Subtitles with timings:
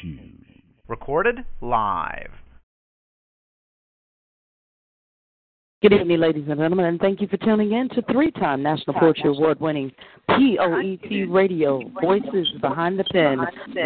[0.00, 0.44] shoes.
[0.88, 2.30] Recorded live.
[5.82, 9.28] Good evening, ladies and gentlemen, and thank you for tuning in to three-time National Poetry
[9.28, 9.92] Award-winning
[10.28, 13.38] POET Radio, Voices Behind the Pen.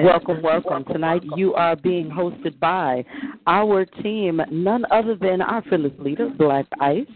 [0.05, 0.85] Welcome, welcome.
[0.85, 3.05] Tonight you are being hosted by
[3.47, 7.09] our team, none other than our fearless leader, Black Ice.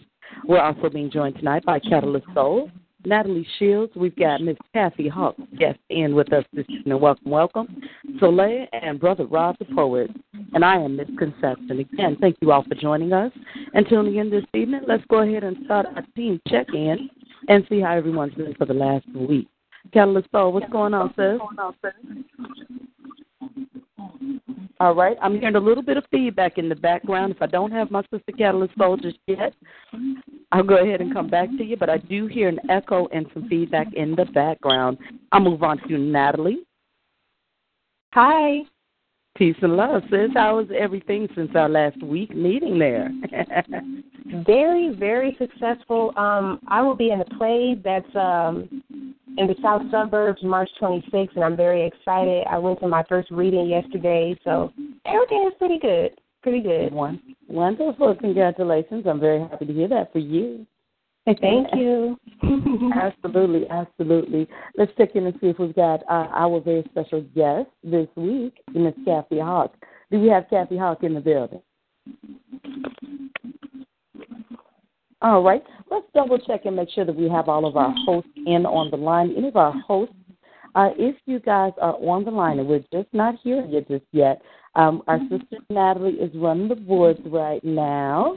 [0.44, 2.68] We're also being joined tonight by Catalyst Soul,
[3.06, 3.92] Natalie Shields.
[3.94, 7.00] We've got Miss Kathy Hawk guest in with us this evening.
[7.00, 7.82] Welcome, welcome.
[8.18, 10.10] Soleil and Brother Rob the Poet.
[10.52, 11.80] And I am Miss Conception.
[11.80, 13.32] Again, thank you all for joining us
[13.74, 14.82] and tuning in this evening.
[14.86, 17.10] Let's go ahead and start our team check in
[17.48, 19.48] and see how everyone's been for the last week.
[19.92, 21.38] Catalyst Soul, what's going on, sis?
[24.80, 25.16] All right.
[25.22, 27.32] I'm hearing a little bit of feedback in the background.
[27.32, 29.54] If I don't have my sister Catalyst just yet,
[30.52, 31.76] I'll go ahead and come back to you.
[31.76, 34.98] But I do hear an echo and some feedback in the background.
[35.32, 36.66] I'll move on to Natalie.
[38.12, 38.62] Hi.
[39.36, 40.30] Peace and love, sis.
[40.34, 43.10] How was everything since our last week meeting there?
[44.46, 46.12] very, very successful.
[46.16, 48.82] Um, I will be in a play that's um,
[49.36, 52.44] in the south suburbs March 26th, and I'm very excited.
[52.48, 54.72] I went to my first reading yesterday, so
[55.04, 56.12] everything is pretty good.
[56.44, 56.92] Pretty good.
[56.92, 58.14] One, wonderful.
[58.14, 59.04] Congratulations.
[59.04, 60.64] I'm very happy to hear that for you.
[61.26, 62.18] Thank you.
[62.94, 64.46] absolutely, absolutely.
[64.76, 68.54] Let's check in and see if we've got uh, our very special guest this week,
[68.74, 69.74] Miss Kathy Hawk.
[70.10, 71.62] Do we have Kathy Hawk in the building?
[75.22, 75.64] All right.
[75.90, 78.90] Let's double check and make sure that we have all of our hosts in on
[78.90, 79.32] the line.
[79.34, 80.14] Any of our hosts,
[80.74, 84.04] uh, if you guys are on the line and we're just not hearing you just
[84.12, 84.42] yet,
[84.74, 88.36] um, our sister Natalie is running the boards right now.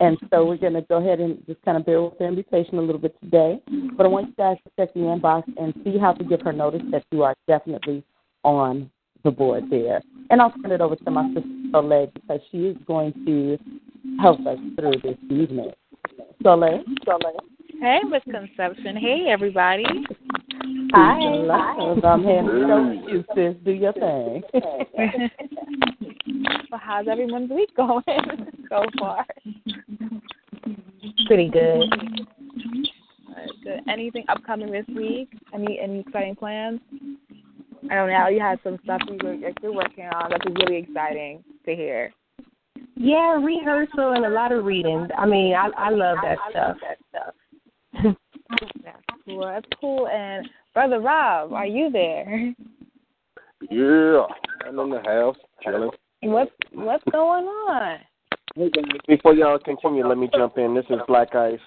[0.00, 2.74] And so we're going to go ahead and just kind of bear with be patient
[2.74, 3.60] a little bit today.
[3.96, 6.52] But I want you guys to check the inbox and see how to give her
[6.52, 8.04] notice that you are definitely
[8.44, 8.90] on
[9.24, 10.02] the board there.
[10.30, 13.58] And I'll turn it over to my sister Soleil because she is going to
[14.20, 15.72] help us through this evening.
[16.42, 16.82] Soleil?
[17.04, 17.40] Soleil?
[17.80, 18.96] Hey, Misconception.
[18.96, 19.84] Hey, everybody.
[20.92, 21.18] Hi.
[21.20, 22.00] Hello.
[22.04, 23.54] I'm handing it over to you, sis.
[23.64, 24.42] Do your thing.
[26.70, 28.02] well, how's everyone's week going
[28.70, 29.26] so far?
[31.26, 31.82] Pretty good.
[33.62, 33.80] good.
[33.88, 35.30] Anything upcoming this week?
[35.52, 36.80] Any any exciting plans?
[37.90, 38.28] I don't know.
[38.28, 42.10] You had some stuff you were, you're working on that's really exciting to hear.
[42.96, 45.08] Yeah, rehearsal and a lot of reading.
[45.16, 46.76] I mean, I I love that stuff.
[46.80, 48.16] That stuff.
[48.50, 49.46] That's cool.
[49.46, 50.08] That's cool.
[50.08, 52.54] And brother Rob, are you there?
[53.70, 54.26] Yeah,
[54.66, 55.90] I'm in the house chilling.
[56.22, 57.98] What's what's going on?
[59.06, 60.74] Before y'all continue, let me jump in.
[60.74, 61.60] This is Black Ice.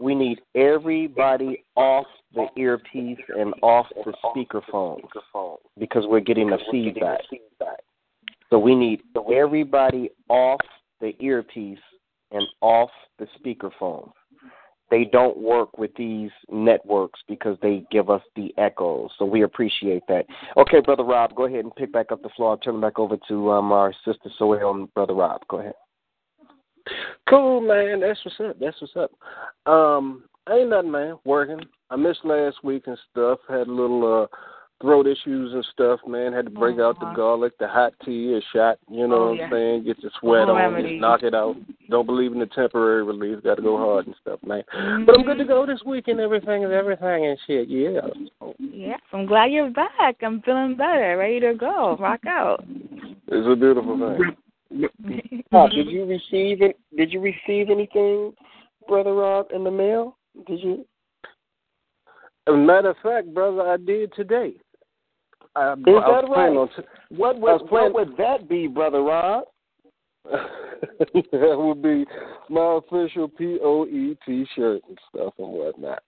[0.00, 5.00] We need everybody off the earpiece and off the speakerphone
[5.78, 7.20] because we're getting the feedback.
[8.48, 10.60] So we need everybody off
[11.00, 11.78] the earpiece
[12.30, 14.10] and off the speakerphone.
[14.90, 19.10] They don't work with these networks because they give us the echoes.
[19.18, 20.26] So we appreciate that.
[20.56, 22.52] Okay, Brother Rob, go ahead and pick back up the floor.
[22.52, 25.42] I'll turn it back over to um, our sister Soleil and Brother Rob.
[25.48, 25.74] Go ahead.
[27.28, 28.00] Cool, man.
[28.00, 28.58] That's what's up.
[28.58, 29.70] That's what's up.
[29.70, 31.18] Um, ain't nothing, man.
[31.24, 31.60] Working.
[31.90, 33.40] I missed last week and stuff.
[33.48, 34.36] Had a little uh
[34.80, 36.32] throat issues and stuff, man.
[36.32, 36.88] Had to break uh-huh.
[36.88, 39.44] out the garlic, the hot tea, a shot, you know oh, what yeah.
[39.44, 39.84] I'm saying?
[39.84, 40.92] Get your sweat Home on, remedies.
[40.92, 41.56] just knock it out.
[41.90, 44.62] Don't believe in the temporary relief, gotta go hard and stuff, man.
[44.74, 45.04] Mm-hmm.
[45.04, 48.00] But I'm good to go this week and everything is everything and shit, yeah.
[48.58, 50.16] Yeah, I'm glad you're back.
[50.22, 51.96] I'm feeling better, ready to go.
[51.98, 52.64] Rock out.
[52.66, 54.36] It's a beautiful thing.
[55.52, 56.78] Rob, did you receive it?
[56.96, 58.34] Did you receive anything,
[58.86, 60.16] Brother Rob, in the mail?
[60.46, 60.84] Did you?
[62.46, 64.54] As a matter of fact, brother, I did today.
[65.56, 66.56] I, Is that right?
[66.56, 69.44] on t- What would what would that be, Brother Rob?
[70.30, 72.04] that would be
[72.48, 76.02] my official POET shirt and stuff and whatnot.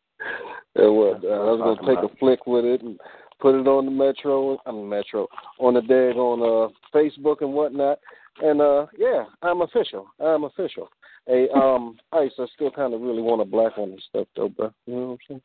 [0.77, 2.13] And what uh, I was gonna take about.
[2.13, 2.99] a flick with it and
[3.41, 5.27] put it on the Metro, I mean Metro,
[5.59, 7.99] on the dag on uh Facebook and whatnot.
[8.43, 10.07] And uh yeah, I'm official.
[10.21, 10.89] I'm official.
[11.27, 14.49] Hey, um, Ice, I still kind of really want a black one and stuff though,
[14.51, 14.73] bro.
[14.87, 15.43] You know what I'm saying?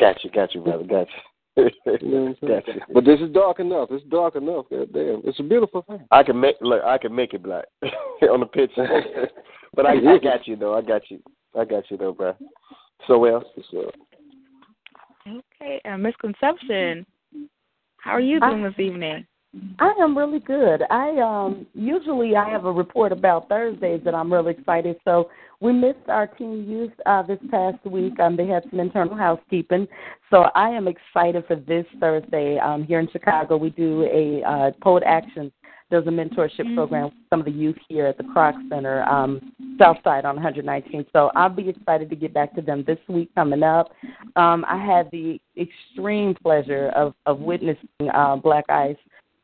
[0.00, 1.22] Got you, got you, brother, got you.
[1.58, 2.80] You know what I'm saying?
[2.92, 3.88] But this is dark enough.
[3.90, 4.66] It's dark enough.
[4.70, 6.06] God damn, it's a beautiful thing.
[6.10, 6.82] I can make look.
[6.84, 7.64] I can make it black
[8.22, 8.86] on the picture,
[9.74, 10.74] but I, I got you though.
[10.74, 11.20] I got you.
[11.58, 12.34] I got you though, bro.
[13.06, 13.90] So well, So,
[15.26, 17.04] Okay, uh, misconception.
[18.00, 19.26] How are you doing this evening?
[19.78, 20.82] I am really good.
[20.90, 24.96] I um usually I have a report about Thursdays that I'm really excited.
[25.04, 25.30] So
[25.60, 28.20] we missed our teen youth uh, this past week.
[28.20, 29.88] Um, they had some internal housekeeping,
[30.30, 32.58] so I am excited for this Thursday.
[32.58, 35.50] Um, here in Chicago, we do a uh, Poet Action.
[35.90, 36.74] There's a mentorship mm-hmm.
[36.74, 40.36] program with some of the youth here at the Kroc Center, um, South Side on
[40.36, 41.06] 119.
[41.14, 43.90] So I'll be excited to get back to them this week coming up.
[44.36, 48.98] Um, I had the extreme pleasure of, of witnessing uh, Black Ice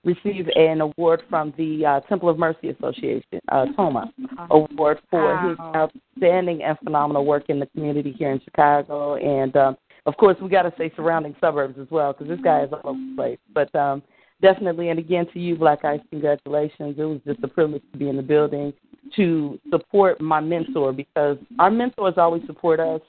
[0.04, 4.12] received an award from the uh, Temple of Mercy Association, uh, TOMA,
[4.50, 5.48] award for wow.
[5.48, 9.16] his outstanding and phenomenal work in the community here in Chicago.
[9.16, 12.64] And um, of course, we got to say surrounding suburbs as well because this guy
[12.64, 13.38] is all over the place.
[13.52, 14.02] But um,
[14.42, 16.96] definitely, and again to you, Black Ice, congratulations.
[16.98, 18.72] It was just a privilege to be in the building
[19.16, 23.00] to support my mentor because our mentors always support us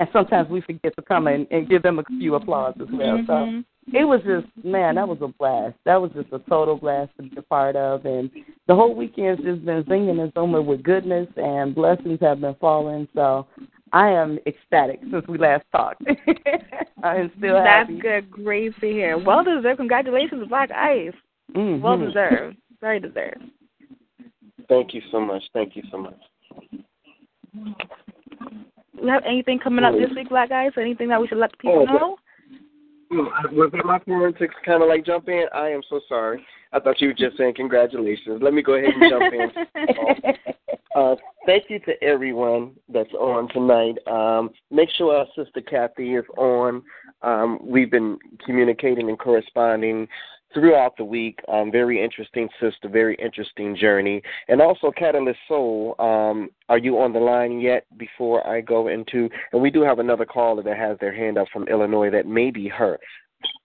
[0.00, 3.18] and sometimes we forget to come and, and give them a few applause as well.
[3.18, 3.60] Mm-hmm.
[3.60, 5.76] So it was just man, that was a blast.
[5.84, 8.30] That was just a total blast to be a part of, and
[8.66, 13.06] the whole weekend's just been singing and zooming with goodness and blessings have been falling.
[13.14, 13.46] So
[13.92, 16.02] I am ecstatic since we last talked.
[17.02, 17.64] I am still happy.
[17.64, 18.00] That's happy.
[18.00, 18.30] good.
[18.30, 19.18] Great to hear.
[19.18, 19.78] Well deserved.
[19.78, 21.12] Congratulations, Black Ice.
[21.54, 21.82] Mm-hmm.
[21.82, 22.56] Well deserved.
[22.80, 23.44] Very deserved.
[24.68, 25.42] Thank you so much.
[25.52, 27.94] Thank you so much.
[29.00, 30.72] We have anything coming up this week, Black Ice?
[30.78, 32.16] Anything that we should let people oh, know?
[33.10, 35.46] Was that my turn to kind of like jump in?
[35.54, 36.44] I am so sorry.
[36.72, 38.40] I thought you were just saying congratulations.
[38.42, 40.34] Let me go ahead and jump in.
[40.96, 41.14] uh,
[41.46, 43.98] thank you to everyone that's on tonight.
[44.08, 46.82] Um, make sure our sister Kathy is on.
[47.22, 50.08] Um, we've been communicating and corresponding
[50.54, 51.40] throughout the week.
[51.48, 54.22] Um, very interesting sister, very interesting journey.
[54.48, 59.28] And also, Catalyst Soul, um, are you on the line yet before I go into?
[59.52, 62.50] And we do have another caller that has their hand up from Illinois that may
[62.50, 62.98] be her.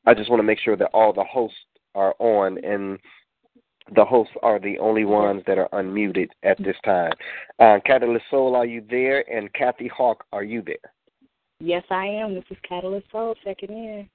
[0.06, 1.58] I just want to make sure that all the hosts
[1.96, 3.00] are on and
[3.96, 7.14] the hosts are the only ones that are unmuted at this time.
[7.60, 9.24] Uh, Catalyst Soul, are you there?
[9.32, 10.76] And Kathy Hawk, are you there?
[11.60, 12.36] Yes, I am.
[12.36, 14.10] This is Catalyst Soul checking in.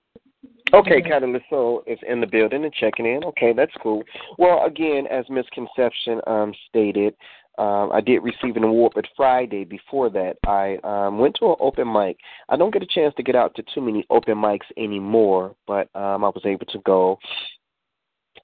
[0.73, 3.23] Okay, Catalyst Soul is in the building and checking in.
[3.25, 4.03] Okay, that's cool.
[4.39, 7.15] Well, again, as Misconception um, stated,
[7.59, 11.57] um, I did receive an award, but Friday before that, I um, went to an
[11.61, 12.17] open mic.
[12.49, 15.95] I don't get a chance to get out to too many open mics anymore, but
[15.95, 17.19] um, I was able to go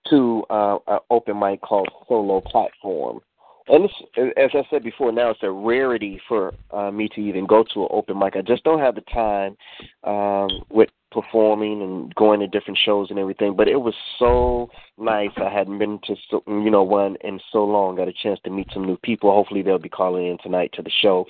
[0.09, 3.21] to uh, an open mic called Solo Platform.
[3.67, 3.93] And this,
[4.37, 7.83] as I said before, now it's a rarity for uh, me to even go to
[7.83, 8.37] an open mic.
[8.37, 9.57] I just don't have the time
[10.05, 13.55] um, with performing and going to different shows and everything.
[13.57, 15.31] But it was so nice.
[15.37, 17.97] I hadn't been to so, you know one in so long.
[17.97, 19.33] Got a chance to meet some new people.
[19.33, 21.27] Hopefully they'll be calling in tonight to the show.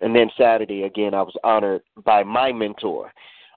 [0.00, 3.12] And then Saturday again, I was honored by my mentor,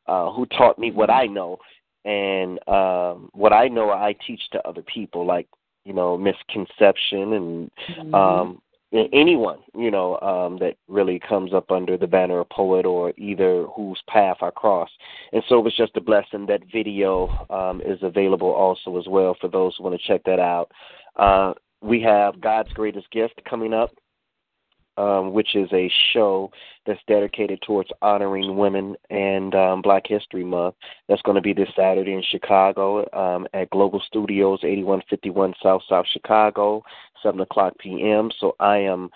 [0.07, 1.57] uh, who taught me what I know.
[2.06, 5.48] And um, what I know, I teach to other people, like
[5.86, 8.16] you know misconception and mm-hmm.
[8.16, 8.62] um
[9.11, 13.65] anyone you know um that really comes up under the banner of poet or either
[13.75, 14.89] whose path I cross.
[15.33, 19.35] And so it was just a blessing that video um is available also as well
[19.39, 20.71] for those who want to check that out.
[21.15, 23.91] Uh we have God's greatest gift coming up
[24.97, 26.51] um, which is a show
[26.86, 30.75] that's dedicated towards honoring women and um, Black History Month.
[31.07, 36.06] That's going to be this Saturday in Chicago um, at Global Studios, 8151 South South
[36.12, 36.83] Chicago,
[37.24, 38.30] 7 o'clock p.m.
[38.39, 39.09] So I am.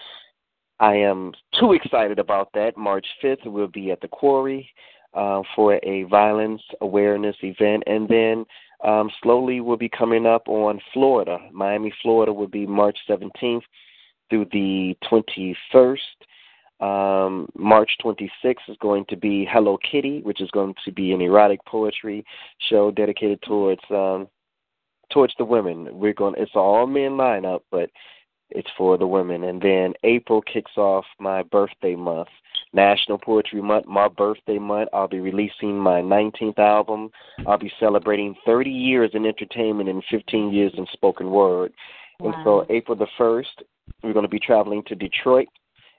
[0.82, 2.78] I am too excited about that.
[2.78, 4.72] March 5th, we'll be at the Quarry
[5.14, 7.84] uh, for a violence awareness event.
[7.86, 8.46] And then
[8.84, 11.38] um, slowly we'll be coming up on Florida.
[11.52, 13.64] Miami, Florida will be March 17th
[14.30, 15.98] through the 21st.
[16.80, 21.22] Um, March 26th is going to be Hello Kitty, which is going to be an
[21.22, 22.24] erotic poetry
[22.70, 24.30] show dedicated towards um,
[25.12, 25.90] towards the women.
[25.92, 26.36] We're going.
[26.38, 27.90] It's all men lineup, but
[28.52, 29.44] it's for the women.
[29.44, 32.30] And then April kicks off my birthday month,
[32.74, 33.86] National Poetry Month.
[33.86, 34.90] My birthday month.
[34.94, 37.12] I'll be releasing my 19th album.
[37.46, 41.74] I'll be celebrating 30 years in entertainment and 15 years in spoken word.
[42.20, 42.32] Wow.
[42.32, 43.64] And so April the first
[44.04, 45.48] we're going to be traveling to Detroit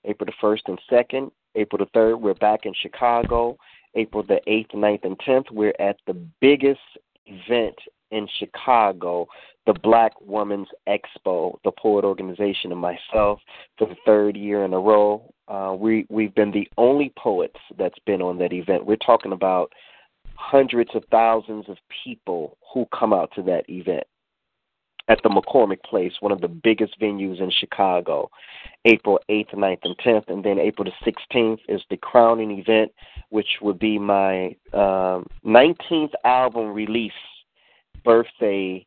[0.04, 1.30] April the 1st and 2nd.
[1.54, 3.56] April the 3rd, we're back in Chicago.
[3.94, 6.80] April the 8th, 9th, and 10th, we're at the biggest
[7.26, 7.74] event
[8.12, 9.26] in Chicago,
[9.66, 13.40] the Black Women's Expo, the Poet Organization, and myself
[13.78, 15.32] for the third year in a row.
[15.48, 18.86] Uh, we we've been the only poets that's been on that event.
[18.86, 19.72] We're talking about
[20.34, 24.04] hundreds of thousands of people who come out to that event
[25.10, 28.30] at the McCormick Place, one of the biggest venues in Chicago,
[28.84, 30.28] April 8th, 9th, and 10th.
[30.28, 32.92] And then April the 16th is the crowning event,
[33.30, 37.12] which would be my um, 19th album release
[38.04, 38.86] birthday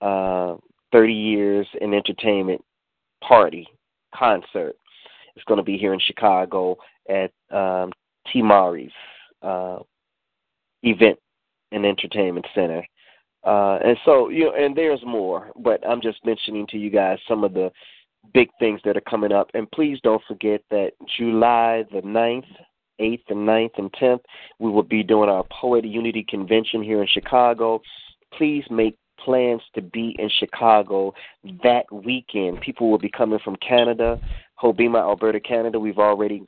[0.00, 0.54] uh,
[0.92, 2.64] 30 years in entertainment
[3.20, 3.66] party
[4.14, 4.76] concert.
[5.34, 6.76] It's going to be here in Chicago
[7.08, 7.90] at um,
[8.32, 8.42] T.
[8.42, 8.92] Mari's
[9.42, 9.80] uh,
[10.84, 11.18] event
[11.72, 12.86] and entertainment center.
[13.44, 17.18] Uh, and so, you know, and there's more, but I'm just mentioning to you guys
[17.28, 17.70] some of the
[18.32, 19.50] big things that are coming up.
[19.54, 22.46] And please don't forget that July the 9th,
[23.00, 24.20] 8th, and 9th, and 10th,
[24.58, 27.82] we will be doing our Poet Unity Convention here in Chicago.
[28.32, 31.12] Please make plans to be in Chicago
[31.62, 32.60] that weekend.
[32.60, 34.20] People will be coming from Canada,
[34.62, 35.78] Hobbema, Alberta, Canada.
[35.78, 36.42] We've already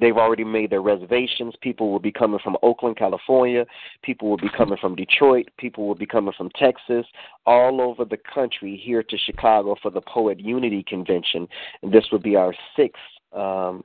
[0.00, 1.54] They've already made their reservations.
[1.60, 3.64] People will be coming from Oakland, California.
[4.02, 5.48] People will be coming from Detroit.
[5.58, 7.06] People will be coming from Texas,
[7.46, 11.46] all over the country here to Chicago for the Poet Unity Convention.
[11.82, 13.00] And this will be our sixth
[13.32, 13.84] um,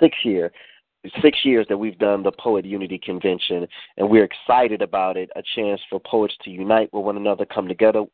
[0.00, 0.52] sixth year
[1.22, 5.30] six years that we've done the Poet Unity Convention, and we're excited about it.
[5.36, 8.04] A chance for poets to unite with one another, come together,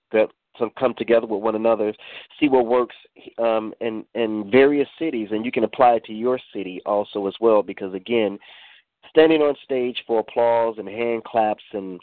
[0.59, 1.93] to come together with one another,
[2.39, 2.97] see what works
[3.39, 7.35] um, in in various cities, and you can apply it to your city also as
[7.41, 7.63] well.
[7.63, 8.39] Because again,
[9.09, 12.01] standing on stage for applause and hand claps and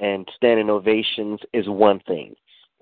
[0.00, 2.34] and standing ovations is one thing.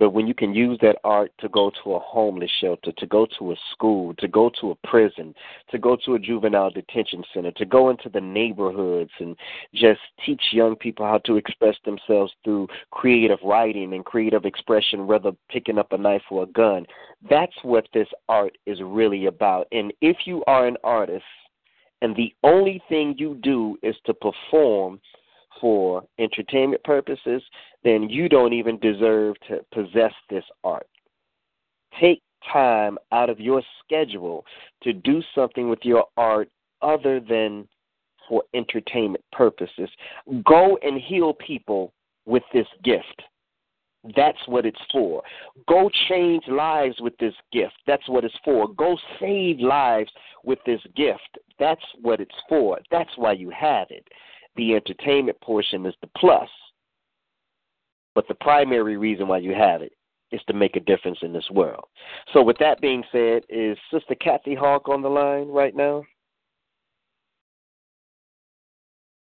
[0.02, 3.25] But when you can use that art to go to a homeless shelter, to go
[3.38, 5.32] to a school, to go to a prison,
[5.71, 9.37] to go to a juvenile detention center, to go into the neighborhoods and
[9.73, 15.30] just teach young people how to express themselves through creative writing and creative expression, rather
[15.49, 16.85] picking up a knife or a gun,
[17.30, 19.68] that's what this art is really about.
[19.71, 21.23] And if you are an artist
[22.00, 24.99] and the only thing you do is to perform,
[25.61, 27.42] for entertainment purposes,
[27.85, 30.87] then you don't even deserve to possess this art.
[32.00, 34.44] Take time out of your schedule
[34.82, 36.49] to do something with your art
[36.80, 37.68] other than
[38.28, 39.88] for entertainment purposes.
[40.44, 41.92] Go and heal people
[42.25, 43.23] with this gift.
[44.16, 45.23] That's what it's for.
[45.68, 47.75] Go change lives with this gift.
[47.87, 48.73] That's what it's for.
[48.75, 50.11] Go save lives
[50.44, 51.38] with this gift.
[51.59, 52.80] That's what it's for.
[52.90, 54.04] That's why you have it.
[54.56, 56.49] The entertainment portion is the plus.
[58.14, 59.92] But the primary reason why you have it
[60.30, 61.85] is to make a difference in this world.
[62.32, 66.04] So, with that being said, is Sister Kathy Hawk on the line right now?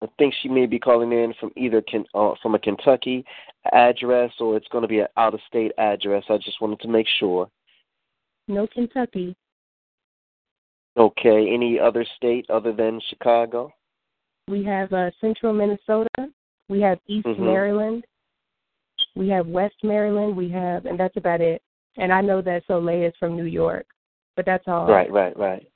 [0.03, 1.83] I think she may be calling in from either
[2.15, 3.23] uh, from a Kentucky
[3.71, 6.23] address or it's going to be an out of state address.
[6.29, 7.47] I just wanted to make sure.
[8.47, 9.35] No Kentucky.
[10.97, 11.53] Okay.
[11.53, 13.71] Any other state other than Chicago?
[14.47, 16.09] We have uh, Central Minnesota.
[16.69, 17.43] We have East mm-hmm.
[17.43, 18.03] Maryland.
[19.15, 20.35] We have West Maryland.
[20.35, 21.61] We have, and that's about it.
[21.97, 23.85] And I know that Soleil is from New York,
[24.35, 24.87] but that's all.
[24.87, 25.67] Right, right, right.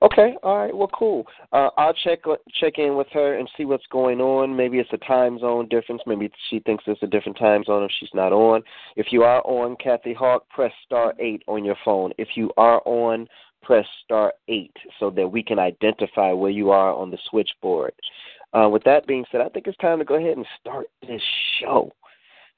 [0.00, 0.76] Okay, all right.
[0.76, 1.26] Well, cool.
[1.52, 2.20] Uh, I'll check
[2.60, 4.54] check in with her and see what's going on.
[4.54, 6.02] Maybe it's a time zone difference.
[6.06, 8.62] Maybe she thinks it's a different time zone if she's not on.
[8.94, 12.12] If you are on, Kathy Hawk, press star eight on your phone.
[12.16, 13.26] If you are on,
[13.62, 17.92] press star 8 so that we can identify where you are on the switchboard.
[18.52, 21.22] Uh, with that being said, I think it's time to go ahead and start this
[21.60, 21.92] show.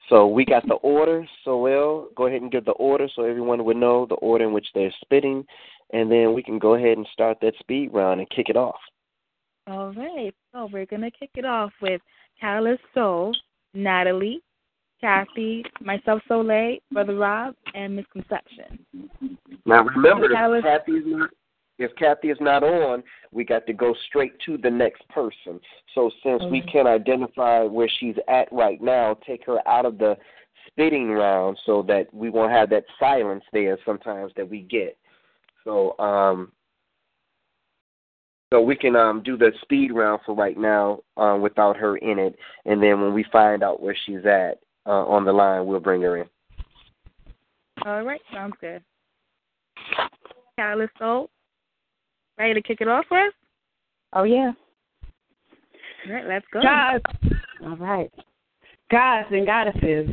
[0.09, 3.63] So we got the order, so we'll go ahead and give the order so everyone
[3.63, 5.45] would know the order in which they're spitting,
[5.93, 8.79] and then we can go ahead and start that speed round and kick it off.
[9.67, 10.33] All right.
[10.53, 12.01] So we're to kick it off with
[12.39, 13.33] Catalyst Soul,
[13.73, 14.41] Natalie,
[15.01, 18.79] Kathy, myself, Soleil, Brother Rob, and Misconception.
[19.65, 21.29] Now remember, if Kathy is not
[21.79, 25.59] if Kathy is not on, we got to go straight to the next person.
[25.95, 26.51] So since mm-hmm.
[26.51, 30.15] we can't identify where she's at right now, take her out of the
[30.67, 34.95] spitting round so that we won't have that silence there sometimes that we get.
[35.63, 36.51] So um
[38.53, 42.19] so we can um do the speed round for right now um without her in
[42.19, 45.79] it and then when we find out where she's at uh, on the line, we'll
[45.79, 46.27] bring her in.
[47.85, 48.83] All right, sounds good.
[50.57, 51.29] Catalyst Soul,
[52.37, 53.33] ready to kick it off for us?
[54.13, 54.51] Oh, yeah.
[56.07, 56.61] All right, let's go.
[56.61, 57.03] Gods.
[57.63, 58.11] All right.
[58.91, 60.09] Gods and goddesses,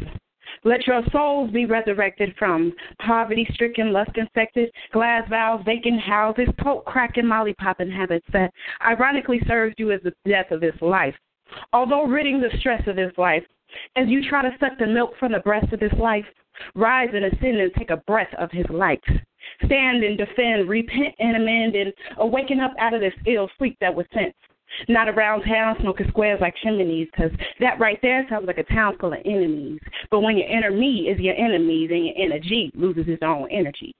[0.64, 2.72] let your souls be resurrected from
[3.04, 8.52] poverty stricken, lust infected, glass valves, vacant houses, coke cracking, lollipopping habits that
[8.86, 11.14] ironically serves you as the death of this life.
[11.72, 13.42] Although ridding the stress of this life,
[13.96, 16.24] as you try to suck the milk from the breast of his life,
[16.74, 19.02] rise and ascend and take a breath of his light.
[19.64, 23.94] Stand and defend, repent and amend, and awaken up out of this ill sleep that
[23.94, 24.34] was sent.
[24.88, 28.98] Not around town smoking squares like chimneys, because that right there sounds like a town
[28.98, 29.80] full of enemies.
[30.10, 33.48] But when your inner me is your enemy, then your inner G loses its own
[33.50, 33.94] energy.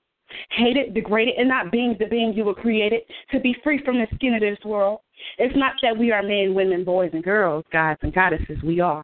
[0.51, 4.07] Hated, degraded, and not being the being you were created to be free from the
[4.15, 5.01] skin of this world.
[5.39, 8.59] It's not that we are men, women, boys, and girls, gods and goddesses.
[8.63, 9.03] We are.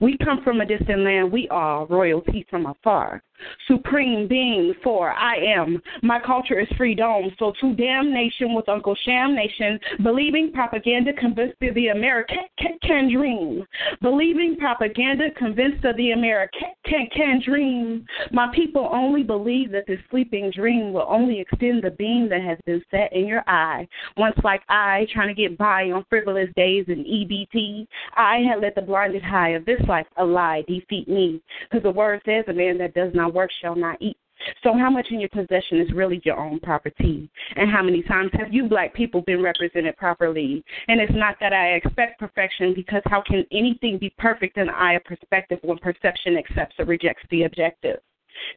[0.00, 3.22] We come from a distant land, we are royalty from afar.
[3.66, 5.82] Supreme being, for I am.
[6.02, 11.74] My culture is freedom, so to damnation with Uncle Sham Nation, believing propaganda convinced of
[11.74, 13.66] the American can dream.
[14.00, 18.04] Believing propaganda convinced of the American can, can dream.
[18.30, 22.58] My people only believe that this sleeping dream will only extend the beam that has
[22.66, 23.86] been set in your eye.
[24.16, 28.74] Once, like I, trying to get by on frivolous days in EBT, I had let
[28.74, 31.40] the blinded high of this life a lie defeat me.
[31.70, 34.16] Because the word says, a man that does not work shall not eat.
[34.62, 37.30] So, how much in your possession is really your own property?
[37.56, 40.64] And how many times have you black people been represented properly?
[40.88, 44.76] And it's not that I expect perfection, because how can anything be perfect in the
[44.76, 48.00] eye of perspective when perception accepts or rejects the objective?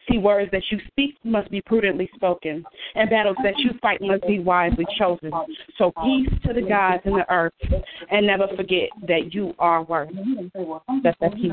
[0.10, 2.64] See, words that you speak must be prudently spoken,
[2.96, 5.32] and battles that you fight must be wisely chosen.
[5.78, 7.54] So, peace to the gods and the earth,
[8.12, 10.10] and never forget that you are worth.
[11.04, 11.52] That's that peace.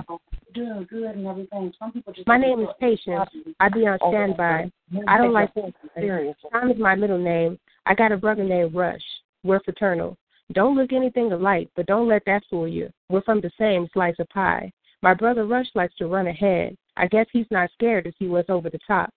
[2.26, 3.28] My name is Patience.
[3.60, 4.70] I be on standby.
[5.08, 5.50] I don't like
[5.96, 6.36] serious.
[6.52, 7.58] Tom is my middle name.
[7.86, 9.02] I got a brother named Rush.
[9.42, 10.16] We're fraternal.
[10.52, 12.90] Don't look anything alike, but don't let that fool you.
[13.08, 14.70] We're from the same slice of pie.
[15.02, 16.76] My brother Rush likes to run ahead.
[16.96, 19.10] I guess he's not scared as he was over the top.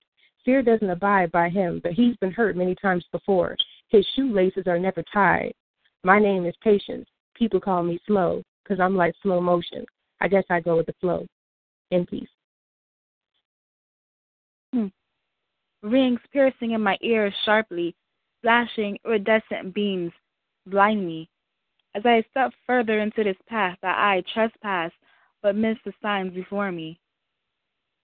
[0.43, 3.55] Fear doesn't abide by him, but he's been hurt many times before.
[3.89, 5.53] His shoelaces are never tied.
[6.03, 7.07] My name is Patience.
[7.35, 9.85] People call me slow because I'm like slow motion.
[10.21, 11.25] I guess I go with the flow.
[11.91, 12.29] In peace.
[14.73, 14.87] Hmm.
[15.81, 17.95] Rings piercing in my ears sharply,
[18.41, 20.11] flashing iridescent beams
[20.65, 21.29] blind me.
[21.95, 24.91] As I step further into this path that I trespass
[25.41, 26.99] but miss the signs before me.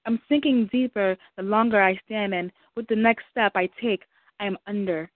[0.06, 4.04] I'm sinking deeper the longer I stand, and with the next step I take,
[4.40, 5.10] I am under.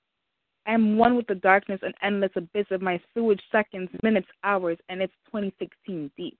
[0.65, 4.77] I am one with the darkness and endless abyss of my sewage seconds, minutes, hours,
[4.89, 6.37] and it's 2016 deep.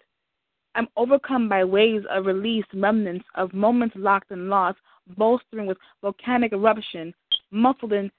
[0.75, 4.77] I'm overcome by waves of released remnants of moments locked and lost,
[5.18, 7.13] bolstering with volcanic eruption,
[7.51, 8.12] muffled in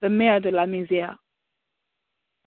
[0.00, 1.16] the mer de la misère.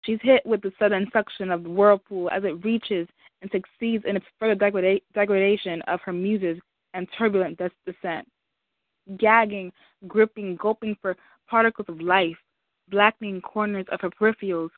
[0.03, 3.07] She's hit with the sudden suction of the whirlpool as it reaches
[3.41, 6.59] and succeeds in its further degrada- degradation of her muses
[6.97, 8.27] and turbulent descent.
[9.17, 9.71] Gagging,
[10.07, 11.15] gripping, gulping for
[11.47, 12.35] particles of life,
[12.89, 14.71] blackening corners of her peripherals,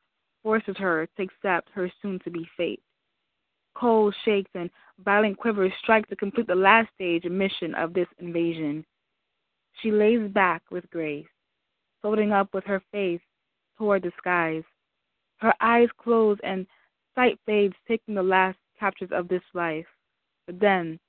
[0.44, 2.82] forces her to accept her soon to be fate.
[3.74, 4.70] Cold shakes and
[5.04, 8.86] violent quivers strike to complete the last stage mission of this invasion.
[9.82, 11.26] She lays back with grace,
[12.02, 13.22] floating up with her face
[13.78, 14.64] toward the skies.
[15.38, 16.68] Her eyes close and
[17.16, 19.88] sight fades, taking the last captures of this life.
[20.46, 21.00] But then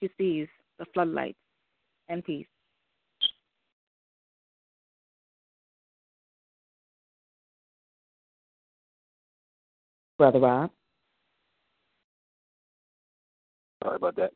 [0.00, 1.38] she sees the floodlights
[2.08, 2.46] and peace.
[10.18, 10.70] Brother Rob.
[13.82, 14.30] Sorry about that.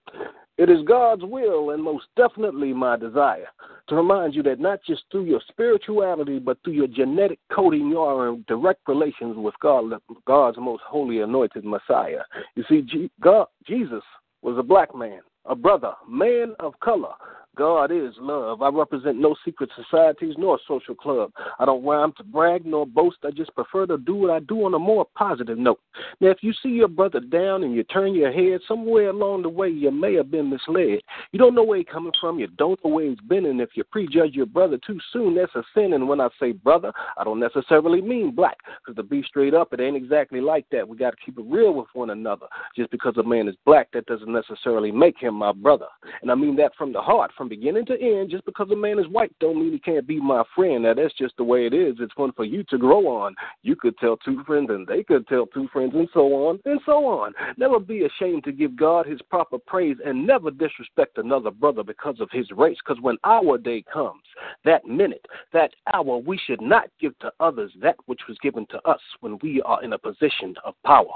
[0.59, 3.47] It is God's will and most definitely my desire
[3.89, 8.01] to remind you that not just through your spirituality, but through your genetic coding, you
[8.01, 9.93] are in direct relations with God,
[10.27, 12.23] God's most holy anointed Messiah.
[12.57, 14.03] You see, God, Jesus
[14.43, 17.15] was a black man, a brother, man of color,
[17.59, 18.63] God is love.
[18.63, 21.33] I represent no secret societies nor social club.
[21.59, 23.17] I don't rhyme to brag nor boast.
[23.25, 25.81] I just prefer to do what I do on a more positive note.
[26.21, 29.49] Now, if you see your brother down and you turn your head, somewhere along the
[29.49, 31.01] way you may have been misled.
[31.33, 32.39] You don't know where he's coming from.
[32.39, 33.47] You don't know where he's been.
[33.47, 35.95] And if you prejudge your brother too soon, that's a sin.
[35.95, 38.59] And when I say brother, I don't necessarily mean black.
[38.81, 40.89] Because to be straight up, it ain't exactly like that.
[40.89, 42.47] We got to keep it real with one another.
[42.77, 45.87] Just because a man is black, that doesn't necessarily make him my brother.
[46.23, 48.99] And I mean that from the heart, from beginning to end, just because a man
[48.99, 50.83] is white don't mean he can't be my friend.
[50.83, 51.97] Now that's just the way it is.
[52.01, 53.35] It's one for you to grow on.
[53.63, 56.81] You could tell two friends and they could tell two friends and so on and
[56.85, 57.33] so on.
[57.57, 62.21] Never be ashamed to give God his proper praise and never disrespect another brother because
[62.21, 62.79] of his race.
[62.85, 64.23] Because when our day comes,
[64.65, 68.79] that minute, that hour, we should not give to others that which was given to
[68.89, 71.07] us when we are in a position of power.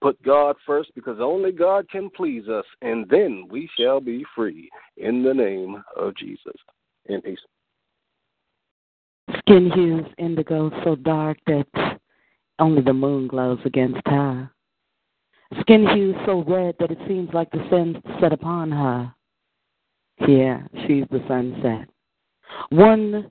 [0.00, 4.70] Put God first because only God can please us, and then we shall be free
[4.96, 5.61] in the name
[5.96, 6.54] of Jesus.
[7.06, 7.38] In peace.
[9.38, 11.66] Skin hues indigo so dark that
[12.58, 14.50] only the moon glows against her.
[15.60, 19.12] Skin hues so red that it seems like the sun set upon her.
[20.26, 21.88] Yeah, she's the sunset.
[22.70, 23.30] One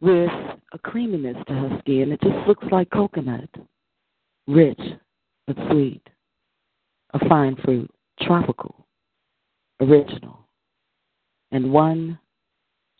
[0.00, 0.30] with
[0.72, 2.12] a creaminess to her skin.
[2.12, 3.50] It just looks like coconut.
[4.46, 4.80] Rich
[5.46, 6.02] but sweet.
[7.12, 7.90] A fine fruit.
[8.20, 8.86] Tropical.
[9.80, 10.40] Original
[11.52, 12.18] and one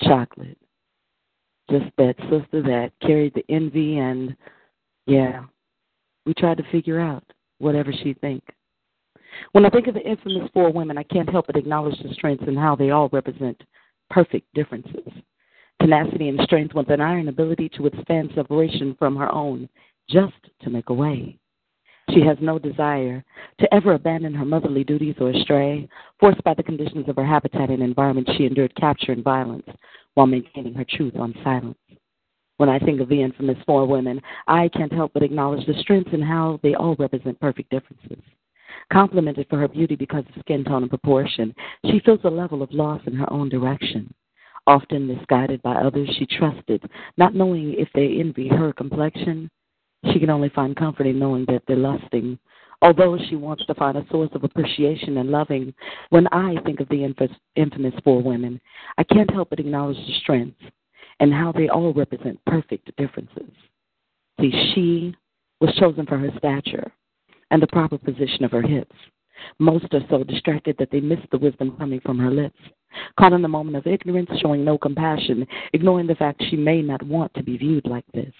[0.03, 0.59] chocolate.
[1.71, 4.37] Just that sister that carried the envy and
[5.07, 5.45] yeah,
[6.27, 7.25] we tried to figure out
[7.59, 8.43] whatever she think.
[9.53, 12.45] When I think of the infamous four women, I can't help but acknowledge the strengths
[12.47, 13.63] and how they all represent
[14.11, 15.09] perfect differences.
[15.81, 19.69] Tenacity and strength with an iron ability to withstand separation from her own
[20.09, 21.39] just to make a way.
[22.13, 23.25] She has no desire
[23.59, 27.71] to ever abandon her motherly duties or stray, forced by the conditions of her habitat
[27.71, 28.29] and environment.
[28.37, 29.67] She endured capture and violence
[30.15, 31.79] while maintaining her truth on silence.
[32.57, 36.13] When I think of the infamous four women, I can't help but acknowledge the strengths
[36.13, 38.23] and how they all represent perfect differences.
[38.93, 41.55] Complimented for her beauty because of skin tone and proportion,
[41.87, 44.13] she feels a level of loss in her own direction.
[44.67, 46.83] Often misguided by others she trusted,
[47.17, 49.51] not knowing if they envy her complexion.
[50.13, 52.39] She can only find comfort in knowing that they're lusting.
[52.83, 55.75] Although she wants to find a source of appreciation and loving,
[56.09, 57.05] when I think of the
[57.57, 58.59] infamous four women,
[58.97, 60.63] I can't help but acknowledge the strengths
[61.21, 63.51] and how they all represent perfect differences.
[64.41, 65.15] See, she
[65.61, 66.91] was chosen for her stature
[67.51, 68.97] and the proper position of her hips.
[69.59, 72.59] Most are so distracted that they miss the wisdom coming from her lips.
[73.19, 77.03] Caught in the moment of ignorance, showing no compassion, ignoring the fact she may not
[77.03, 78.33] want to be viewed like this.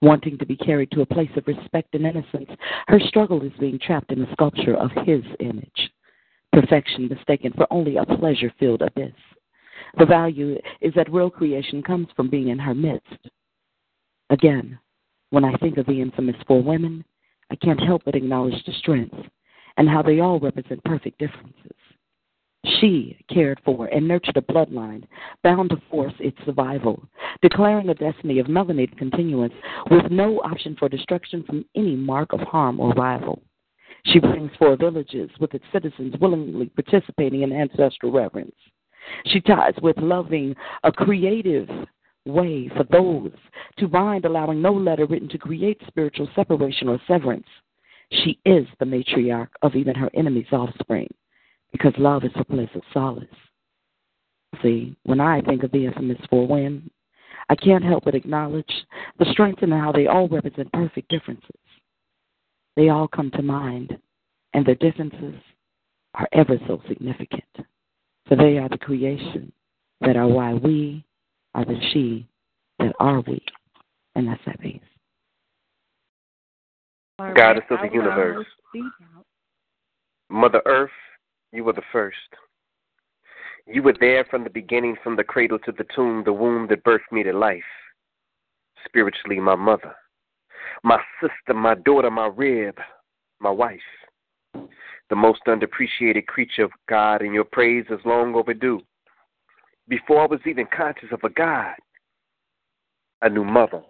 [0.00, 2.50] Wanting to be carried to a place of respect and innocence,
[2.88, 5.90] her struggle is being trapped in the sculpture of his image.
[6.52, 9.12] Perfection mistaken for only a pleasure filled abyss.
[9.98, 13.28] The value is that real creation comes from being in her midst.
[14.30, 14.78] Again,
[15.30, 17.04] when I think of the infamous four women,
[17.50, 19.16] I can't help but acknowledge the strengths
[19.76, 21.76] and how they all represent perfect differences.
[22.80, 25.04] She cared for and nurtured a bloodline
[25.42, 27.02] bound to force its survival,
[27.42, 29.54] declaring a destiny of melanated continuance
[29.90, 33.42] with no option for destruction from any mark of harm or rival.
[34.06, 38.54] She brings four villages with its citizens willingly participating in ancestral reverence.
[39.26, 41.68] She ties with loving a creative
[42.24, 43.32] way for those
[43.78, 47.46] to bind, allowing no letter written to create spiritual separation or severance.
[48.12, 51.08] She is the matriarch of even her enemy's offspring,
[51.72, 53.26] because love is a place of solace.
[54.62, 56.90] See, when I think of the infamous four women,
[57.48, 58.72] I can't help but acknowledge
[59.18, 61.50] the strength and how they all represent perfect differences.
[62.76, 63.96] They all come to mind,
[64.54, 65.34] and their differences
[66.14, 67.44] are ever so significant,
[68.26, 69.52] for they are the creation
[70.00, 71.04] that are why we
[71.54, 72.26] are the she
[72.78, 73.42] that are we.
[74.14, 74.80] And that's that piece.
[77.18, 78.46] All Goddess of the universe.
[80.30, 80.90] Mother Earth,
[81.52, 82.16] you were the first.
[83.66, 86.84] You were there from the beginning, from the cradle to the tomb, the womb that
[86.84, 87.62] birthed me to life.
[88.86, 89.94] Spiritually, my mother,
[90.82, 92.78] my sister, my daughter, my rib,
[93.40, 93.80] my wife,
[94.54, 98.80] the most underappreciated creature of God, and your praise is long overdue
[99.88, 101.74] before I was even conscious of a God.
[103.22, 103.82] I knew mother.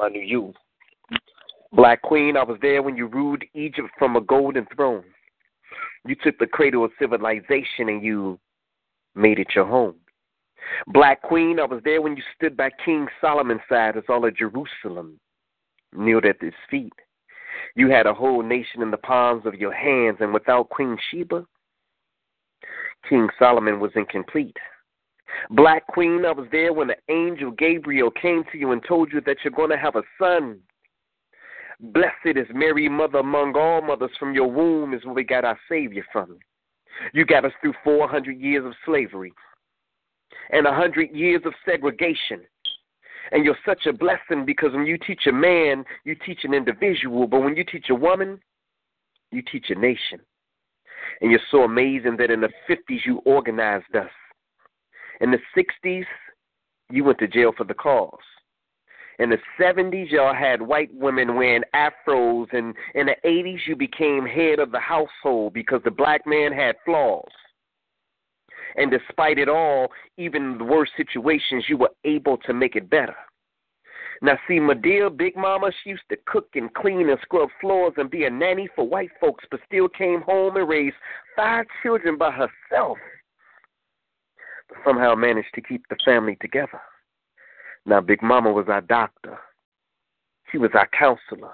[0.00, 0.52] I knew you.
[1.72, 5.04] Black Queen, I was there when you ruled Egypt from a golden throne.
[6.06, 8.38] You took the cradle of civilization and you
[9.14, 9.96] made it your home.
[10.86, 14.36] Black Queen, I was there when you stood by King Solomon's side as all of
[14.36, 15.18] Jerusalem
[15.92, 16.92] kneeled at his feet.
[17.74, 21.44] You had a whole nation in the palms of your hands, and without Queen Sheba,
[23.08, 24.56] King Solomon was incomplete.
[25.50, 29.20] Black Queen, I was there when the angel Gabriel came to you and told you
[29.22, 30.58] that you're going to have a son.
[31.82, 34.12] Blessed is Mary, mother among all mothers.
[34.16, 36.38] From your womb is where we got our Savior from.
[37.12, 39.32] You got us through 400 years of slavery
[40.50, 42.42] and 100 years of segregation.
[43.32, 47.26] And you're such a blessing because when you teach a man, you teach an individual.
[47.26, 48.40] But when you teach a woman,
[49.32, 50.20] you teach a nation.
[51.20, 54.10] And you're so amazing that in the 50s you organized us.
[55.20, 56.04] In the 60s,
[56.90, 58.18] you went to jail for the cause.
[59.22, 64.26] In the 70s, y'all had white women wearing afros, and in the 80s, you became
[64.26, 67.30] head of the household because the black man had flaws.
[68.74, 73.14] And despite it all, even the worst situations, you were able to make it better.
[74.22, 78.10] Now, see, Madea, Big Mama, she used to cook and clean and scrub floors and
[78.10, 80.96] be a nanny for white folks, but still came home and raised
[81.36, 82.98] five children by herself
[84.68, 86.80] but somehow managed to keep the family together.
[87.84, 89.38] Now, Big Mama was our doctor.
[90.50, 91.52] She was our counselor.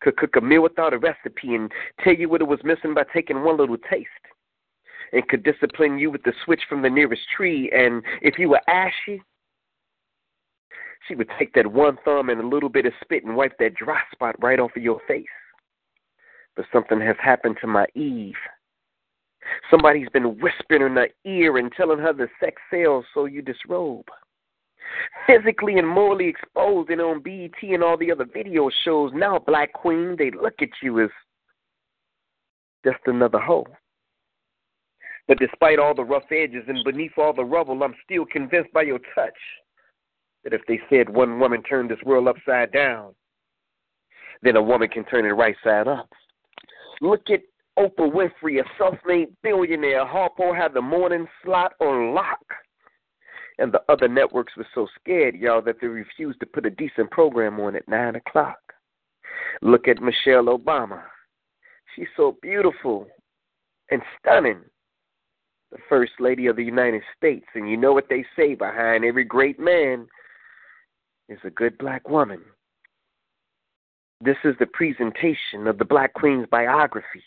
[0.00, 1.70] Could cook a meal without a recipe and
[2.02, 4.08] tell you what it was missing by taking one little taste.
[5.12, 7.70] And could discipline you with the switch from the nearest tree.
[7.74, 9.22] And if you were ashy,
[11.06, 13.74] she would take that one thumb and a little bit of spit and wipe that
[13.74, 15.26] dry spot right off of your face.
[16.56, 18.34] But something has happened to my Eve.
[19.70, 24.06] Somebody's been whispering in her ear and telling her the sex sells, so you disrobe.
[25.26, 29.72] Physically and morally exposed and on BET and all the other video shows, now Black
[29.72, 31.10] Queen, they look at you as
[32.84, 33.66] just another hoe.
[35.26, 38.82] But despite all the rough edges and beneath all the rubble, I'm still convinced by
[38.82, 39.36] your touch
[40.44, 43.14] that if they said one woman turned this world upside down,
[44.42, 46.08] then a woman can turn it right side up.
[47.00, 47.40] Look at
[47.78, 50.06] Oprah Winfrey, a self-made billionaire.
[50.06, 52.40] Harpo had the morning slot on lock.
[53.58, 57.10] And the other networks were so scared, y'all, that they refused to put a decent
[57.10, 58.58] program on at 9 o'clock.
[59.62, 61.02] Look at Michelle Obama.
[61.94, 63.08] She's so beautiful
[63.90, 64.60] and stunning.
[65.72, 67.46] The First Lady of the United States.
[67.54, 70.06] And you know what they say behind every great man
[71.28, 72.40] is a good black woman.
[74.20, 77.22] This is the presentation of the Black Queen's biography.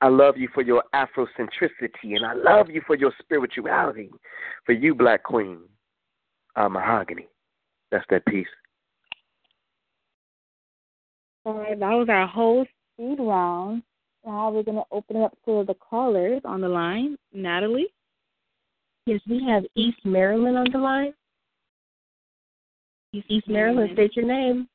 [0.00, 4.10] I love you for your Afrocentricity, and I love you for your spirituality.
[4.64, 5.58] For you, Black Queen,
[6.56, 7.28] are mahogany.
[7.90, 8.46] That's that piece.
[11.44, 13.82] All right, that was our whole speed round.
[14.26, 17.16] Now we're going to open it up to the callers on the line.
[17.32, 17.86] Natalie?
[19.06, 21.14] Yes, we have East Maryland on the line.
[23.14, 24.68] East, East Maryland, state your name.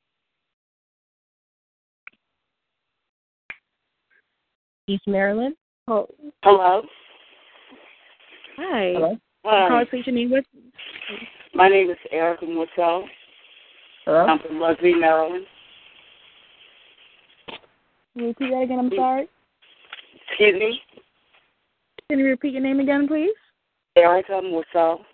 [4.86, 5.56] East Maryland.
[5.88, 6.06] Oh,
[6.42, 6.82] Hello.
[8.56, 8.92] hi.
[8.94, 9.18] Hello.
[9.44, 9.68] Hi.
[9.68, 10.30] Call state your name.
[10.30, 10.44] What?
[11.54, 13.04] My name is Erica Mortel.
[14.04, 14.26] Hello.
[14.26, 15.46] I'm from Rugby, Maryland.
[17.48, 18.78] Can you repeat that again?
[18.78, 19.28] I'm sorry.
[20.28, 20.80] Excuse me.
[22.10, 23.34] Can you repeat your name again, please?
[23.96, 25.04] Erica Mortel.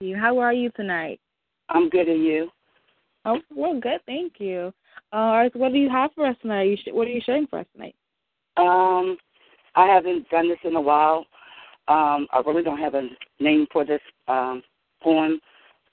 [0.00, 0.16] You.
[0.16, 1.20] How are you tonight?
[1.68, 2.48] I'm good and you?
[3.24, 4.00] Oh, well, good.
[4.06, 4.72] Thank you.
[5.12, 5.56] Uh, all right.
[5.56, 6.62] What do you have for us tonight?
[6.64, 7.94] You sh- what are you sharing for us tonight?
[8.56, 9.16] Um,
[9.74, 11.26] I haven't done this in a while.
[11.88, 13.08] Um, I really don't have a
[13.40, 14.62] name for this um,
[15.02, 15.40] poem,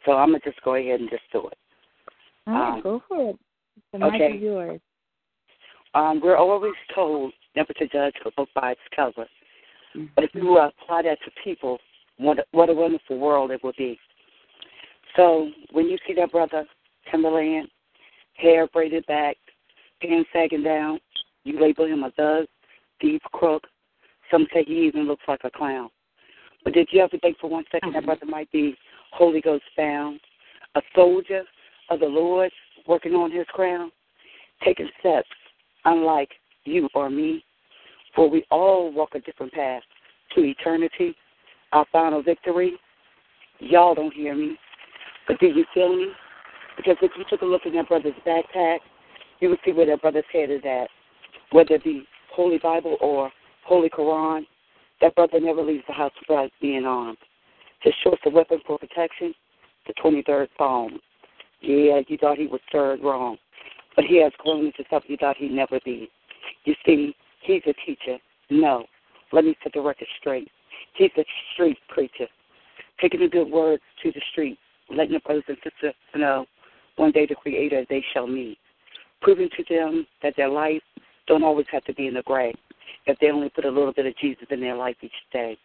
[0.05, 1.57] so I'm gonna just go ahead and just do it.
[2.47, 3.39] All right, Um, go for it.
[3.91, 4.33] The mic okay.
[4.35, 4.81] is yours.
[5.95, 9.25] Um, we're always told never to judge a book by its cover.
[10.15, 11.79] But if you apply that to people,
[12.17, 13.99] what a, what a wonderful world it would be.
[15.15, 16.65] So when you see that brother,
[17.09, 17.69] Timberland,
[18.39, 19.37] hair braided back,
[20.01, 20.99] pants sagging down,
[21.43, 22.45] you label him a thug,
[23.01, 23.63] thief, crook.
[24.31, 25.89] Some say he even looks like a clown.
[26.63, 28.05] But did you ever think for one second that mm-hmm.
[28.05, 28.75] brother might be
[29.11, 30.19] Holy Ghost bound,
[30.75, 31.43] a soldier
[31.89, 32.51] of the Lord
[32.87, 33.91] working on his crown,
[34.63, 35.29] taking steps
[35.85, 36.29] unlike
[36.65, 37.43] you or me?
[38.15, 39.83] For we all walk a different path
[40.35, 41.15] to eternity,
[41.71, 42.73] our final victory.
[43.59, 44.57] Y'all don't hear me,
[45.27, 46.07] but do you feel me?
[46.79, 48.77] Because if you took a look in that brother's backpack,
[49.41, 50.87] you would see where that brother's head is at.
[51.51, 53.29] Whether it be Holy Bible or
[53.65, 54.43] Holy Quran,
[55.01, 57.17] that brother never leaves the house without being armed.
[57.81, 59.33] His choice of weapon for protection,
[59.87, 60.99] the 23rd Psalm.
[61.59, 63.35] Yeah, you thought he was third wrong,
[63.97, 66.09] but he has grown into something you thought he'd never be.
[66.63, 68.19] You see, he's a teacher.
[68.49, 68.85] No,
[69.33, 70.47] let me set the record straight.
[70.93, 72.27] He's a street preacher,
[73.01, 74.57] taking the good words to the street,
[74.89, 76.45] letting the brothers and sisters know
[76.99, 78.57] one day the Creator they shall meet,
[79.21, 80.81] proving to them that their life
[81.27, 82.53] don't always have to be in the gray
[83.07, 85.57] if they only put a little bit of Jesus in their life each day.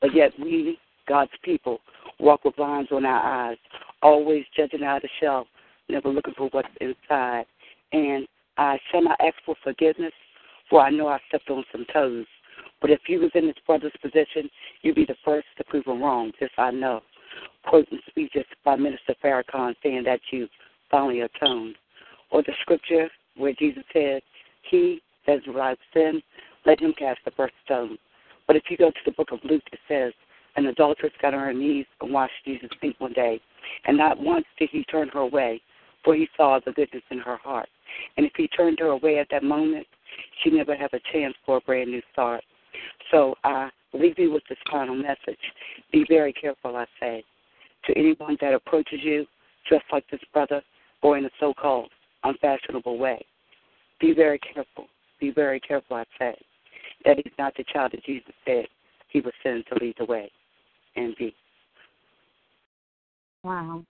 [0.00, 0.78] But yet we,
[1.08, 1.80] God's people,
[2.20, 3.58] walk with lines on our eyes,
[4.00, 5.48] always judging out the shelf,
[5.88, 7.46] never looking for what's inside.
[7.92, 10.12] And I shall not ask for forgiveness,
[10.68, 12.26] for I know I stepped on some toes.
[12.80, 14.48] But if you was in this brother's position,
[14.82, 16.32] you'd be the first to prove him wrong.
[16.38, 17.00] This I know.
[17.66, 20.48] Quoting speeches by Minister Farrakhan saying that you
[20.90, 21.76] finally atoned.
[22.30, 24.22] Or the scripture where Jesus said,
[24.70, 26.22] He is without sin,
[26.66, 27.98] let him cast the first stone.
[28.46, 30.12] But if you go to the book of Luke, it says,
[30.56, 33.40] an adulteress got on her knees and washed Jesus' feet one day.
[33.86, 35.60] And not once did he turn her away,
[36.04, 37.68] for he saw the goodness in her heart.
[38.16, 39.86] And if he turned her away at that moment,
[40.42, 42.42] she never have a chance for a brand new start.
[43.10, 45.38] So I leave you with this final message.
[45.92, 47.24] Be very careful, I say,
[47.86, 49.26] to anyone that approaches you
[49.68, 50.62] dressed like this brother
[51.02, 51.90] or in a so called
[52.24, 53.24] unfashionable way.
[54.00, 54.86] Be very careful.
[55.20, 56.34] Be very careful, I say,
[57.04, 58.66] that he's not the child that Jesus said
[59.08, 60.30] he was sent to lead the way
[60.96, 61.34] and be.
[63.42, 63.84] Wow.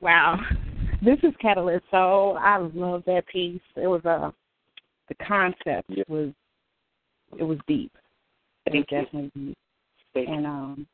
[0.00, 0.40] Wow.
[1.02, 3.60] This is Catalyst, so I love that piece.
[3.76, 4.32] It was a
[5.08, 6.04] the concept Yeah.
[6.08, 6.32] was
[7.38, 7.92] it was deep.
[8.66, 9.02] It was you.
[9.02, 9.58] definitely deep.
[10.14, 10.28] Thank.
[10.28, 10.86] And um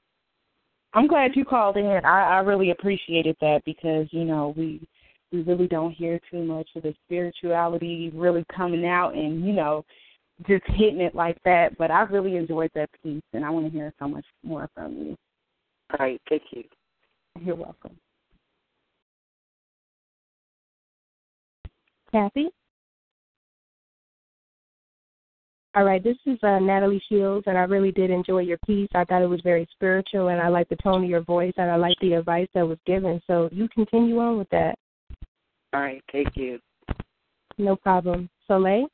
[0.94, 2.00] I'm glad you called in.
[2.04, 4.86] I, I really appreciated that because, you know, we
[5.32, 9.82] we really don't hear too much of the spirituality really coming out and, you know,
[10.46, 11.76] just hitting it like that.
[11.78, 14.92] But I really enjoyed that piece and I want to hear so much more from
[14.92, 15.16] you.
[15.90, 16.64] All right, thank you.
[17.40, 17.96] You're welcome.
[22.12, 22.50] Kathy?
[25.74, 28.90] All right, this is uh, Natalie Shields, and I really did enjoy your piece.
[28.94, 31.70] I thought it was very spiritual, and I like the tone of your voice, and
[31.70, 33.22] I like the advice that was given.
[33.26, 34.78] So you continue on with that.
[35.72, 36.58] All right, thank you.
[37.56, 38.28] No problem.
[38.46, 38.86] Soleil?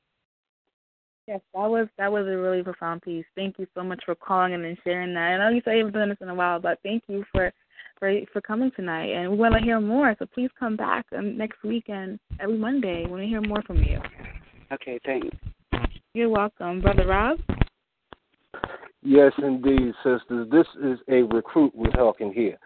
[1.27, 3.27] Yes, that was that was a really profound piece.
[3.35, 5.21] Thank you so much for calling in and sharing that.
[5.21, 7.53] I know you say you haven't done this in a while, but thank you for
[7.99, 9.11] for for coming tonight.
[9.11, 13.05] And we want to hear more, so please come back um, next weekend every Monday.
[13.05, 14.01] We want to hear more from you.
[14.73, 15.37] Okay, thanks.
[16.15, 17.39] You're welcome, brother Rob.
[19.03, 20.49] Yes, indeed, sisters.
[20.51, 22.59] This is a recruit we're talking here.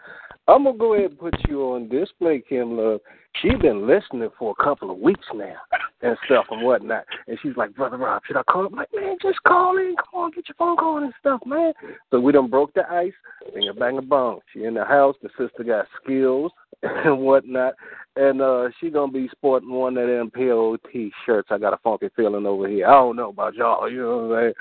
[0.46, 3.00] I'm gonna go ahead and put you on display, Kim Love.
[3.40, 5.57] She's been listening for a couple of weeks now
[6.02, 7.05] and stuff and whatnot.
[7.26, 8.66] And she's like, Brother Rob, should I call?
[8.66, 9.96] I'm like, man, just call in.
[9.96, 11.72] Come on, get your phone call and stuff, man.
[12.11, 13.12] So we done broke the ice.
[13.55, 14.40] Bing a bang a bong.
[14.52, 15.16] She in the house.
[15.20, 16.52] The sister got skills
[17.05, 17.75] and whatnot.
[18.16, 21.49] And uh she gonna be sporting one of them POT shirts.
[21.51, 22.87] I got a funky feeling over here.
[22.87, 24.55] I don't know about y'all, you know what I'm saying?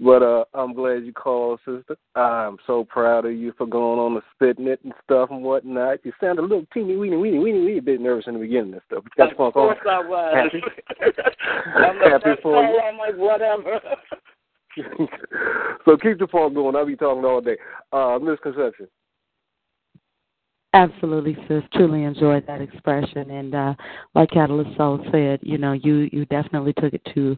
[0.00, 1.96] But uh I'm glad you called, sister.
[2.16, 6.04] I'm so proud of you for going on the spitting it and stuff and whatnot.
[6.04, 8.82] You sound a little teeny weeny weeny weeny weeny bit nervous in the beginning and
[8.86, 9.04] stuff.
[9.04, 9.74] But you got your phone Of call.
[9.74, 10.34] course I was.
[10.34, 10.62] Happy?
[11.76, 12.80] I'm Happy for you.
[12.80, 13.80] I'm like, whatever.
[15.84, 16.74] so keep the phone going.
[16.74, 17.56] I'll be talking all day.
[17.92, 18.88] Uh misconception.
[20.76, 21.62] Absolutely, sis.
[21.72, 23.74] Truly enjoyed that expression, and uh,
[24.14, 27.34] like Catalyst Soul said, you know, you you definitely took it to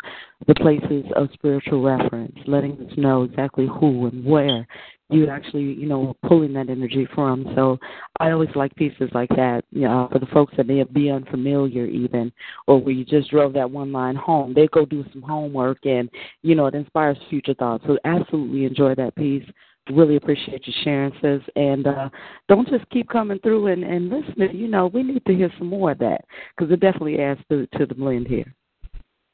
[0.48, 4.66] the places of spiritual reference, letting us know exactly who and where
[5.08, 7.46] you actually, you know, pulling that energy from.
[7.54, 7.78] So
[8.18, 11.86] I always like pieces like that, you know, for the folks that may be unfamiliar
[11.86, 12.32] even,
[12.66, 14.52] or where you just drove that one line home.
[14.52, 16.10] They go do some homework, and
[16.42, 17.84] you know, it inspires future thoughts.
[17.86, 19.44] So absolutely enjoy that piece.
[19.90, 21.40] Really appreciate you sharing, sis.
[21.56, 22.08] And uh,
[22.48, 24.56] don't just keep coming through and, and listening.
[24.56, 26.24] You know, we need to hear some more of that
[26.56, 28.54] because it definitely adds to, to the blend here.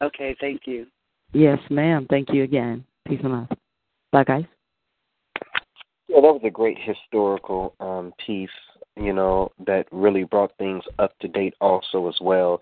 [0.03, 0.87] Okay, thank you.
[1.33, 2.07] Yes, ma'am.
[2.09, 2.85] Thank you again.
[3.07, 3.49] Peace and love.
[4.13, 4.45] Bye, guys.
[6.09, 8.49] Yeah, that was a great historical um, piece,
[8.97, 12.61] you know, that really brought things up to date also as well.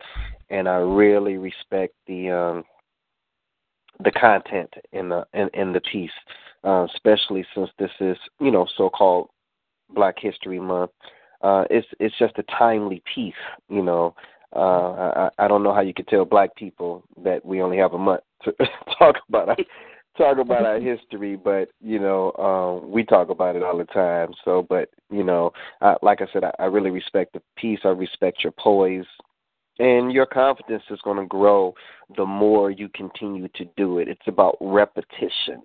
[0.49, 2.65] And I really respect the um,
[4.03, 6.11] the content in the in, in the piece,
[6.65, 9.29] uh, especially since this is, you know, so called
[9.95, 10.91] Black History Month.
[11.43, 13.35] Uh, it's it's just a timely piece,
[13.69, 14.15] you know.
[14.55, 17.95] Uh, I, I don't know how you could tell black people that we only have
[17.95, 18.53] a month to
[18.99, 19.57] talk about our,
[20.17, 24.33] talk about our history, but you know, um, we talk about it all the time.
[24.45, 27.81] So, but you know, I, like I said, I, I really respect the piece.
[27.85, 29.07] I respect your poise,
[29.79, 31.75] and your confidence is going to grow
[32.17, 34.09] the more you continue to do it.
[34.09, 35.63] It's about repetition.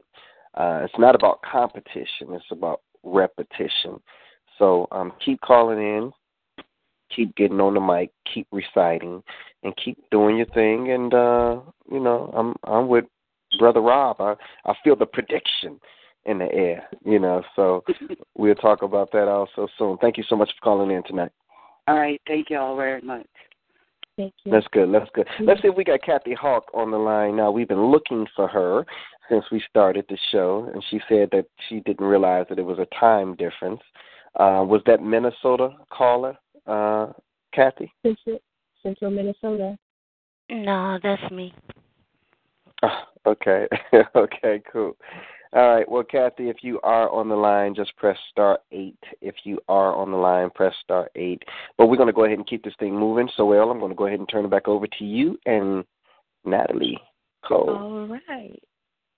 [0.54, 2.32] Uh, it's not about competition.
[2.32, 4.00] It's about repetition.
[4.58, 6.12] So um, keep calling in,
[7.16, 9.22] keep getting on the mic, keep reciting,
[9.64, 10.92] and keep doing your thing.
[10.92, 11.60] And uh,
[11.92, 13.06] you know, I'm I'm with
[13.60, 14.20] brother Rob.
[14.20, 15.80] I I feel the prediction
[16.26, 16.88] in the air.
[17.06, 17.84] You know, so
[18.38, 19.98] we'll talk about that also soon.
[19.98, 21.32] Thank you so much for calling in tonight.
[21.88, 23.28] All right, thank you all very much.
[24.18, 24.52] Thank you.
[24.52, 24.92] That's good.
[24.92, 25.28] That's good.
[25.40, 27.52] Let's see if we got Kathy Hawk on the line now.
[27.52, 28.84] We've been looking for her
[29.30, 32.80] since we started the show, and she said that she didn't realize that it was
[32.80, 33.82] a time difference.
[34.36, 37.14] Uh, was that Minnesota caller, uh,
[37.54, 37.94] Kathy?
[38.04, 38.40] Central,
[38.82, 39.78] Central Minnesota.
[40.50, 41.54] No, that's me.
[42.82, 43.68] Oh, okay.
[44.16, 44.98] okay, cool.
[45.54, 45.90] All right.
[45.90, 49.00] Well, Kathy, if you are on the line, just press star eight.
[49.22, 51.42] If you are on the line, press star eight.
[51.78, 53.30] But we're going to go ahead and keep this thing moving.
[53.38, 55.86] So, well, I'm going to go ahead and turn it back over to you and
[56.46, 57.00] Natalie
[57.46, 57.70] Cole.
[57.70, 58.62] All right.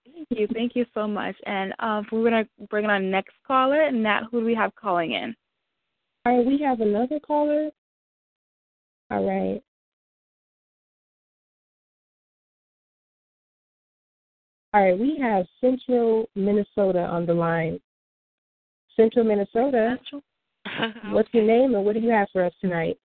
[0.05, 0.47] Thank you.
[0.53, 1.35] Thank you so much.
[1.45, 3.91] And um, we're going to bring on our next caller.
[3.91, 5.35] Nat, who do we have calling in?
[6.25, 7.69] All right, we have another caller.
[9.09, 9.61] All right.
[14.71, 17.79] All right, we have Central Minnesota on the line.
[18.95, 19.97] Central Minnesota,
[21.09, 22.97] what's your name and what do you have for us tonight?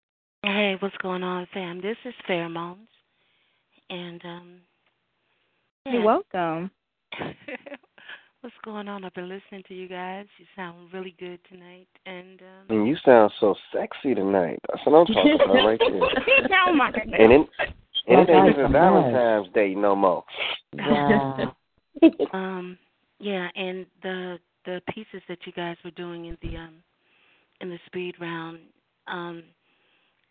[0.42, 1.80] Hey, what's going on, fam?
[1.80, 2.86] This is Pheromones.
[3.88, 4.56] And um
[5.86, 6.70] You're welcome.
[8.42, 9.04] what's going on?
[9.04, 10.26] I've been listening to you guys.
[10.38, 11.88] You sound really good tonight.
[12.04, 14.58] And um And you sound so sexy tonight.
[14.68, 15.80] That's what I'm talking about right
[16.48, 16.60] there.
[16.66, 17.18] oh my goodness.
[17.18, 17.46] And
[18.06, 18.72] it, and it ain't even.
[18.72, 20.24] Valentine's Day no more.
[20.74, 21.54] Wow.
[22.32, 22.78] um
[23.18, 26.74] yeah, and the the pieces that you guys were doing in the um
[27.60, 28.58] in the speed round,
[29.06, 29.44] um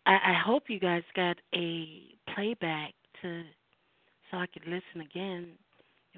[0.06, 2.02] I, I hope you guys got a
[2.34, 3.42] playback to
[4.30, 5.48] so I could listen again.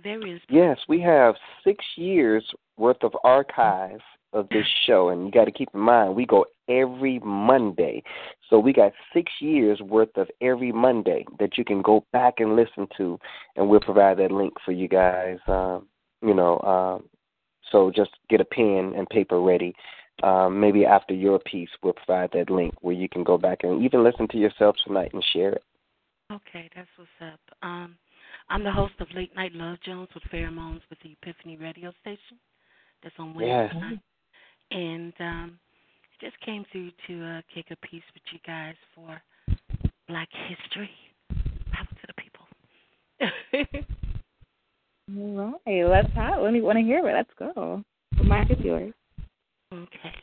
[0.02, 0.68] Very inspiring.
[0.68, 1.34] Yes, we have
[1.64, 2.44] six years
[2.76, 4.00] worth of archive
[4.37, 8.03] of this show, and you got to keep in mind we go every Monday,
[8.49, 12.55] so we got six years worth of every Monday that you can go back and
[12.55, 13.18] listen to,
[13.57, 15.39] and we'll provide that link for you guys.
[15.49, 15.89] Um,
[16.22, 17.09] you know, um,
[17.72, 19.74] so just get a pen and paper ready.
[20.22, 23.82] Um, maybe after your piece, we'll provide that link where you can go back and
[23.82, 25.62] even listen to yourself tonight and share it.
[26.32, 27.41] Okay, that's what's up.
[27.62, 27.97] Um,
[28.49, 32.39] I'm the host of Late Night Love Jones with Pheromones with the Epiphany Radio Station.
[33.03, 33.74] That's on Wednesday Yes.
[33.74, 34.01] night.
[34.70, 35.58] And um,
[36.02, 39.22] I just came through to uh, kick a piece with you guys for
[40.08, 40.90] Black History.
[41.72, 42.46] Power to the people.
[45.18, 46.42] All right, let's have.
[46.42, 47.14] Let me want to hear it.
[47.14, 47.82] Let's go.
[48.18, 48.94] The mic is yours.
[49.72, 50.14] Okay.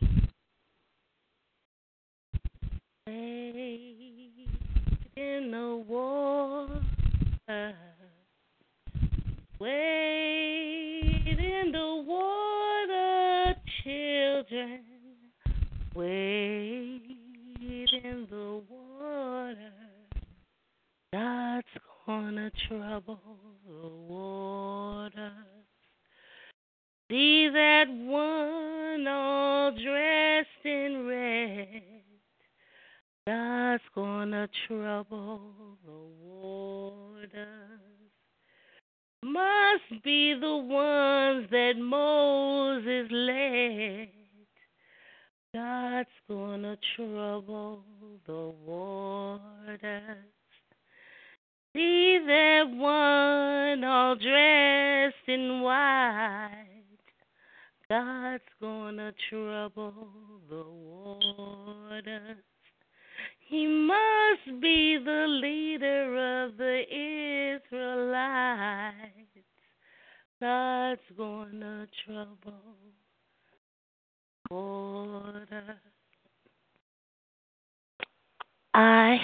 [5.15, 6.83] In the water.
[9.59, 14.79] Wade in the water, children.
[15.95, 17.01] Wade
[17.61, 19.73] in the water.
[21.11, 21.67] God's
[22.05, 23.19] gonna trouble
[23.67, 25.31] the water.
[27.11, 31.84] See that one all dressed in red.
[33.27, 35.41] God's gonna trouble
[35.86, 37.92] the waters.
[39.24, 44.09] Must be the ones that Moses led.
[45.53, 47.86] God's gonna trouble
[48.28, 50.26] the waters.
[51.74, 56.67] See that one all dressed in white.
[57.89, 59.93] God's gonna trouble
[60.49, 62.43] the waters.
[63.53, 66.81] He must be the leader of the
[67.61, 68.95] Israelites.
[70.41, 72.53] God's gonna trouble
[74.49, 75.77] water.
[78.73, 79.19] I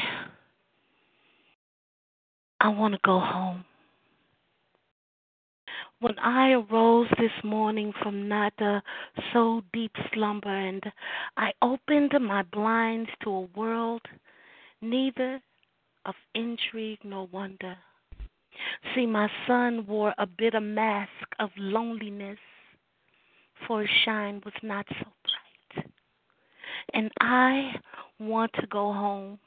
[2.62, 3.66] I want to go home.
[6.02, 8.82] When I arose this morning from not a
[9.34, 10.82] so deep slumber and
[11.36, 14.02] I opened my blinds to a world
[14.82, 15.42] neither
[16.06, 17.76] of intrigue nor wonder.
[18.96, 22.40] See, my son wore a bitter mask of loneliness,
[23.68, 25.86] for his shine was not so bright.
[26.94, 27.74] And I
[28.20, 29.38] want to go home.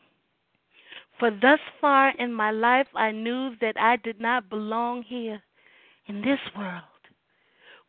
[1.18, 5.42] For thus far in my life, I knew that I did not belong here
[6.06, 6.82] in this world,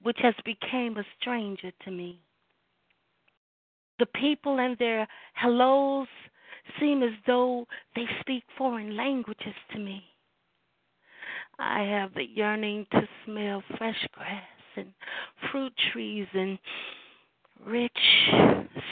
[0.01, 2.19] which has become a stranger to me.
[3.99, 6.07] The people and their hellos
[6.79, 10.03] seem as though they speak foreign languages to me.
[11.59, 14.43] I have the yearning to smell fresh grass
[14.75, 14.93] and
[15.51, 16.57] fruit trees and
[17.65, 17.91] rich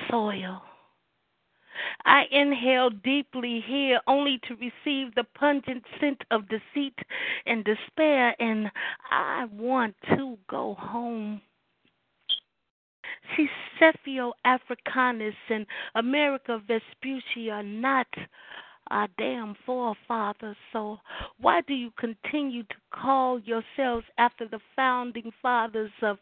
[0.10, 0.62] soil.
[2.06, 6.98] I inhale deeply here only to receive the pungent scent of deceit
[7.46, 8.72] and despair, and
[9.10, 11.42] I want to go home.
[13.36, 15.66] See, Scipio Africanus and
[15.96, 18.08] Amerigo Vespucci are not
[18.90, 21.00] our damn forefathers, so
[21.40, 26.18] why do you continue to call yourselves after the founding fathers of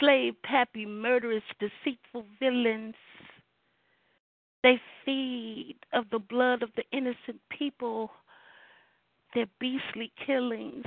[0.00, 2.94] slave pappy, murderous, deceitful villains?
[4.64, 8.10] They feed of the blood of the innocent people
[9.34, 10.86] their beastly killings.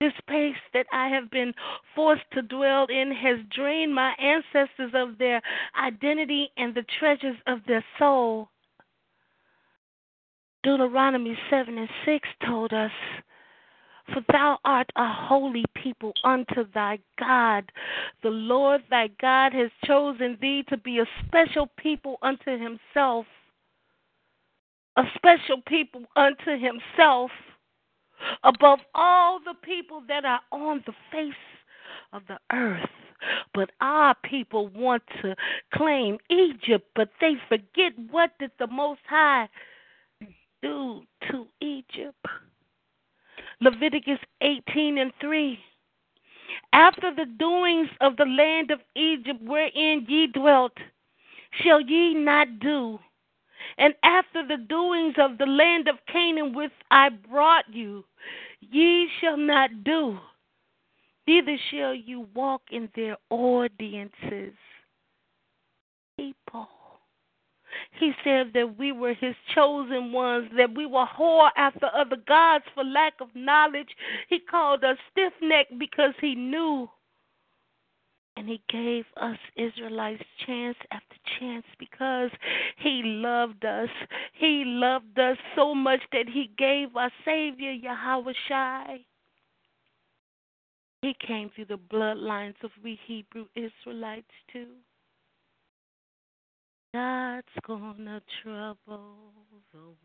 [0.00, 1.54] This place that I have been
[1.94, 5.40] forced to dwell in has drained my ancestors of their
[5.80, 8.48] identity and the treasures of their soul.
[10.64, 12.90] Deuteronomy 7 and 6 told us,
[14.12, 17.70] For thou art a holy people unto thy God.
[18.22, 23.26] The Lord thy God has chosen thee to be a special people unto himself.
[24.96, 27.30] A special people unto himself
[28.44, 31.34] above all the people that are on the face
[32.12, 32.88] of the earth.
[33.54, 35.34] But our people want to
[35.74, 39.48] claim Egypt, but they forget what did the Most High
[40.62, 42.24] do to Egypt.
[43.60, 45.58] Leviticus 18 and 3.
[46.72, 50.72] After the doings of the land of Egypt wherein ye dwelt,
[51.62, 52.98] shall ye not do.
[53.78, 58.04] And after the doings of the land of Canaan which I brought you,
[58.60, 60.18] ye shall not do,
[61.26, 64.54] neither shall you walk in their ordinances.
[66.16, 66.68] People.
[67.98, 72.64] He said that we were his chosen ones, that we were whore after other gods
[72.74, 73.88] for lack of knowledge.
[74.28, 76.88] He called us stiff necked because he knew
[78.36, 82.30] And he gave us Israelites chance after chance because
[82.78, 83.88] he loved us.
[84.34, 89.00] He loved us so much that he gave our Savior, Yahweh Shai.
[91.02, 94.68] He came through the bloodlines of we Hebrew Israelites too.
[96.94, 99.32] God's gonna trouble
[99.72, 99.96] the world.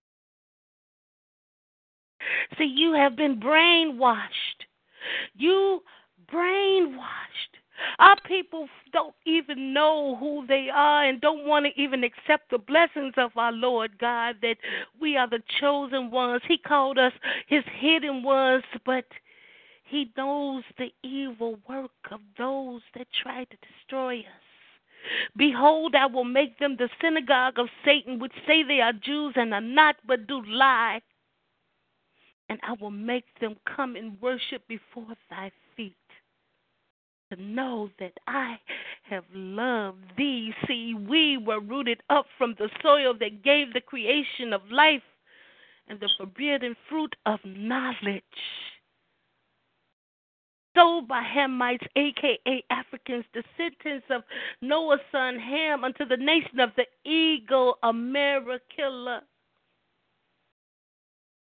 [2.58, 4.66] See, you have been brainwashed.
[5.36, 5.82] You
[6.32, 7.58] brainwashed.
[7.98, 12.60] Our people don't even know who they are and don't want to even accept the
[12.60, 14.58] blessings of our Lord God that
[15.00, 16.42] we are the chosen ones.
[16.48, 17.14] He called us
[17.48, 19.06] his hidden ones, but
[19.84, 24.51] he knows the evil work of those that try to destroy us.
[25.36, 29.54] Behold, I will make them the synagogue of Satan, which say they are Jews and
[29.54, 31.02] are not, but do lie.
[32.50, 35.96] And I will make them come and worship before thy feet
[37.32, 38.60] to know that I
[39.10, 40.54] have loved thee.
[40.68, 45.04] See, we were rooted up from the soil that gave the creation of life
[45.88, 48.24] and the forbidden fruit of knowledge.
[50.76, 54.24] Sold by Hamites, aka Africans, descendants of
[54.62, 59.22] Noah's son Ham, unto the nation of the eagle, America.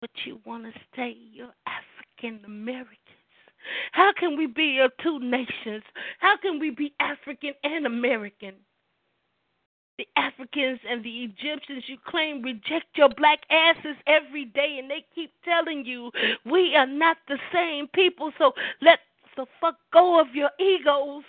[0.00, 2.98] But you want to stay, you're African Americans.
[3.92, 5.82] How can we be of two nations?
[6.18, 8.54] How can we be African and American?
[9.98, 15.04] The Africans and the Egyptians you claim reject your black asses every day, and they
[15.14, 16.10] keep telling you
[16.44, 18.98] we are not the same people, so let
[19.36, 21.22] the fuck go of your egos.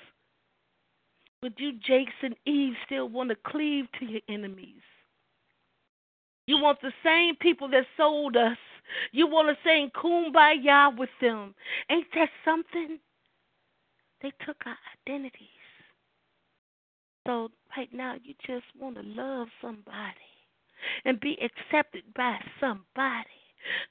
[1.42, 4.82] But you, Jakes and Eve, still want to cleave to your enemies.
[6.48, 8.58] You want the same people that sold us
[9.12, 11.56] you want to sing kumbaya with them.
[11.90, 13.00] Ain't that something?
[14.22, 15.48] They took our identities.
[17.28, 20.16] So right now you just want to love somebody
[21.04, 23.30] and be accepted by somebody.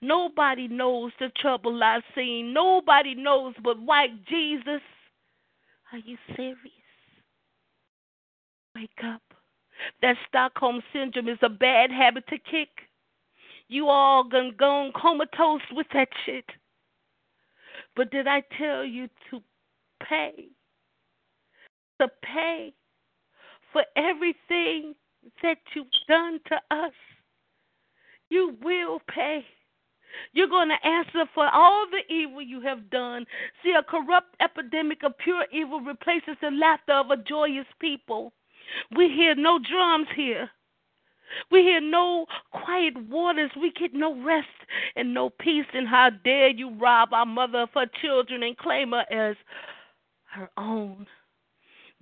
[0.01, 2.53] Nobody knows the trouble I've seen.
[2.53, 4.83] Nobody knows but white Jesus.
[5.93, 6.59] Are you serious?
[8.77, 9.23] Wake up.
[10.03, 12.69] That Stockholm syndrome is a bad habit to kick.
[13.69, 16.45] You all gonna go comatose with that shit.
[17.97, 19.41] But did I tell you to
[20.09, 20.49] pay?
[22.01, 22.73] To pay
[23.75, 24.95] for everything
[25.43, 26.93] that you've done to us.
[28.31, 29.45] You will pay.
[30.33, 33.27] You're going to answer for all the evil you have done.
[33.63, 38.33] See, a corrupt epidemic of pure evil replaces the laughter of a joyous people.
[38.97, 40.49] We hear no drums here.
[41.51, 43.51] We hear no quiet waters.
[43.61, 44.47] We get no rest
[44.95, 45.67] and no peace.
[45.75, 49.35] And how dare you rob our mother of her children and claim her as
[50.27, 51.09] her own?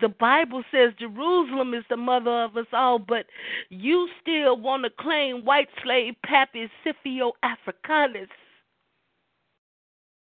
[0.03, 3.25] The Bible says Jerusalem is the mother of us all, but
[3.71, 8.29] you still want to claim white slave Pappy Scipio Africanus.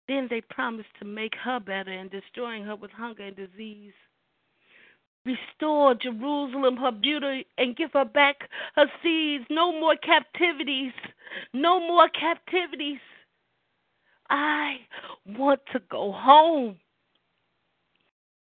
[0.07, 3.93] Then they promised to make her better and destroying her with hunger and disease.
[5.27, 9.47] Restore Jerusalem her beauty and give her back her seeds.
[9.51, 10.93] No more captivities.
[11.53, 13.01] No more captivities.
[14.31, 14.77] I
[15.27, 16.77] want to go home.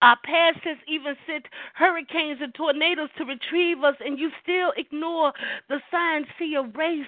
[0.02, 5.34] Our past has even sent hurricanes and tornadoes to retrieve us, and you still ignore
[5.68, 6.26] the signs.
[6.38, 7.06] See a race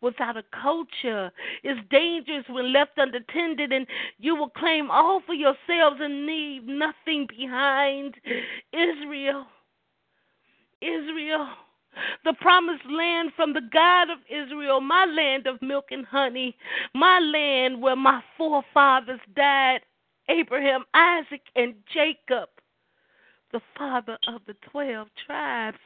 [0.00, 1.32] without a culture
[1.64, 3.86] is dangerous when left unattended, and
[4.18, 8.14] you will claim all for yourselves and leave nothing behind.
[8.72, 9.46] Israel,
[10.80, 11.48] Israel,
[12.24, 16.56] the promised land from the God of Israel, my land of milk and honey,
[16.94, 19.80] my land where my forefathers died
[20.30, 22.48] Abraham, Isaac, and Jacob,
[23.52, 25.78] the father of the twelve tribes.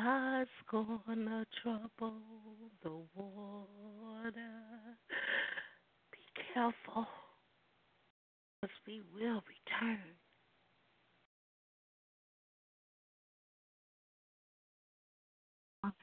[0.00, 2.14] God's gonna trouble
[2.82, 4.32] the water.
[6.10, 6.18] Be
[6.52, 7.06] careful,
[8.60, 10.00] because we will return.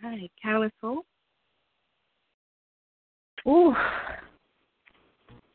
[0.03, 1.05] Right, council.
[3.47, 3.76] Ooh,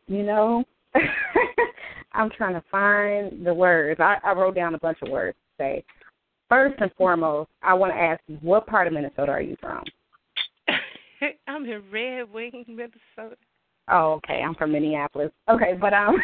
[0.08, 0.64] you know,
[2.12, 4.00] I'm trying to find the words.
[4.00, 5.84] I, I wrote down a bunch of words to say.
[6.48, 9.82] First and foremost, I want to ask you, what part of Minnesota are you from?
[11.48, 13.36] I'm in Red Wing, Minnesota.
[13.88, 14.42] Oh, okay.
[14.44, 15.30] I'm from Minneapolis.
[15.48, 16.16] Okay, but um,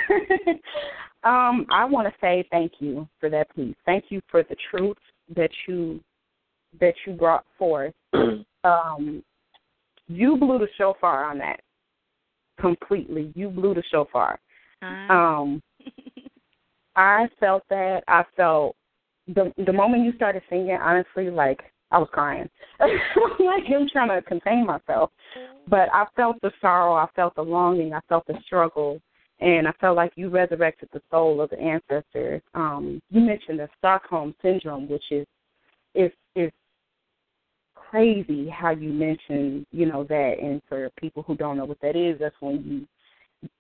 [1.25, 3.75] um, I want to say thank you for that, please.
[3.85, 4.97] Thank you for the truth
[5.35, 6.01] that you
[6.81, 7.95] that you brought forth.
[8.65, 9.23] um,
[10.09, 11.61] you blew the shofar on that
[12.61, 13.33] completely.
[13.35, 14.39] You blew the shofar.
[14.83, 15.15] Uh-huh.
[15.15, 15.63] Um,
[16.97, 18.05] I felt that.
[18.09, 18.77] I felt
[19.29, 22.49] the the moment you started singing, honestly, like I was crying.
[22.81, 25.11] like him trying to contain myself.
[25.69, 29.01] But I felt the sorrow, I felt the longing, I felt the struggle,
[29.41, 32.43] and I felt like you resurrected the soul of the ancestors.
[32.55, 35.27] Um, you mentioned the Stockholm syndrome, which is
[35.95, 36.13] is is
[37.93, 41.95] crazy how you mentioned, you know, that and for people who don't know what that
[41.95, 42.89] is, that's when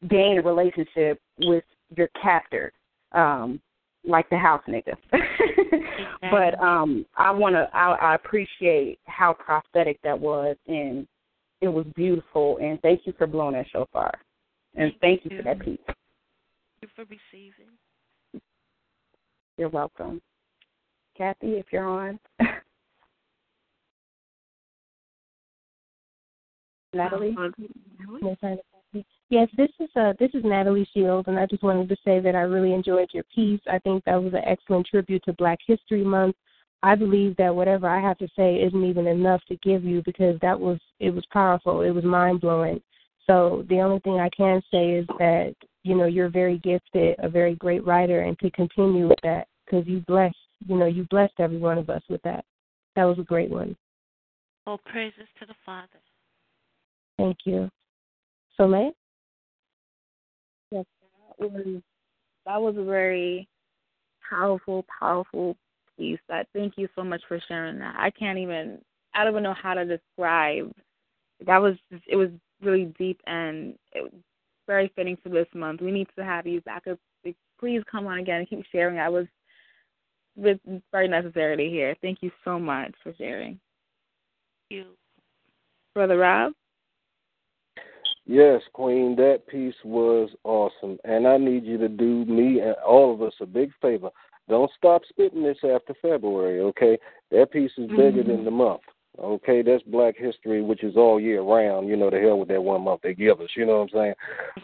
[0.01, 1.65] you gain a relationship with
[1.95, 2.73] your captor.
[3.13, 3.61] Um,
[4.05, 4.97] like the house nigga.
[6.33, 11.07] but um I wanna I, I appreciate how prophetic that was and
[11.61, 14.11] it was beautiful and thank you for blowing that shofar.
[14.75, 15.79] And thank, thank you, you for that piece.
[15.87, 15.97] Thank
[16.83, 18.43] you for receiving.
[19.57, 20.21] You're welcome.
[21.17, 22.19] Kathy, if you're on.
[26.95, 27.37] Natalie.
[29.31, 32.35] Yes, this is uh, this is Natalie Shields, and I just wanted to say that
[32.35, 33.61] I really enjoyed your piece.
[33.71, 36.37] I think that was an excellent tribute to Black History Month.
[36.83, 40.39] I believe that whatever I have to say isn't even enough to give you because
[40.41, 41.81] that was it was powerful.
[41.81, 42.83] It was mind blowing.
[43.27, 47.29] So the only thing I can say is that you know you're very gifted, a
[47.29, 50.37] very great writer, and to continue with that because you blessed
[50.67, 52.45] you know you blessed every one of us with that.
[52.97, 53.77] That was a great one.
[54.67, 55.89] All praises to the Father.
[57.19, 57.71] Thank you.
[58.57, 58.93] Soleil?
[61.51, 61.83] was
[62.47, 63.49] that was a very
[64.29, 65.57] powerful, powerful
[65.99, 66.19] piece.
[66.31, 67.95] I thank you so much for sharing that.
[67.99, 68.79] I can't even
[69.15, 70.73] I don't even know how to describe.
[71.47, 72.31] That was just, it was
[72.63, 74.13] really deep and it was
[74.67, 75.81] very fitting for this month.
[75.81, 76.99] We need to have you back up.
[77.59, 78.99] Please come on again and keep sharing.
[78.99, 79.27] I was
[80.37, 80.61] it's
[80.91, 81.95] very necessary to hear.
[82.01, 83.61] Thank you so much for sharing.
[84.69, 84.85] Thank you.
[85.95, 86.53] Brother Rob?
[88.27, 90.99] Yes, Queen, that piece was awesome.
[91.05, 94.11] And I need you to do me and all of us a big favor.
[94.49, 96.99] Don't stop spitting this after February, okay?
[97.31, 98.31] That piece is bigger mm-hmm.
[98.31, 98.83] than the month.
[99.19, 101.87] Okay, that's Black History, which is all year round.
[101.87, 103.51] You know, the hell with that one month they give us.
[103.55, 104.15] You know what I'm saying?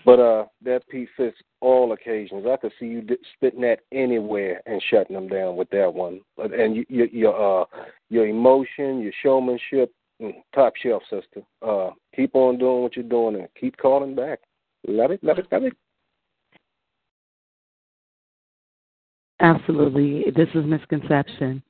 [0.07, 2.47] But uh, that piece fits all occasions.
[2.51, 6.21] I could see you spitting that anywhere and shutting them down with that one.
[6.39, 7.67] And you, you, your uh,
[8.09, 9.93] your emotion, your showmanship,
[10.55, 11.43] top shelf, sister.
[11.67, 14.41] Uh, keep on doing what you're doing and keep calling back.
[14.87, 15.73] Love it, love it, love it.
[19.41, 20.25] Absolutely.
[20.35, 21.63] This is misconception.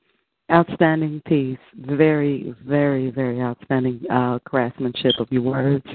[0.51, 1.59] Outstanding piece.
[1.75, 5.85] Very, very, very outstanding uh, craftsmanship of your words,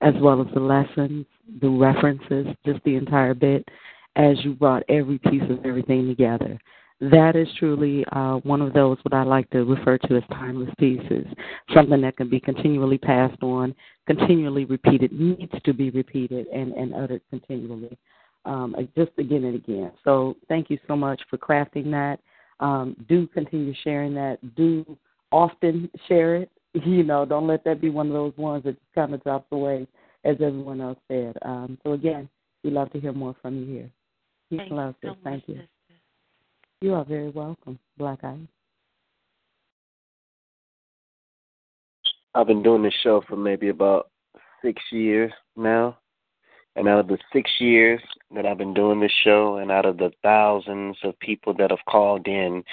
[0.00, 1.26] as well as the lessons,
[1.60, 3.66] the references, just the entire bit,
[4.16, 6.58] as you brought every piece of everything together
[7.00, 10.68] that is truly uh, one of those what I like to refer to as timeless
[10.78, 11.26] pieces,
[11.72, 13.74] something that can be continually passed on,
[14.06, 17.96] continually repeated, needs to be repeated and, and uttered continually,
[18.44, 19.92] um, just again and again.
[20.04, 22.20] So thank you so much for crafting that.
[22.60, 24.38] Um, do continue sharing that.
[24.54, 24.84] Do
[25.32, 26.50] often share it.
[26.72, 29.48] You know, don't let that be one of those ones that just kind of drops
[29.50, 29.88] away,
[30.24, 31.36] as everyone else said.
[31.42, 32.28] Um, so again,
[32.62, 33.90] we love to hear more from you here.
[34.50, 35.62] Peace and love, so Thank you.
[36.82, 38.38] You are very welcome, Black Ice.
[42.34, 44.08] I've been doing this show for maybe about
[44.62, 45.98] six years now.
[46.76, 48.00] And out of the six years
[48.34, 51.84] that I've been doing this show, and out of the thousands of people that have
[51.86, 52.64] called in,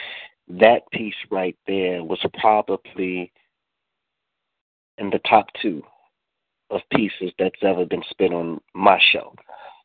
[0.48, 3.34] that piece right there was probably
[5.00, 5.84] in the top two
[6.70, 9.34] of pieces that's ever been spit on my show.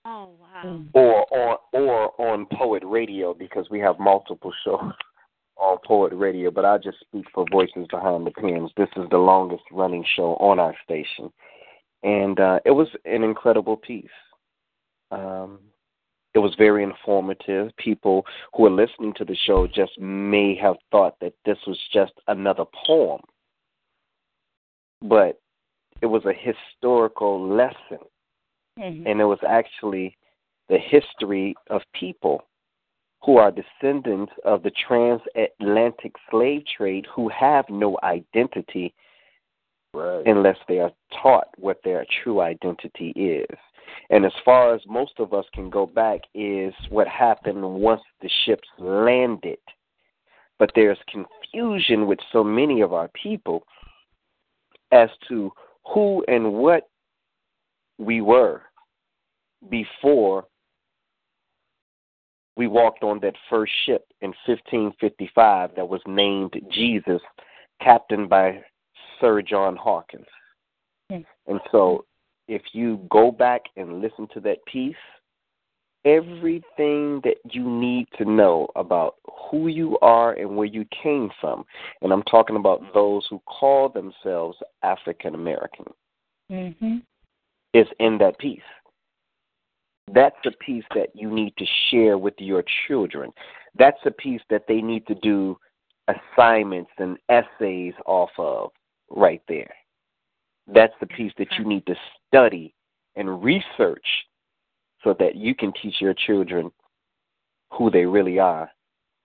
[0.05, 0.85] Oh wow.
[0.95, 4.93] Or on or on Poet Radio because we have multiple shows
[5.57, 8.71] on Poet Radio, but I just speak for Voices Behind the Pens.
[8.77, 11.33] This is the longest running show on our station.
[12.03, 14.07] And uh, it was an incredible piece.
[15.13, 15.61] Um,
[16.35, 17.71] it was very informative.
[17.77, 18.25] People
[18.55, 22.65] who are listening to the show just may have thought that this was just another
[22.87, 23.21] poem.
[25.01, 25.41] But
[26.01, 28.05] it was a historical lesson
[28.79, 29.07] Mm-hmm.
[29.07, 30.17] And it was actually
[30.69, 32.45] the history of people
[33.23, 38.95] who are descendants of the transatlantic slave trade who have no identity
[39.95, 40.23] right.
[40.27, 40.91] unless they are
[41.23, 43.59] taught what their true identity is.
[44.11, 48.31] And as far as most of us can go back, is what happened once the
[48.45, 49.59] ships landed.
[50.59, 53.65] But there's confusion with so many of our people
[54.91, 55.51] as to
[55.93, 56.89] who and what
[57.99, 58.63] we were
[59.71, 60.47] before
[62.57, 67.21] we walked on that first ship in 1555 that was named Jesus,
[67.81, 68.63] captained by
[69.21, 70.27] Sir John Hawkins.
[71.09, 71.23] Yes.
[71.47, 72.05] And so,
[72.49, 74.95] if you go back and listen to that piece,
[76.05, 79.15] everything that you need to know about
[79.51, 81.65] who you are and where you came from.
[82.03, 85.87] And I'm talking about those who call themselves African American.
[86.51, 86.97] Mm-hmm.
[87.75, 88.61] Is in that piece.
[90.13, 93.33] That's the piece that you need to share with your children.
[93.79, 95.57] That's the piece that they need to do
[96.09, 98.71] assignments and essays off of
[99.11, 99.73] right there.
[100.67, 101.95] That's the piece that you need to
[102.27, 102.75] study
[103.17, 104.07] and research
[105.03, 106.71] so that you can teach your children
[107.73, 108.71] who they really are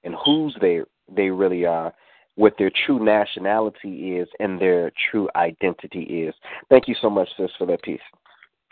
[0.04, 0.82] and whose they
[1.14, 1.93] they really are,
[2.36, 6.36] what their true nationality is and their true identity is.
[6.70, 8.00] Thank you so much, sis, for that piece.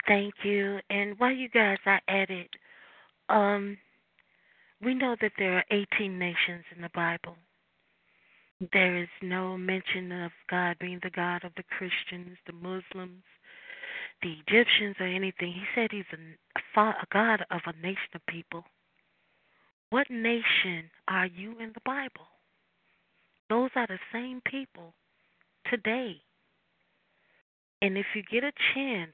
[0.06, 0.78] Thank you.
[0.90, 2.50] And while you guys are at it,
[3.28, 3.76] um,
[4.82, 7.36] we know that there are 18 nations in the Bible.
[8.72, 13.24] There is no mention of God being the God of the Christians, the Muslims,
[14.22, 15.52] the Egyptians, or anything.
[15.52, 18.64] He said he's a, a God of a nation of people.
[19.90, 22.26] What nation are you in the Bible?
[23.48, 24.94] Those are the same people
[25.70, 26.16] today.
[27.82, 29.12] And if you get a chance,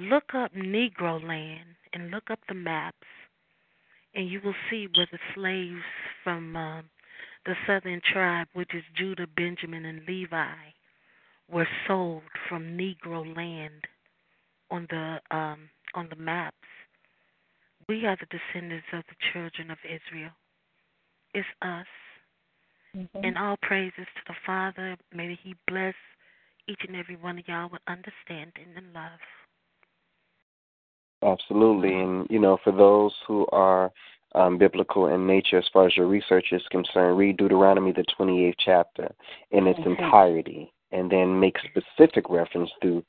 [0.00, 3.06] look up Negro land and look up the maps,
[4.14, 5.84] and you will see where the slaves
[6.24, 6.84] from um,
[7.46, 10.54] the southern tribe, which is Judah, Benjamin, and Levi,
[11.50, 13.84] were sold from Negro land
[14.70, 16.56] on the um, on the maps.
[17.88, 20.30] We are the descendants of the children of Israel.
[21.34, 21.86] It's us.
[22.96, 23.24] Mm-hmm.
[23.24, 24.96] And all praises to the Father.
[25.14, 25.94] May He bless
[26.68, 29.20] each and every one of y'all with understanding and love.
[31.22, 31.94] Absolutely.
[31.94, 33.92] And, you know, for those who are
[34.34, 38.54] um, biblical in nature as far as your research is concerned, read Deuteronomy, the 28th
[38.64, 39.12] chapter,
[39.50, 43.04] in its entirety, and then make specific reference to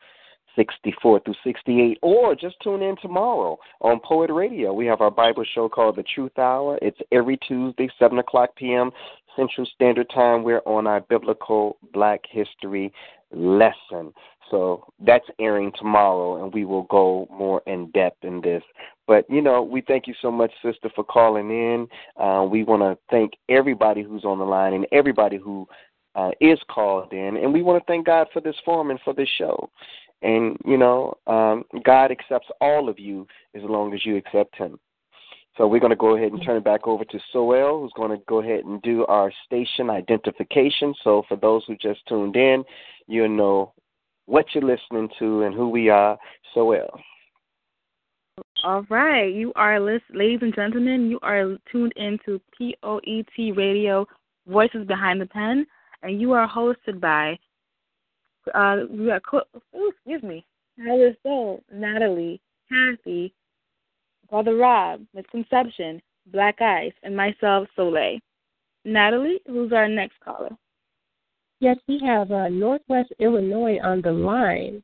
[0.55, 4.73] 64 through 68, or just tune in tomorrow on Poet Radio.
[4.73, 6.77] We have our Bible show called The Truth Hour.
[6.81, 8.91] It's every Tuesday, 7 o'clock p.m.
[9.35, 10.43] Central Standard Time.
[10.43, 12.93] We're on our biblical Black History
[13.31, 14.13] lesson.
[14.49, 18.63] So that's airing tomorrow, and we will go more in depth in this.
[19.07, 21.87] But, you know, we thank you so much, sister, for calling in.
[22.21, 25.67] Uh, we want to thank everybody who's on the line and everybody who
[26.15, 27.37] uh, is called in.
[27.37, 29.69] And we want to thank God for this forum and for this show.
[30.21, 34.79] And, you know, um, God accepts all of you as long as you accept Him.
[35.57, 38.17] So we're going to go ahead and turn it back over to Soleil, who's going
[38.17, 40.93] to go ahead and do our station identification.
[41.03, 42.63] So for those who just tuned in,
[43.07, 43.73] you know
[44.25, 46.17] what you're listening to and who we are.
[46.53, 46.89] Soleil.
[48.63, 51.09] All right, you are list, ladies and gentlemen.
[51.09, 54.07] You are tuned into POET Radio,
[54.47, 55.65] Voices Behind the Pen,
[56.03, 57.37] and you are hosted by
[58.53, 60.45] uh, we got co- ooh, excuse me,
[60.77, 63.33] Tyler Soul, Natalie, Kathy,
[64.31, 68.19] Brother Rob, Misconception, Black Ice, and myself, Soleil.
[68.85, 70.49] Natalie, who's our next caller?
[71.59, 74.81] Yes, we have uh, Northwest Illinois on the line.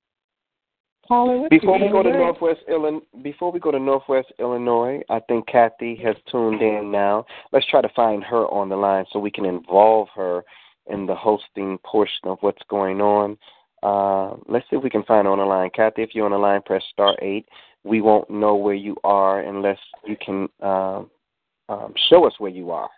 [1.08, 2.10] Caller, what's Before we go to?
[2.10, 7.26] Northwest Illinois, before we go to Northwest Illinois, I think Kathy has tuned in now.
[7.54, 10.44] Let's try to find her on the line so we can involve her
[10.88, 13.38] in the hosting portion of what's going on.
[13.82, 15.70] Uh, let's see if we can find her on the line.
[15.74, 17.48] Kathy, if you're on the line, press star eight.
[17.88, 21.04] We won't know where you are unless you can uh,
[21.70, 22.90] um, show us where you are.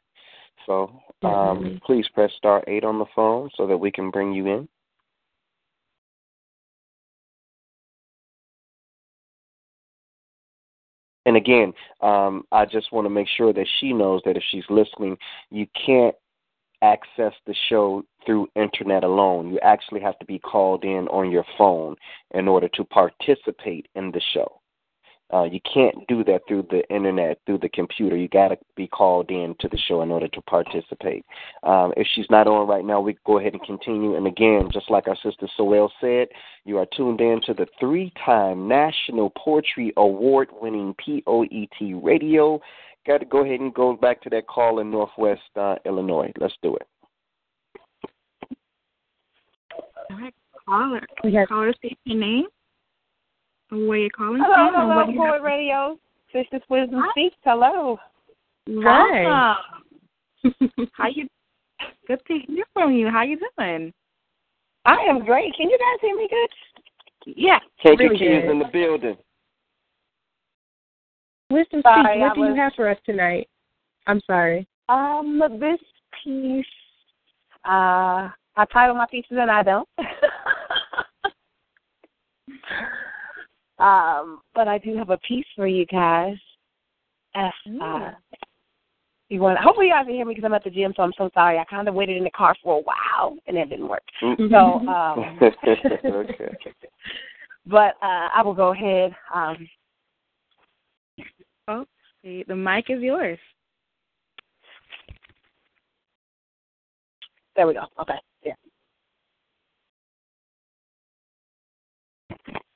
[0.66, 4.48] So um, please press star eight on the phone so that we can bring you
[4.48, 4.68] in.
[11.26, 14.64] And again, um, I just want to make sure that she knows that if she's
[14.70, 15.16] listening,
[15.52, 16.16] you can't
[16.82, 19.52] access the show through internet alone.
[19.52, 21.96] You actually have to be called in on your phone
[22.34, 24.59] in order to participate in the show.
[25.32, 28.18] Uh, you can't do that through the internet, through the computer.
[28.18, 31.24] You got to be called in to the show in order to participate.
[31.62, 34.16] Um, if she's not on right now, we go ahead and continue.
[34.16, 36.30] And again, just like our sister Soleil said,
[36.66, 42.60] you are tuned in to the three-time National Poetry Award-winning POET Radio.
[43.06, 46.32] Got to go ahead and go back to that call in Northwest uh, Illinois.
[46.40, 46.88] Let's do it.
[50.12, 50.34] All right,
[50.66, 51.02] caller.
[51.24, 52.46] We have Caller, state your name.
[53.72, 54.68] And Where you're calling Hello, from?
[54.68, 56.00] and hello, what you have- Poet Radio.
[56.32, 57.36] Sisters Wisdom Speaks.
[57.44, 58.00] Hello.
[58.68, 59.58] Welcome.
[60.94, 61.28] How you?
[62.08, 63.10] Good to hear from you.
[63.10, 63.92] How you doing?
[64.86, 65.54] I am great.
[65.56, 66.50] Can you guys hear me good?
[67.36, 67.60] Yeah.
[67.84, 68.52] Take Really your kids good.
[68.52, 69.18] in the building.
[71.50, 72.20] Wisdom Sorry, Speaks.
[72.22, 73.50] What I do you have for us tonight?
[74.06, 74.68] I'm sorry.
[74.88, 75.80] Um, this
[76.24, 76.66] piece,
[77.66, 79.90] uh, I title my pieces and I don't.
[83.80, 86.36] um, but I do have a piece for you guys.
[87.36, 87.50] Uh,
[87.82, 88.12] uh,
[89.30, 89.60] you want?
[89.60, 91.60] Hopefully, you guys can hear me because I'm at the gym, so I'm so sorry.
[91.60, 94.04] I kind of waited in the car for a while, and it didn't work.
[94.24, 94.52] Mm-hmm.
[94.52, 96.48] So, um, okay.
[97.66, 99.16] but uh, I will go ahead.
[99.34, 99.68] Um,
[101.70, 103.38] Okay, the mic is yours.
[107.56, 107.86] there we go.
[108.02, 108.14] Okay.
[108.44, 108.54] Yeah.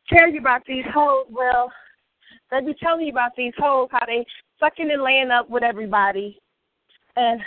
[0.10, 1.28] Tell you about these hoes.
[1.30, 1.72] Well,
[2.52, 4.26] they be telling you about these hoes how they
[4.60, 6.40] sucking and laying up with everybody,
[7.16, 7.40] and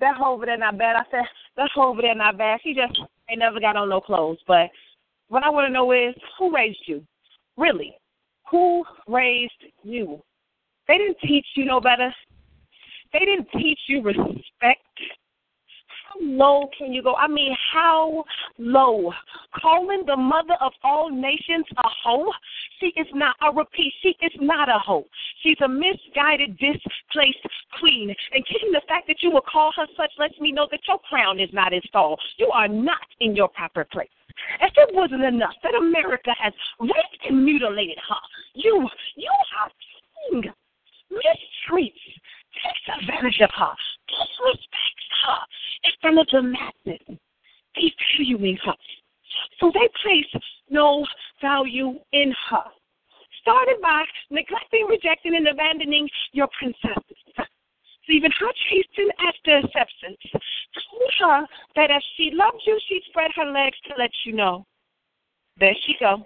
[0.00, 0.96] that hoe over there not bad.
[0.96, 1.24] I said
[1.56, 2.60] that hoe over there not bad.
[2.62, 2.98] She just
[3.30, 4.38] ain't never got on no clothes.
[4.46, 4.70] But
[5.28, 7.04] what I want to know is who raised you?
[7.56, 7.94] Really,
[8.50, 9.52] who raised
[9.82, 10.22] you?
[10.88, 12.12] They didn't teach you no better.
[13.12, 14.80] They didn't teach you respect.
[16.22, 17.16] Low can you go?
[17.16, 18.24] I mean, how
[18.56, 19.12] low?
[19.60, 22.30] Calling the mother of all nations a hoe?
[22.78, 25.04] She is not, I repeat, she is not a hoe.
[25.42, 27.44] She's a misguided, displaced
[27.80, 28.14] queen.
[28.32, 30.98] And keeping the fact that you will call her such lets me know that your
[31.08, 32.20] crown is not installed.
[32.38, 34.08] You are not in your proper place.
[34.60, 38.22] If it wasn't enough that America has raped and mutilated her,
[38.54, 39.70] you, you are
[40.30, 40.52] king
[41.12, 41.92] mistreats,
[42.60, 43.74] takes advantage of her,
[44.08, 45.40] disrespects her
[45.84, 47.18] in front of the masses,
[47.76, 48.74] devaluing her.
[49.58, 51.06] So they place no
[51.40, 52.64] value in her.
[53.40, 57.16] Started by neglecting, rejecting, and abandoning your princesses.
[58.08, 60.18] Leaving her chasing after acceptance.
[60.32, 61.46] Told her
[61.76, 64.66] that if she loved you, she'd spread her legs to let you know.
[65.58, 66.24] There she go.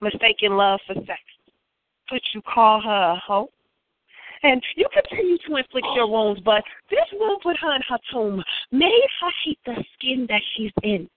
[0.00, 1.20] Mistaking love for sex.
[2.10, 3.48] But you call her a hoe?
[4.44, 8.44] And you continue to inflict your wounds, but this wound put her in her tomb,
[8.70, 11.08] made her hate the skin that she's in.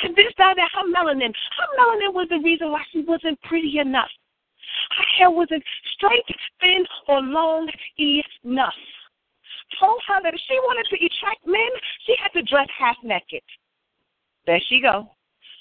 [0.00, 4.08] Convinced her that her melanin, her melanin was the reason why she wasn't pretty enough.
[4.96, 5.62] Her hair wasn't
[5.92, 6.24] straight,
[6.60, 7.68] thin, or long
[7.98, 8.72] enough.
[9.78, 11.68] Told her that if she wanted to attract men,
[12.06, 13.42] she had to dress half naked.
[14.46, 15.10] There she go,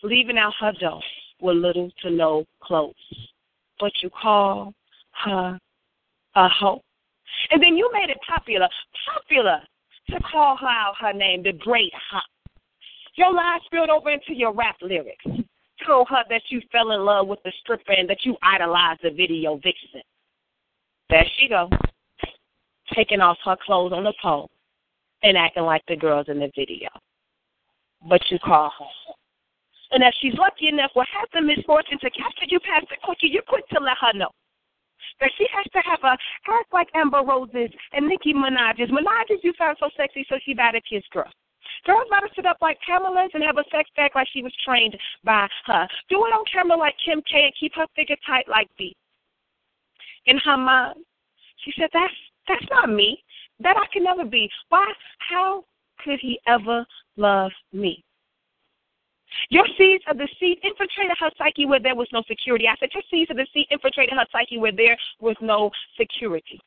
[0.04, 1.02] leaving out her dough
[1.42, 2.96] with little to no clothes.
[3.78, 4.74] But you call
[5.26, 5.60] her
[6.36, 6.82] a hoe.
[7.52, 8.68] And then you made it popular,
[9.14, 9.62] popular
[10.10, 12.24] to call her out her name, the great hop.
[13.16, 15.26] Your lies spilled over into your rap lyrics.
[15.86, 19.12] Told her that you fell in love with the stripper and that you idolized the
[19.12, 20.02] video vixen.
[21.10, 21.70] There she go,
[22.94, 24.50] taking off her clothes on the pole
[25.24, 26.90] and acting like the girls in the video.
[28.08, 29.14] But you call her.
[29.92, 33.28] And if she's lucky enough will have the misfortune to capture you past the cookie,
[33.28, 34.30] you're quick to let her know
[35.20, 36.18] that she has to have a
[36.52, 38.92] act like Amber Roses and Nicki Minaj's.
[38.92, 41.34] Minaj's you found so sexy, so she better kiss girls.
[41.86, 44.98] Girls better sit up like Pamela's and have a sex act like she was trained
[45.24, 45.88] by her.
[46.10, 48.96] Do it on camera like Kim K and keep her figure tight like B.
[50.26, 51.00] In her mind,
[51.64, 52.14] she said, "That's
[52.48, 53.24] that's not me.
[53.60, 54.50] That I can never be.
[54.70, 54.92] Why?
[55.20, 55.66] How
[56.04, 56.86] could he ever
[57.16, 58.04] love me?"
[59.50, 62.68] Your seeds of the seed infiltrated her psyche where there was no security.
[62.68, 66.60] I said, Your seeds of the seed infiltrated her psyche where there was no security.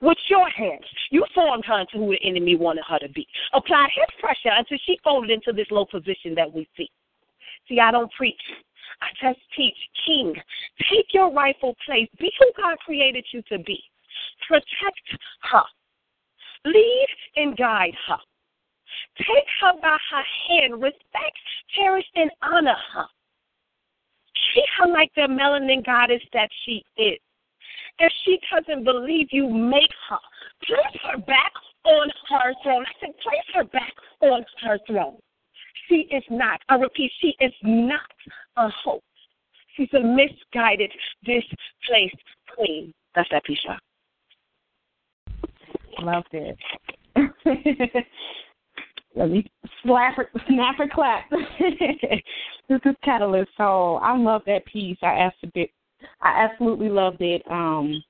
[0.00, 3.26] With your hands, you formed her into who the enemy wanted her to be.
[3.52, 6.90] Applied his pressure until she folded into this low position that we see.
[7.68, 8.40] See, I don't preach.
[9.00, 9.76] I just teach.
[10.06, 10.34] King,
[10.90, 12.08] take your rightful place.
[12.18, 13.82] Be who God created you to be.
[14.46, 15.62] Protect her.
[16.64, 18.18] Lead and guide her.
[19.18, 21.38] Take her by her hand, respect,
[21.74, 23.06] cherish, and honor her.
[24.52, 27.18] Treat her like the melanin goddess that she is.
[27.98, 30.18] If she doesn't believe you, make her.
[30.64, 31.52] Place her back
[31.84, 32.84] on her throne.
[32.86, 35.16] I said, place her back on her throne.
[35.88, 38.00] She is not, I repeat, she is not
[38.56, 39.02] a hope.
[39.76, 40.92] She's a misguided,
[41.24, 42.16] displaced
[42.54, 42.92] queen.
[43.14, 43.58] That's that piece.
[46.00, 46.56] Loved it.
[49.14, 49.50] Let me
[49.82, 51.24] slap her, snap her clap.
[52.68, 53.50] this is Catalyst.
[53.56, 54.98] So I love that piece.
[55.02, 55.30] I
[56.22, 57.42] absolutely loved it.
[57.50, 58.02] Um,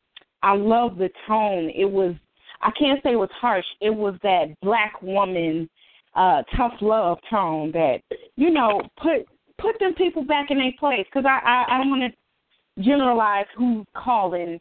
[0.43, 1.71] I love the tone.
[1.75, 2.15] It was.
[2.61, 3.65] I can't say it was harsh.
[3.81, 5.71] It was that black woman,
[6.17, 7.99] uh, tough love tone that
[8.37, 9.27] you know put
[9.59, 11.07] put them people back in their place.
[11.13, 14.61] Because I, I I don't want to generalize who's calling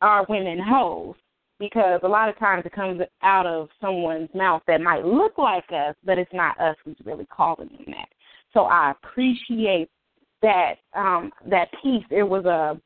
[0.00, 1.16] our women hoes
[1.58, 5.64] because a lot of times it comes out of someone's mouth that might look like
[5.72, 8.08] us, but it's not us who's really calling them that.
[8.52, 9.88] So I appreciate
[10.40, 12.04] that um that piece.
[12.10, 12.80] It was a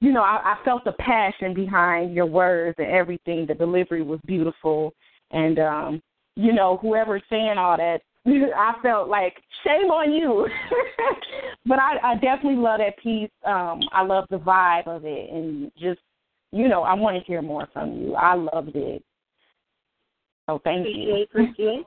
[0.00, 3.46] you know, I, I felt the passion behind your words and everything.
[3.46, 4.92] The delivery was beautiful
[5.30, 6.02] and um,
[6.36, 9.34] you know, whoever's saying all that I felt like
[9.64, 10.46] shame on you.
[11.66, 13.30] but I, I definitely love that piece.
[13.46, 16.00] Um, I love the vibe of it and just
[16.54, 18.14] you know, I want to hear more from you.
[18.14, 19.02] I loved it.
[20.48, 21.24] So thank appreciate, you.
[21.24, 21.84] Appreciate.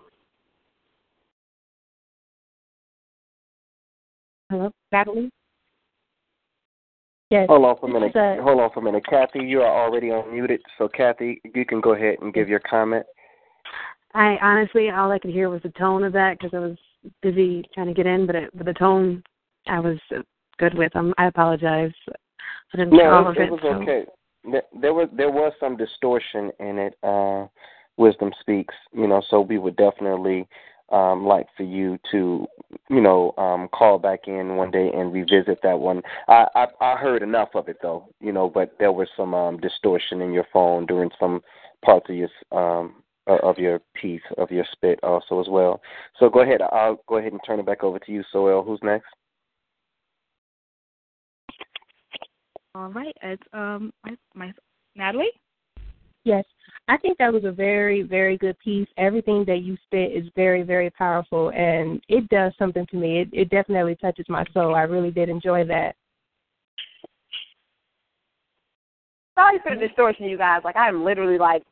[4.50, 5.30] Hello, Natalie.
[7.30, 7.48] Yes.
[7.50, 8.12] Hold on for a minute.
[8.14, 8.42] Sir.
[8.42, 9.06] Hold on for a minute.
[9.10, 10.60] Kathy, you are already unmuted.
[10.78, 13.06] So, Kathy, you can go ahead and give your comment.
[14.14, 16.78] I honestly, all I could hear was the tone of that because I was
[17.22, 19.24] busy trying to get in, but, it, but the tone
[19.68, 19.98] I was
[20.58, 20.94] good with.
[20.96, 21.92] Um, I apologize.
[22.10, 23.46] I didn't hear all No, of it, it.
[23.46, 24.06] it was so- okay.
[24.52, 26.98] There- was there was some distortion in it.
[27.04, 27.48] Uh,
[27.98, 29.22] Wisdom speaks, you know.
[29.30, 30.48] So we would definitely
[30.90, 32.48] um, like for you to,
[32.90, 36.02] you know, um, call back in one day and revisit that one.
[36.28, 39.58] I, I I heard enough of it though, you know, but there was some um,
[39.60, 41.42] distortion in your phone during some
[41.84, 42.96] parts of your um,
[43.28, 45.82] of your piece of your spit also as well.
[46.20, 46.62] So go ahead.
[46.62, 48.64] I'll go ahead and turn it back over to you, Soleil.
[48.64, 49.08] Who's next?
[52.78, 54.54] All right, it's um my, my
[54.96, 55.32] Natalie.
[56.24, 56.46] Yes.
[56.88, 58.88] I think that was a very, very good piece.
[58.98, 63.22] Everything that you spit is very, very powerful and it does something to me.
[63.22, 64.76] It it definitely touches my soul.
[64.76, 65.96] I really did enjoy that.
[69.34, 70.62] Sorry for the distortion, you guys.
[70.64, 71.64] Like I'm literally like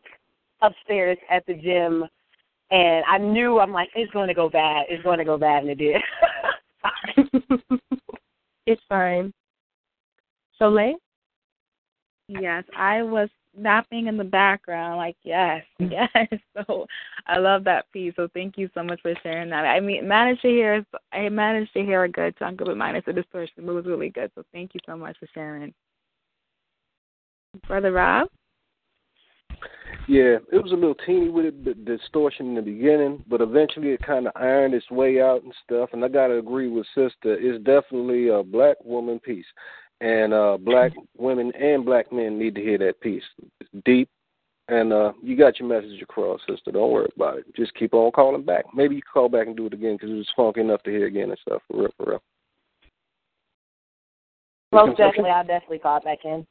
[0.64, 2.04] upstairs at the gym,
[2.72, 4.88] and I knew I'm like it's going to go bad.
[4.90, 6.02] It's going to go bad, and it did.
[8.68, 9.32] It's fine.
[10.58, 10.96] Soleil?
[12.28, 14.98] Yes, I was napping in the background.
[14.98, 15.92] Like yes, mm.
[15.92, 16.40] yes.
[16.56, 16.86] So
[17.28, 18.14] I love that piece.
[18.16, 19.66] So thank you so much for sharing that.
[19.66, 20.86] I mean, managed to hear.
[21.14, 23.86] I managed to hear a good chunk of it, minus the distortion, but it was
[23.86, 24.32] really good.
[24.36, 25.74] So thank you so much for sharing.
[27.68, 28.28] Brother Rob.
[30.08, 33.90] Yeah, it was a little teeny with it, the distortion in the beginning, but eventually
[33.90, 35.90] it kind of ironed its way out and stuff.
[35.94, 39.46] And I gotta agree with sister, it's definitely a black woman piece,
[40.02, 43.24] and uh black women and black men need to hear that piece.
[43.60, 44.10] It's deep,
[44.68, 46.72] and uh you got your message across, sister.
[46.72, 47.46] Don't worry about it.
[47.56, 48.66] Just keep on calling back.
[48.74, 50.92] Maybe you can call back and do it again because it was funky enough to
[50.92, 51.62] hear again and stuff.
[51.68, 52.22] For real, for real.
[54.72, 56.46] Most definitely, I'll definitely call back in.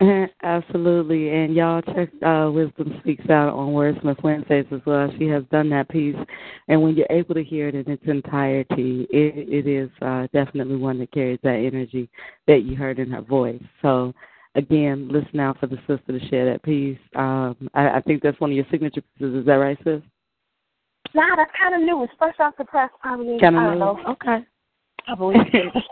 [0.42, 5.12] Absolutely, and y'all check uh, Wisdom Speaks Out on Wordsmith Wednesdays as well.
[5.18, 6.14] She has done that piece,
[6.68, 10.76] and when you're able to hear it in its entirety, it, it is uh, definitely
[10.76, 12.08] one that carries that energy
[12.46, 13.60] that you heard in her voice.
[13.82, 14.14] So,
[14.54, 16.98] again, listen out for the sister to share that piece.
[17.16, 19.34] Um, I, I think that's one of your signature pieces.
[19.34, 20.00] Is that right, sis?
[21.12, 22.04] Nah, that's kind of new.
[22.04, 23.40] It's fresh off the press, probably.
[23.40, 23.78] Kind of new.
[23.80, 23.98] know.
[24.10, 24.46] Okay.
[25.06, 25.84] I believe it.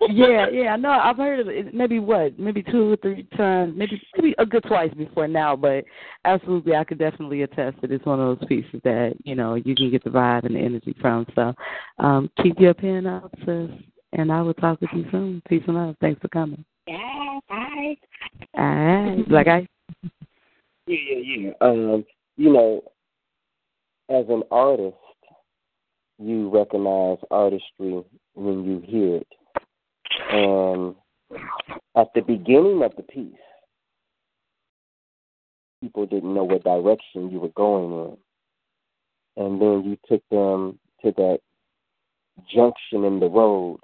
[0.10, 0.76] yeah, yeah.
[0.76, 1.74] No, I've heard of it.
[1.74, 2.38] Maybe what?
[2.38, 3.74] Maybe two or three times.
[3.76, 5.56] Maybe maybe a good twice before now.
[5.56, 5.84] But
[6.24, 9.74] absolutely, I could definitely attest that it's one of those pieces that you know you
[9.74, 11.26] can get the vibe and the energy from.
[11.34, 11.54] So,
[11.98, 13.70] um, keep your pen up, sis.
[14.14, 15.42] And I will talk with you soon.
[15.48, 15.96] Peace and love.
[16.00, 16.64] Thanks for coming.
[16.86, 17.96] Yeah, bye.
[18.58, 19.24] All right.
[19.30, 19.66] Like I.
[20.86, 21.50] Yeah, yeah, yeah.
[21.60, 22.04] Um,
[22.36, 22.82] you know,
[24.10, 24.96] as an artist,
[26.22, 28.02] you recognize artistry
[28.34, 29.28] when you hear it.
[30.30, 30.94] And
[31.96, 33.34] at the beginning of the piece,
[35.80, 38.16] people didn't know what direction you were going
[39.36, 39.44] in.
[39.44, 41.40] And then you took them to that
[42.52, 43.80] junction in the road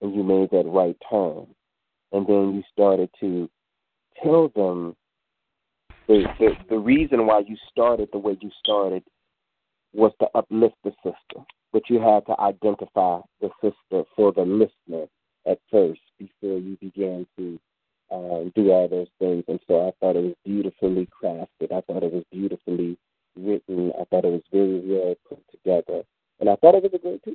[0.00, 1.46] and you made that right turn.
[2.12, 3.48] And then you started to
[4.22, 4.94] tell them
[6.06, 9.02] the, the the reason why you started the way you started
[9.92, 11.44] was to uplift the sister,
[11.74, 15.06] but you had to identify the sister for the listener
[15.44, 17.58] at first before you began to
[18.12, 19.42] uh, do all those things.
[19.48, 21.72] And so I thought it was beautifully crafted.
[21.72, 22.96] I thought it was beautifully
[23.36, 23.92] written.
[24.00, 26.04] I thought it was very well put together,
[26.38, 27.34] and I thought it was a great piece.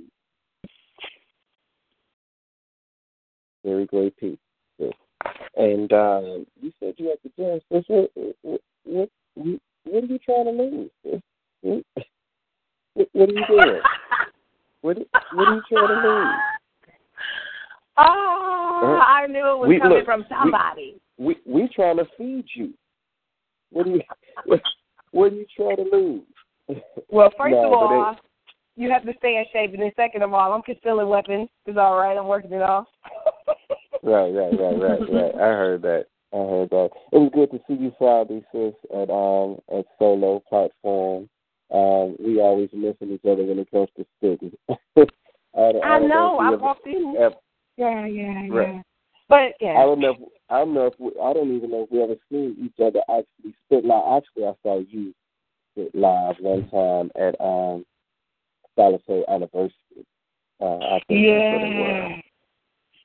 [3.66, 4.38] Very great piece.
[4.78, 4.94] Yes.
[5.58, 6.22] And uh,
[6.62, 7.64] you said you had to dance.
[7.68, 9.10] What, what, what,
[9.84, 10.90] what are you trying to
[11.64, 11.84] lose?
[13.14, 13.82] What, are you doing?
[14.82, 14.98] What,
[15.34, 16.36] what are you trying to lose?
[17.98, 19.04] Oh, Uh-huh.
[19.06, 21.00] I knew it was We- coming look, from somebody.
[21.18, 22.74] We we trying to feed you.
[23.72, 24.02] What are you
[24.46, 24.62] what,
[25.12, 26.24] what are you trying to lose?
[27.10, 28.16] Well, first No, of all,
[28.78, 31.50] you have to stay in shape, and then second of all, I'm concealing weapons.
[31.66, 32.18] It's all right.
[32.18, 32.88] I'm working it off.
[34.02, 35.36] Right, right, right, right, right.
[35.36, 36.06] I heard that.
[36.32, 36.90] I heard that.
[37.12, 41.28] It was good to see you Friday, sis, at um at solo platform.
[41.72, 44.52] Um, we always to each other when it comes to spitting.
[44.70, 44.74] I,
[45.56, 46.40] don't- I don't know.
[46.40, 47.16] I walked in.
[47.20, 47.36] ever-
[47.78, 48.54] Yeah, yeah, yeah.
[48.54, 48.82] Right.
[49.28, 50.12] But yeah, I don't know.
[50.12, 50.18] If,
[50.50, 53.00] I don't know if we, I don't even know if we ever seen each other
[53.10, 54.24] actually spit live.
[54.24, 55.14] Actually, I saw you
[55.74, 57.86] spit live one time at um
[58.76, 59.74] Salazar anniversary.
[60.60, 62.18] Uh, I think yeah,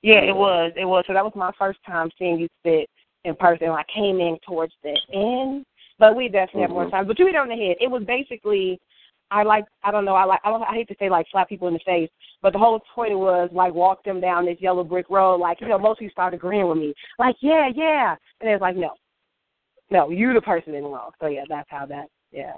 [0.03, 0.21] yeah.
[0.23, 0.73] It was.
[0.77, 1.05] It was.
[1.07, 2.89] So that was my first time seeing you spit.
[3.25, 3.69] in person.
[3.69, 5.65] I came in towards the end,
[5.99, 6.91] but we definitely have more Mhm.
[6.91, 7.07] time.
[7.07, 7.77] But you hit it on the head.
[7.81, 8.81] It was basically,
[9.31, 11.49] I like, I don't know, I like, I don't, I hate to say like slap
[11.49, 12.11] people in the face,
[12.43, 15.37] but the whole point was like walk them down this yellow brick road.
[15.37, 18.77] Like you know, most people started agreeing with me, like yeah, yeah, and it's like
[18.77, 18.95] no,
[19.91, 21.11] no, you the person in the wrong.
[21.21, 22.53] So yeah, that's how that, yeah,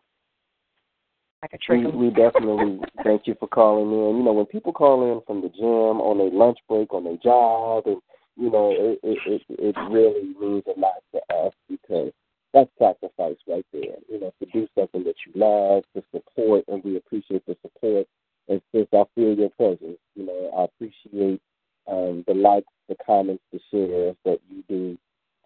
[1.42, 1.86] like a trick.
[1.86, 4.16] We, we definitely thank you for calling in.
[4.18, 7.18] You know, when people call in from the gym on their lunch break, on their
[7.18, 7.98] job, and
[8.36, 12.12] you know, it it it, it really means a lot to us because
[12.56, 14.00] that's sacrifice right there.
[14.08, 18.06] You know, to do something that you love, to support, and we appreciate the support.
[18.48, 21.42] And since I feel your presence, you know, I appreciate
[21.86, 24.98] um, the likes, the comments, the shares that you do,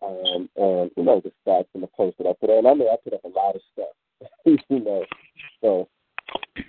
[0.07, 2.67] um, and you know, the stats and the posts that I put on.
[2.67, 5.05] I mean, I put up a lot of stuff, you know,
[5.61, 5.89] so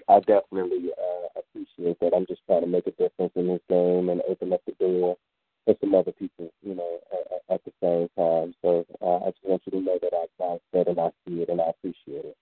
[0.09, 2.15] I definitely uh, appreciate that.
[2.15, 5.17] I'm just trying to make a difference in this game and open up the door
[5.65, 8.53] for some other people, you know, at, at the same time.
[8.61, 11.41] So uh, I just want you to know that I I said and I see
[11.41, 12.37] it and I appreciate it.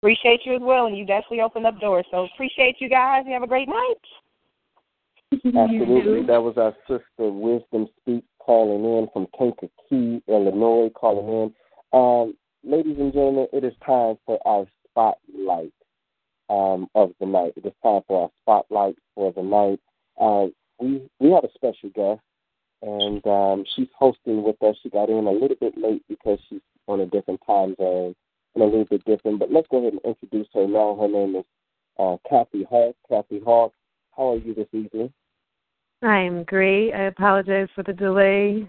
[0.00, 2.04] Appreciate you as well, and you definitely opened up doors.
[2.10, 3.24] So appreciate you guys.
[3.26, 4.04] You have a great night.
[5.32, 6.26] Absolutely.
[6.26, 11.54] That was our sister Wisdom Speaks calling in from Kankakee, Illinois, calling in.
[11.98, 15.72] Um, ladies and gentlemen, it is time for our spotlight
[16.50, 17.54] um, of the night.
[17.56, 19.80] It is time for our spotlight for the night.
[20.20, 20.48] Uh,
[20.78, 22.20] we we have a special guest,
[22.82, 24.76] and um, she's hosting with us.
[24.82, 28.14] She got in a little bit late because she's on a different time zone
[28.54, 29.38] and a little bit different.
[29.38, 30.96] But let's go ahead and introduce her now.
[31.00, 31.44] Her name is
[31.98, 32.96] uh, Kathy Hawk.
[33.08, 33.72] Kathy Hawk,
[34.16, 35.12] how are you this evening?
[36.02, 36.92] I'm great.
[36.92, 38.68] I apologize for the delay.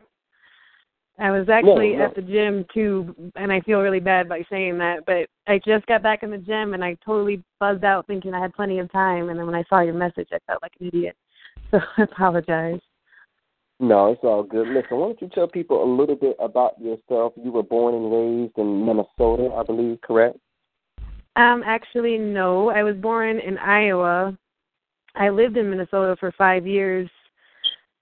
[1.17, 2.05] I was actually No, no.
[2.05, 5.05] at the gym too, and I feel really bad by saying that.
[5.05, 8.41] But I just got back in the gym, and I totally buzzed out thinking I
[8.41, 9.29] had plenty of time.
[9.29, 11.15] And then when I saw your message, I felt like an idiot.
[11.71, 12.79] So I apologize.
[13.79, 14.67] No, it's all good.
[14.67, 17.33] Listen, why don't you tell people a little bit about yourself?
[17.43, 20.37] You were born and raised in Minnesota, I believe, correct?
[21.35, 22.69] Um, actually, no.
[22.69, 24.37] I was born in Iowa.
[25.15, 27.09] I lived in Minnesota for five years.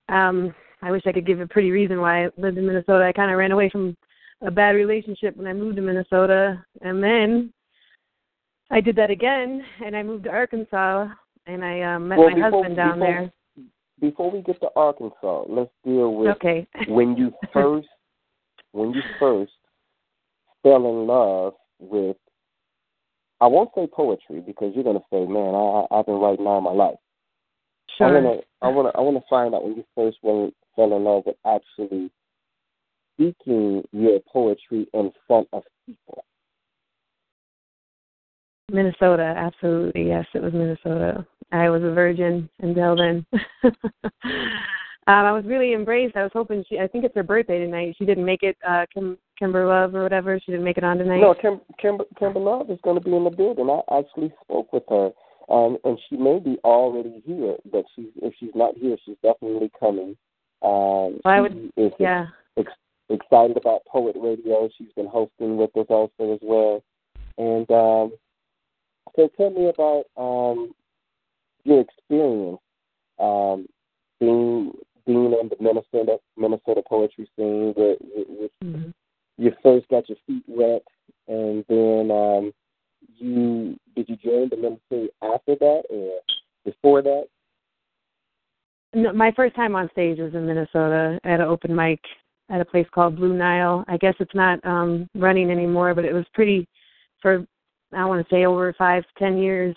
[0.09, 0.53] Um,
[0.83, 3.05] I wish I could give a pretty reason why I lived in Minnesota.
[3.05, 3.97] I kind of ran away from
[4.41, 7.51] a bad relationship when I moved to Minnesota, and then
[8.69, 11.07] I did that again, and I moved to Arkansas,
[11.47, 13.31] and I um, met Well, my before- husband down before- there.
[13.99, 16.67] Before we get to Arkansas, let's deal with Okay.
[16.87, 17.87] when you first
[18.71, 19.53] when you first
[20.63, 22.17] fell in love with
[23.39, 26.71] I won't say poetry because you're gonna say, Man, I I've been writing all my
[26.71, 26.95] life.
[27.97, 28.07] Sure.
[28.07, 31.23] I wanna I wanna I wanna find out when you first went, fell in love
[31.25, 32.09] with actually
[33.13, 36.25] speaking your poetry in front of people.
[38.71, 40.07] Minnesota, absolutely.
[40.07, 41.25] Yes, it was Minnesota.
[41.53, 43.25] I was a virgin until then.
[43.63, 43.71] um,
[45.05, 46.15] I was really embraced.
[46.15, 46.79] I was hoping she.
[46.79, 47.95] I think it's her birthday tonight.
[47.97, 48.57] She didn't make it.
[48.67, 50.39] Uh, Kim Kimber Love or whatever.
[50.39, 51.21] She didn't make it on tonight.
[51.21, 53.69] No, Kim, Kimber, Kimber Love is going to be in the building.
[53.69, 55.11] I actually spoke with her,
[55.47, 57.55] um, and she may be already here.
[57.71, 60.17] But she's if she's not here, she's definitely coming.
[60.63, 62.27] Um, Well, I would- is yeah.
[62.57, 62.71] ex-
[63.09, 64.69] excited about Poet Radio.
[64.75, 66.83] She's been hosting with us also as well.
[67.37, 68.13] And um,
[69.15, 70.73] so, tell me about um,
[71.63, 72.59] your experience
[73.19, 73.67] um,
[74.19, 74.71] being
[75.05, 77.73] being in the Minnesota Minnesota poetry scene.
[77.75, 78.89] Where, where, Mm-hmm.
[79.37, 80.83] you first got your feet wet,
[81.27, 82.53] and then um,
[83.17, 86.19] you did you join the ministry after that or
[86.65, 87.25] before that?
[88.93, 91.99] No, my first time on stage was in Minnesota at an open mic
[92.49, 93.83] at a place called Blue Nile.
[93.87, 96.67] I guess it's not um running anymore, but it was pretty
[97.21, 97.45] for
[97.95, 99.75] I want to say over five, ten years.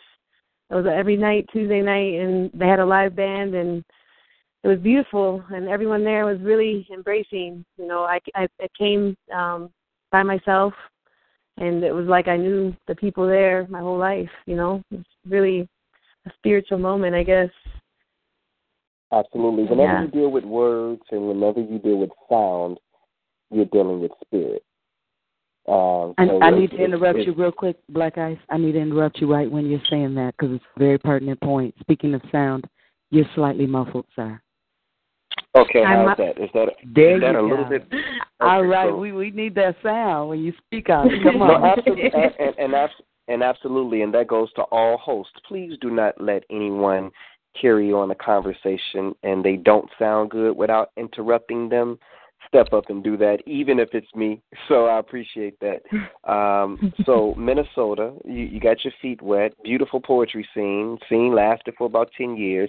[0.71, 3.85] It was every night, Tuesday night, and they had a live band, and
[4.65, 7.65] it was beautiful, and everyone there was really embracing.
[7.79, 9.71] You know, I I, I came um
[10.11, 10.75] by myself,
[11.57, 14.31] and it was like I knew the people there my whole life.
[14.47, 15.69] You know, it's really
[16.27, 17.51] a spiritual moment, I guess.
[19.13, 19.65] Absolutely.
[19.65, 20.03] Whenever Yeah.
[20.03, 22.79] you deal with words and whenever you deal with sound,
[23.51, 24.65] you're dealing with spirit.
[25.69, 28.39] Um, I, so I it's- need to interrupt you real quick, Black Ice.
[28.51, 31.41] I need to interrupt you right when you're saying that because it's a very pertinent
[31.41, 31.75] point.
[31.81, 32.65] Speaking of sound,
[33.11, 34.41] you're slightly muffled, sir.
[35.57, 36.43] Okay, I'm how's a- that?
[36.43, 37.71] Is that There is that a little go.
[37.71, 37.87] bit?
[38.41, 41.09] All okay, right, so- we we need that sound when you speak out.
[41.23, 41.65] Come no, on.
[41.65, 45.33] absolutely, and, and, and, abs- and absolutely, and that goes to all hosts.
[45.49, 47.11] Please do not let anyone
[47.61, 51.99] carry on a conversation and they don't sound good without interrupting them.
[52.49, 54.41] Step up and do that, even if it's me.
[54.69, 55.83] So I appreciate that.
[56.31, 59.53] Um, so Minnesota, you, you got your feet wet.
[59.63, 60.99] Beautiful poetry scene.
[61.09, 62.69] Scene lasted for about ten years.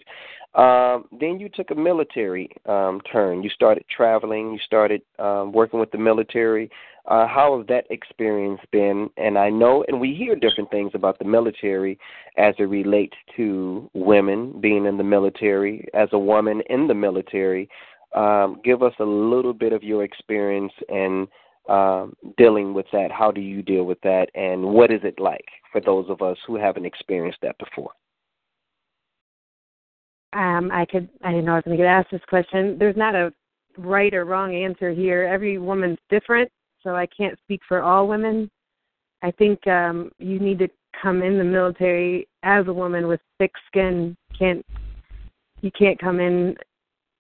[0.54, 3.42] Um, then you took a military um, turn.
[3.42, 4.52] You started traveling.
[4.54, 6.70] You started um, working with the military.
[7.08, 9.10] Uh, how has that experience been?
[9.16, 11.98] And I know, and we hear different things about the military
[12.38, 17.70] as it relates to women being in the military, as a woman in the military.
[18.16, 21.28] Um, give us a little bit of your experience and
[21.70, 23.12] um, dealing with that.
[23.12, 26.38] How do you deal with that, and what is it like for those of us
[26.48, 27.92] who haven't experienced that before?
[30.34, 31.10] Um, I could.
[31.24, 32.78] I didn't know I was going to get asked this question.
[32.80, 33.34] There's not a
[33.78, 35.24] right or wrong answer here.
[35.24, 36.50] Every woman's different,
[36.82, 38.50] so I can't speak for all women.
[39.22, 40.70] I think um, you need to
[41.02, 44.16] come in the military as a woman with thick skin.
[44.38, 44.66] Can't
[45.62, 46.56] you can't come in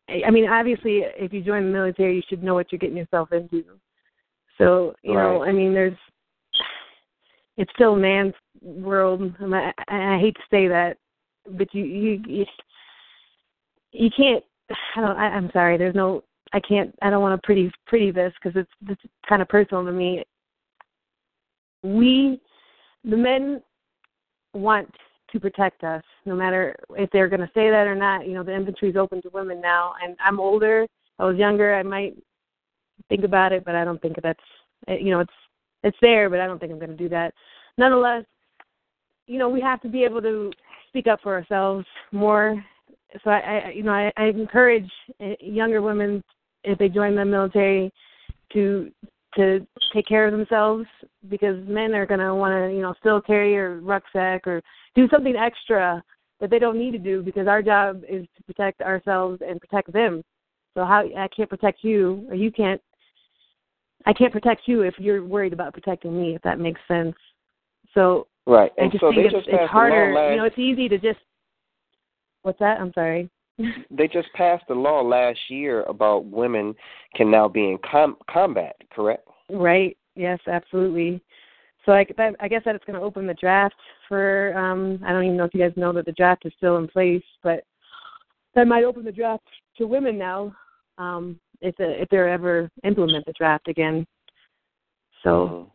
[0.10, 3.32] I mean, obviously, if you join the military, you should know what you're getting yourself
[3.32, 3.64] into.
[4.58, 5.24] So, you right.
[5.24, 5.98] know, I mean, there's
[7.58, 10.98] it's still man's world, and I, I hate to say that,
[11.52, 12.46] but you you you,
[13.92, 14.44] you can't.
[14.96, 15.18] I don't.
[15.18, 15.78] I, I'm sorry.
[15.78, 16.24] There's no.
[16.54, 16.96] I can't.
[17.02, 20.24] I don't want to pretty pretty this because it's it's kind of personal to me.
[21.84, 22.42] We,
[23.04, 23.62] the men,
[24.54, 24.90] want
[25.32, 28.28] to protect us, no matter if they're going to say that or not.
[28.28, 30.88] You know, the infantry is open to women now, and I'm older.
[31.20, 31.76] I was younger.
[31.76, 32.16] I might
[33.10, 34.40] think about it, but I don't think that's
[34.88, 35.34] eh, you know it's
[35.84, 37.34] it's there, but I don't think I'm going to do that.
[37.78, 38.24] Nonetheless,
[39.28, 40.52] you know, we have to be able to
[40.90, 42.64] speak up for ourselves more.
[43.24, 44.90] So I, I you know, I, I encourage
[45.20, 46.24] eh, younger women
[46.64, 47.92] if they join the military
[48.54, 48.92] to
[49.38, 50.86] to take care of themselves
[51.30, 54.62] because men are going to want to, you know, still carry a rucksack or
[54.96, 56.04] do something extra
[56.40, 59.92] that they don't need to do because our job is to protect ourselves and protect
[59.94, 60.24] them.
[60.76, 62.82] So how I can't protect you or you can't
[64.06, 67.16] I can't protect you if you're worried about protecting me if that makes sense.
[67.94, 68.72] So Right.
[68.78, 70.98] And I just so think it's, just it's harder, last, you know, it's easy to
[70.98, 71.20] just
[72.44, 72.80] What's that?
[72.80, 73.30] I'm sorry.
[73.92, 76.76] They just passed a law last year about women
[77.16, 79.28] can now be in com- combat, correct?
[79.50, 79.98] Right.
[80.16, 81.22] Yes, absolutely.
[81.86, 83.76] So I, that, I guess that it's going to open the draft
[84.08, 84.56] for.
[84.58, 86.88] Um, I don't even know if you guys know that the draft is still in
[86.88, 87.64] place, but
[88.56, 89.44] that might open the draft
[89.78, 90.54] to women now
[90.98, 94.06] um, if the, if they ever implement the draft again.
[95.24, 95.70] So, mm-hmm.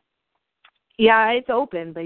[0.98, 2.04] yeah, it's open, but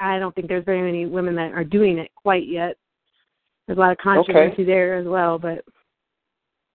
[0.00, 2.76] I don't think there's very many women that are doing it quite yet.
[3.66, 4.64] There's a lot of controversy okay.
[4.64, 5.64] there as well, but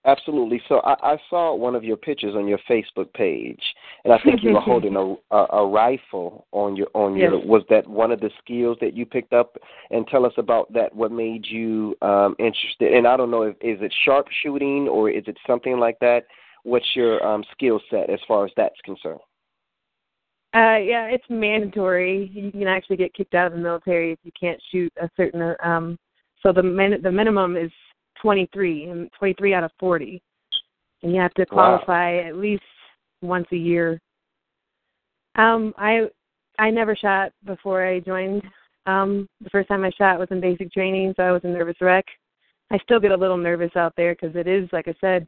[0.05, 0.61] Absolutely.
[0.69, 3.61] So I, I saw one of your pictures on your Facebook page,
[4.05, 7.35] and I think you were holding a, a a rifle on your on your.
[7.35, 7.43] Yes.
[7.45, 9.57] Was that one of the skills that you picked up?
[9.91, 10.95] And tell us about that.
[10.95, 12.93] What made you um interested?
[12.93, 16.21] And I don't know if is it sharpshooting or is it something like that.
[16.63, 19.19] What's your um skill set as far as that's concerned?
[20.55, 22.31] Uh, yeah, it's mandatory.
[22.33, 25.55] You can actually get kicked out of the military if you can't shoot a certain.
[25.61, 25.97] Um,
[26.41, 27.71] so the min- the minimum is
[28.21, 30.21] 23 and 23 out of 40
[31.03, 32.27] and you have to qualify wow.
[32.27, 32.63] at least
[33.21, 33.99] once a year.
[35.35, 36.01] Um i
[36.57, 38.43] i never shot before i joined.
[38.85, 41.77] Um the first time i shot was in basic training so i was a nervous
[41.81, 42.05] wreck.
[42.71, 45.27] I still get a little nervous out there because it is like i said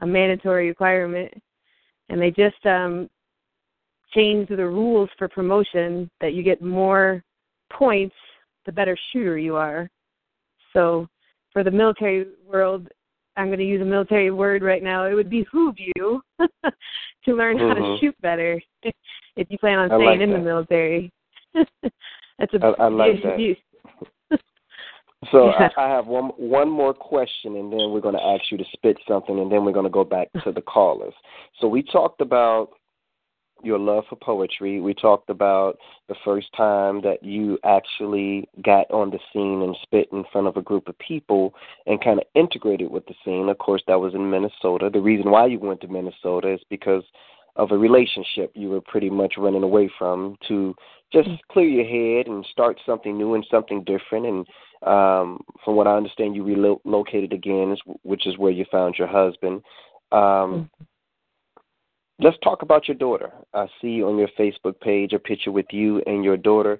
[0.00, 1.32] a mandatory requirement.
[2.08, 3.08] And they just um
[4.14, 7.22] changed the rules for promotion that you get more
[7.70, 8.14] points
[8.64, 9.88] the better shooter you are
[10.78, 11.08] so
[11.52, 12.88] for the military world,
[13.36, 15.06] I'm going to use a military word right now.
[15.06, 17.68] It would behoove you to learn mm-hmm.
[17.68, 18.62] how to shoot better
[19.36, 20.38] if you plan on I staying like in that.
[20.38, 21.12] the military.
[22.38, 23.56] That's a I, I like that.
[25.32, 25.68] So Yeah.
[25.76, 28.64] I, I have one one more question, and then we're going to ask you to
[28.72, 31.14] spit something, and then we're going to go back to the callers.
[31.60, 32.70] So we talked about
[33.62, 34.80] your love for poetry.
[34.80, 35.78] We talked about
[36.08, 40.56] the first time that you actually got on the scene and spit in front of
[40.56, 41.54] a group of people
[41.86, 43.48] and kind of integrated with the scene.
[43.48, 44.90] Of course, that was in Minnesota.
[44.92, 47.04] The reason why you went to Minnesota is because
[47.56, 50.74] of a relationship you were pretty much running away from to
[51.12, 54.26] just clear your head and start something new and something different.
[54.26, 54.46] And
[54.86, 59.62] um, from what I understand, you relocated again, which is where you found your husband.
[60.12, 60.70] Um,
[62.20, 63.32] Let's talk about your daughter.
[63.54, 66.78] I see on your Facebook page a picture with you and your daughter.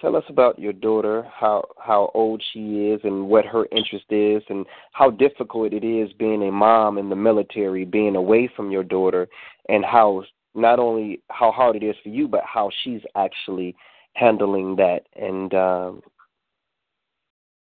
[0.00, 4.42] Tell us about your daughter, how how old she is, and what her interest is,
[4.48, 8.84] and how difficult it is being a mom in the military, being away from your
[8.84, 9.28] daughter,
[9.68, 10.22] and how
[10.54, 13.74] not only how hard it is for you, but how she's actually
[14.14, 15.00] handling that.
[15.16, 16.02] And um,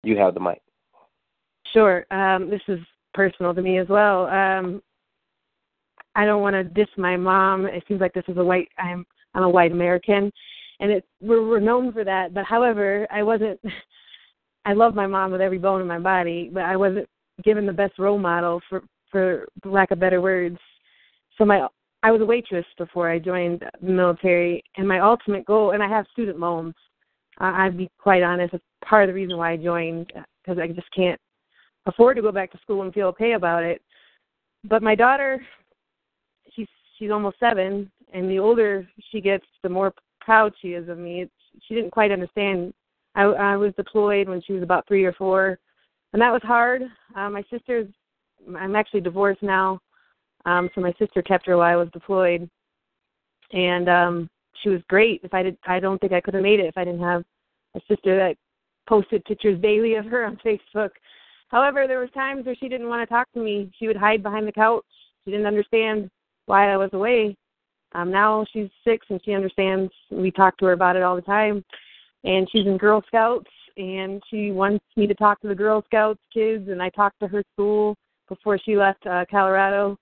[0.02, 0.62] you have the mic.
[1.74, 2.06] Sure.
[2.10, 2.80] Um, this is
[3.14, 4.28] personal to me as well.
[4.28, 4.82] Um,
[6.16, 7.66] I don't want to diss my mom.
[7.66, 10.32] It seems like this is a white I'm I'm a white American,
[10.80, 12.34] and it we're, we're known for that.
[12.34, 13.60] But however, I wasn't.
[14.66, 17.08] I love my mom with every bone in my body, but I wasn't
[17.44, 20.58] given the best role model for for lack of better words.
[21.38, 21.68] So my
[22.04, 25.88] I was a waitress before I joined the military, and my ultimate goal, and I
[25.88, 26.76] have student loans.
[27.40, 30.12] I, I'd be quite honest, it's part of the reason why I joined
[30.44, 31.20] because I just can't
[31.86, 33.82] afford to go back to school and feel okay about it.
[34.66, 35.46] But my daughter,
[37.04, 41.24] she's almost seven, and the older she gets, the more proud she is of me.
[41.24, 41.32] It's,
[41.68, 42.74] she didn't quite understand.
[43.16, 45.60] I, I was deployed when she was about three or four,
[46.14, 46.84] and that was hard.
[47.16, 47.88] Uh, my sister's,
[48.58, 49.80] I'm actually divorced now,
[50.46, 52.50] um, so my sister kept her while I was deployed,
[53.52, 54.30] and um,
[54.62, 55.20] she was great.
[55.24, 57.24] If I did, I don't think I could have made it if I didn't have
[57.76, 58.38] a sister that
[58.88, 60.92] posted pictures daily of her on Facebook.
[61.50, 63.72] However, there was times where she didn't want to talk to me.
[63.78, 64.86] She would hide behind the couch.
[65.24, 66.10] She didn't understand
[66.46, 67.36] why I was away.
[67.94, 69.92] Um, now she's six and she understands.
[70.12, 71.64] We talk to her about it all the time.
[72.24, 76.22] And she's in Girl Scouts and she wants me to talk to the Girl Scouts
[76.34, 76.70] kids.
[76.70, 77.96] And I talked to her school
[78.30, 79.98] before she left uh, Colorado.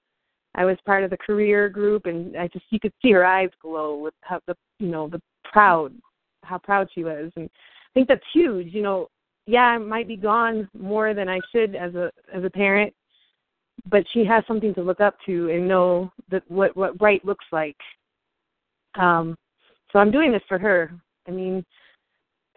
[0.55, 3.49] I was part of the career group, and I just you could see her eyes
[3.61, 5.93] glow with how the you know the proud,
[6.43, 8.73] how proud she was, and I think that's huge.
[8.73, 9.07] You know,
[9.47, 12.93] yeah, I might be gone more than I should as a as a parent,
[13.89, 17.45] but she has something to look up to and know that what what right looks
[17.51, 17.77] like.
[18.95, 19.35] Um,
[19.91, 20.91] so I'm doing this for her.
[21.27, 21.65] I mean,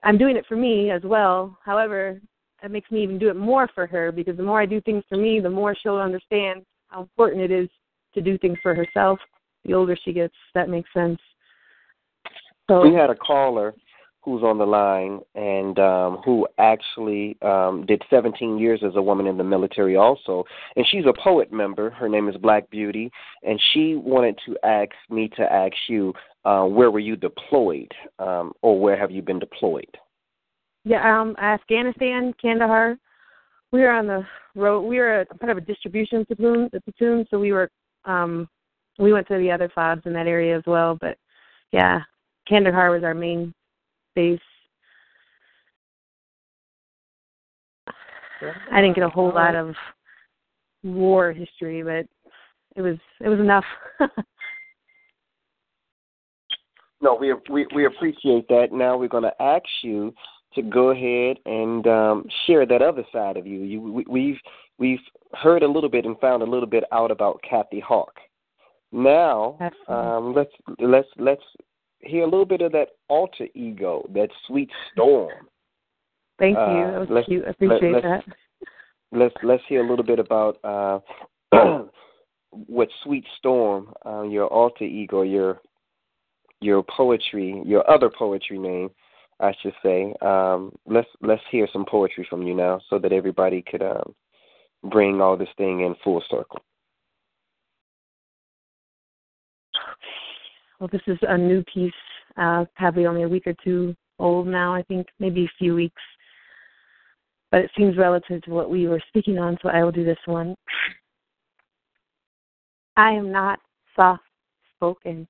[0.03, 1.57] I'm doing it for me as well.
[1.65, 2.21] However,
[2.63, 5.05] that makes me even do it more for her because the more I do things
[5.09, 7.69] for me, the more she'll understand how important it is
[8.15, 9.19] to do things for herself.
[9.65, 11.19] The older she gets, that makes sense.
[12.69, 13.75] So we had a caller
[14.25, 19.27] who's on the line and um, who actually um, did 17 years as a woman
[19.27, 20.45] in the military also.
[20.77, 21.91] And she's a poet member.
[21.91, 23.11] Her name is Black Beauty.
[23.43, 26.15] And she wanted to ask me to ask you,
[26.45, 29.99] uh, where were you deployed um, or where have you been deployed?
[30.85, 32.97] Yeah, um, Afghanistan, Kandahar.
[33.73, 34.83] We were on the road.
[34.83, 37.71] We were a, part of a distribution platoon, the platoon, so we were
[38.05, 38.49] um,
[38.99, 40.97] we went to the other fobs in that area as well.
[41.01, 41.17] But
[41.73, 42.01] yeah,
[42.47, 43.55] Kandahar was our main
[44.15, 44.41] base.
[48.71, 49.75] I didn't get a whole lot of
[50.83, 52.07] war history, but
[52.77, 53.65] it was it was enough.
[57.01, 58.69] no, we we we appreciate that.
[58.73, 60.15] Now we're going to ask you
[60.55, 63.63] to go ahead and um, share that other side of you.
[63.63, 64.39] You we, we've
[64.79, 65.01] we've
[65.35, 68.15] heard a little bit and found a little bit out about Kathy Hawk.
[68.93, 69.59] Now,
[69.89, 71.43] um, let's let's let's
[72.05, 75.49] hear a little bit of that alter ego, that sweet storm.
[76.39, 76.63] Thank you.
[76.63, 77.45] Uh, that was cute.
[77.47, 78.25] I appreciate let, that.
[79.13, 80.99] Let's let's hear a little bit about uh,
[82.51, 85.61] what Sweet Storm, uh, your alter ego, your
[86.61, 88.91] your poetry, your other poetry name,
[89.41, 90.15] I should say.
[90.23, 94.15] Um, let's let's hear some poetry from you now, so that everybody could um,
[94.91, 96.61] bring all this thing in full circle.
[100.79, 101.93] Well, this is a new piece,
[102.37, 106.03] uh, probably only a week or two old now, I think, maybe a few weeks.
[107.51, 110.19] But it seems relative to what we were speaking on, so I will do this
[110.27, 110.55] one.
[112.97, 113.61] I am not
[113.95, 114.23] soft
[114.77, 115.27] spoken.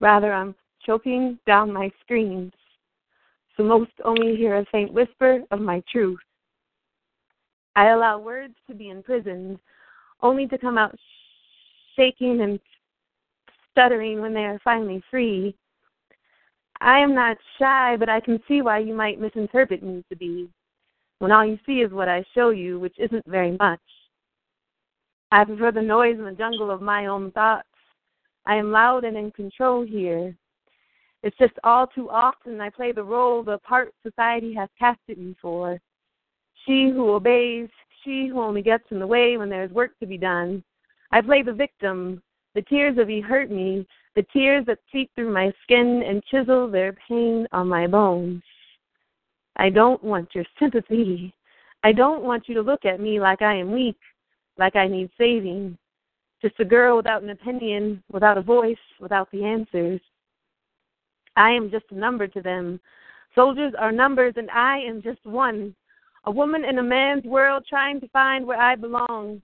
[0.00, 0.54] Rather, I'm
[0.84, 2.52] choking down my screams,
[3.56, 6.18] so most only hear a faint whisper of my truth.
[7.74, 9.58] I allow words to be imprisoned,
[10.22, 10.96] only to come out
[11.94, 12.60] shaking and
[13.76, 15.54] stuttering when they are finally free.
[16.80, 20.48] I am not shy, but I can see why you might misinterpret me to be,
[21.18, 23.80] when all you see is what I show you, which isn't very much.
[25.30, 27.68] I prefer the noise in the jungle of my own thoughts.
[28.46, 30.34] I am loud and in control here.
[31.22, 35.34] It's just all too often I play the role, the part society has casted me
[35.42, 35.78] for.
[36.64, 37.68] She who obeys,
[38.04, 40.62] she who only gets in the way when there is work to be done.
[41.10, 42.22] I play the victim,
[42.56, 46.68] the tears of you hurt me, the tears that seep through my skin and chisel
[46.68, 48.42] their pain on my bones.
[49.56, 51.34] I don't want your sympathy.
[51.84, 53.98] I don't want you to look at me like I am weak,
[54.56, 55.76] like I need saving.
[56.40, 60.00] Just a girl without an opinion, without a voice, without the answers.
[61.36, 62.80] I am just a number to them.
[63.34, 65.74] Soldiers are numbers, and I am just one.
[66.24, 69.42] A woman in a man's world trying to find where I belong.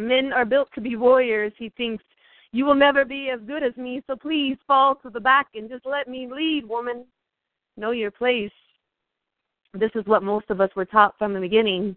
[0.00, 2.04] Men are built to be warriors, he thinks.
[2.52, 5.68] You will never be as good as me, so please fall to the back and
[5.68, 7.04] just let me lead, woman.
[7.76, 8.50] Know your place.
[9.72, 11.96] This is what most of us were taught from the beginning.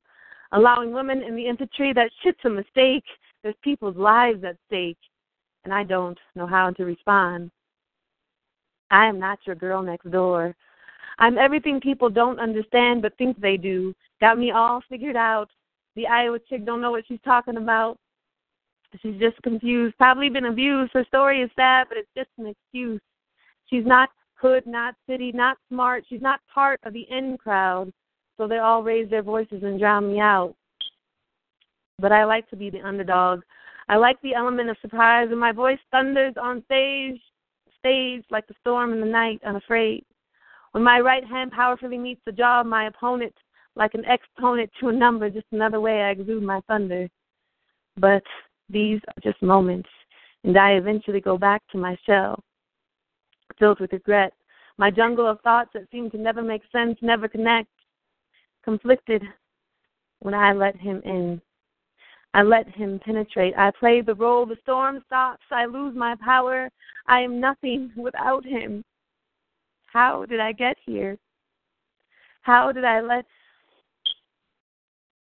[0.52, 3.04] Allowing women in the infantry, that shit's a mistake.
[3.42, 5.00] There's people's lives at stake,
[5.64, 7.50] and I don't know how to respond.
[8.92, 10.56] I am not your girl next door.
[11.18, 13.96] I'm everything people don't understand but think they do.
[14.22, 15.50] Got me all figured out.
[15.96, 17.98] The Iowa chick don't know what she's talking about.
[19.02, 19.98] She's just confused.
[19.98, 20.92] Probably been abused.
[20.94, 23.02] Her story is sad, but it's just an excuse.
[23.68, 26.04] She's not hood, not city, not smart.
[26.08, 27.92] She's not part of the in crowd.
[28.38, 30.56] So they all raise their voices and drown me out.
[32.00, 33.42] But I like to be the underdog.
[33.90, 37.20] I like the element of surprise, and my voice thunders on stage,
[37.80, 40.06] stage like the storm in the night, unafraid.
[40.72, 43.34] When my right hand powerfully meets the jaw of my opponent,
[43.76, 47.10] like an exponent to a number, just another way I exude my thunder.
[47.98, 48.24] But
[48.70, 49.90] these are just moments,
[50.44, 52.44] and I eventually go back to my shell,
[53.60, 54.34] filled with regret.
[54.78, 57.70] My jungle of thoughts that seem to never make sense, never connect,
[58.64, 59.24] conflicted
[60.20, 61.42] when I let him in.
[62.34, 63.54] I let him penetrate.
[63.56, 64.48] I play the role.
[64.48, 65.44] The storm stops.
[65.52, 66.70] I lose my power.
[67.08, 68.84] I am nothing without him.
[69.86, 71.18] How did I get here?
[72.42, 73.26] How did I let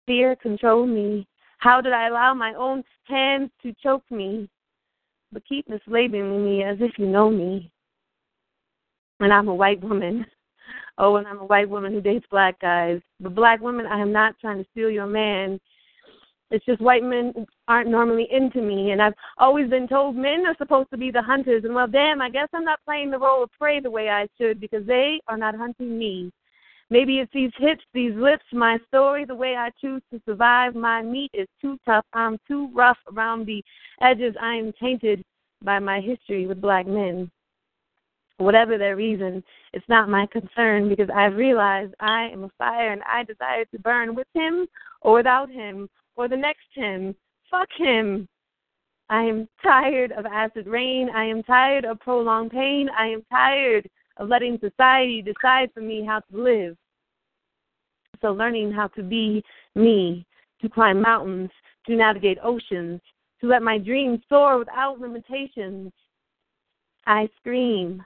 [0.08, 1.28] fear control me?
[1.58, 4.48] How did I allow my own hands to choke me?
[5.30, 7.70] But keep mislabeling me as if you know me.
[9.20, 10.26] And I'm a white woman.
[11.00, 13.00] Oh, and I'm a white woman who dates black guys.
[13.20, 15.60] But black women, I am not trying to steal your man.
[16.50, 20.56] It's just white men aren't normally into me, and I've always been told men are
[20.56, 21.64] supposed to be the hunters.
[21.64, 24.26] And well, damn, I guess I'm not playing the role of prey the way I
[24.38, 26.32] should because they are not hunting me.
[26.90, 30.74] Maybe it's these hips, these lips, my story, the way I choose to survive.
[30.74, 32.06] My meat is too tough.
[32.14, 33.62] I'm too rough around the
[34.00, 34.34] edges.
[34.40, 35.22] I am tainted
[35.62, 37.30] by my history with black men.
[38.38, 39.42] Whatever their reason,
[39.72, 43.78] it's not my concern because I've realized I am a fire and I desire to
[43.80, 44.66] burn with him
[45.02, 47.14] or without him or the next him.
[47.50, 48.28] Fuck him.
[49.10, 51.10] I am tired of acid rain.
[51.14, 52.88] I am tired of prolonged pain.
[52.96, 56.76] I am tired of letting society decide for me how to live.
[58.20, 60.26] So, learning how to be me,
[60.60, 61.50] to climb mountains,
[61.86, 63.00] to navigate oceans,
[63.40, 65.92] to let my dreams soar without limitations.
[67.06, 68.04] I scream.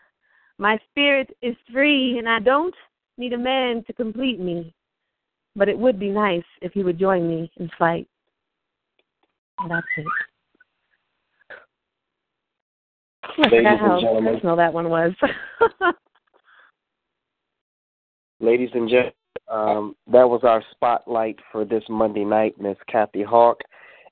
[0.58, 2.74] My spirit is free, and I don't
[3.16, 4.74] need a man to complete me
[5.54, 8.06] but it would be nice if he would join me in flight.
[9.68, 10.06] That's it.
[13.38, 15.12] I forgot how personal that one was.
[18.40, 19.12] Ladies and gentlemen,
[19.50, 23.60] um, that was our spotlight for this Monday night, Miss Kathy Hawk,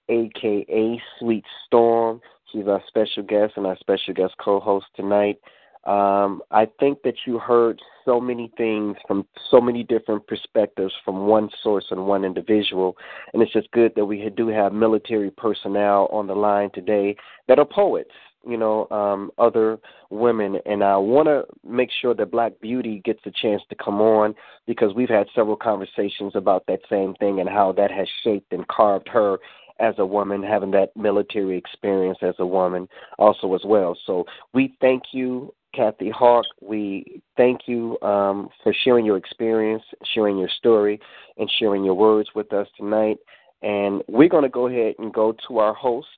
[0.08, 2.20] aka Sweet Storm.
[2.52, 5.38] She's our special guest and our special guest co-host tonight.
[5.84, 11.26] Um, I think that you heard so many things from so many different perspectives from
[11.26, 12.96] one source and one individual,
[13.32, 17.16] and it's just good that we do have military personnel on the line today
[17.48, 18.10] that are poets,
[18.46, 19.78] you know, um, other
[20.10, 24.00] women, and I want to make sure that Black Beauty gets a chance to come
[24.00, 24.34] on
[24.66, 28.66] because we've had several conversations about that same thing and how that has shaped and
[28.68, 29.38] carved her
[29.78, 32.88] as a woman, having that military experience as a woman
[33.18, 33.96] also as well.
[34.06, 36.44] So we thank you Kathy Hawk.
[36.60, 39.82] We thank you um, for sharing your experience,
[40.14, 41.00] sharing your story,
[41.38, 43.18] and sharing your words with us tonight.
[43.62, 46.08] And we're going to go ahead and go to our host.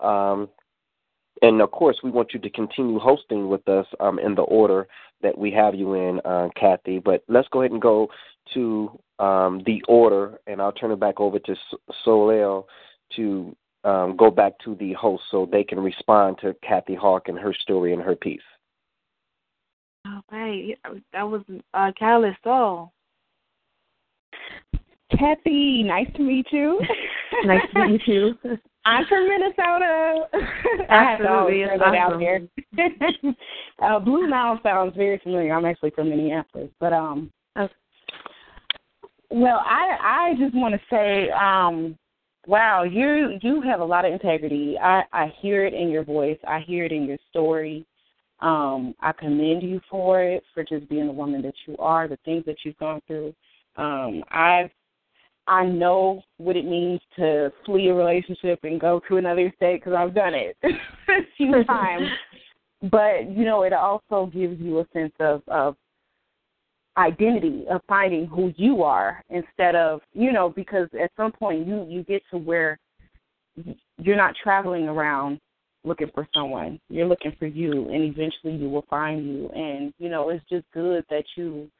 [0.00, 0.48] Um,
[1.44, 4.88] and of course, we want you to continue hosting with us um, in the order
[5.22, 6.98] that we have you in, uh, Kathy.
[6.98, 8.08] But let's go ahead and go
[8.54, 11.54] to um, the order, and I'll turn it back over to
[12.02, 12.66] Soleil
[13.16, 13.54] to
[13.84, 17.52] um, go back to the host so they can respond to Kathy Hawk and her
[17.52, 18.40] story and her piece.
[20.06, 20.78] All right.
[21.12, 21.42] That was
[21.74, 22.90] uh, Catalyst Soul.
[25.10, 26.80] Kathy, nice to meet you.
[27.44, 28.34] nice to meet you.
[28.84, 30.28] I'm from Minnesota.
[30.88, 32.14] Absolutely, I have to awesome.
[32.14, 32.48] out here.
[33.82, 35.54] uh, Blue Nile sounds very familiar.
[35.54, 37.72] I'm actually from Minneapolis, but um, okay.
[39.30, 41.96] well, I I just want to say, um,
[42.46, 44.76] wow, you you have a lot of integrity.
[44.80, 46.38] I I hear it in your voice.
[46.46, 47.86] I hear it in your story.
[48.40, 52.18] Um, I commend you for it, for just being the woman that you are, the
[52.26, 53.34] things that you've gone through.
[53.76, 54.70] Um, I've
[55.46, 59.94] I know what it means to flee a relationship and go to another state because
[59.96, 62.08] I've done it a few times.
[62.90, 65.76] But you know, it also gives you a sense of of
[66.96, 71.84] identity of finding who you are instead of you know because at some point you
[71.88, 72.78] you get to where
[73.98, 75.40] you're not traveling around
[75.84, 76.80] looking for someone.
[76.88, 79.48] You're looking for you, and eventually you will find you.
[79.50, 81.70] And you know, it's just good that you.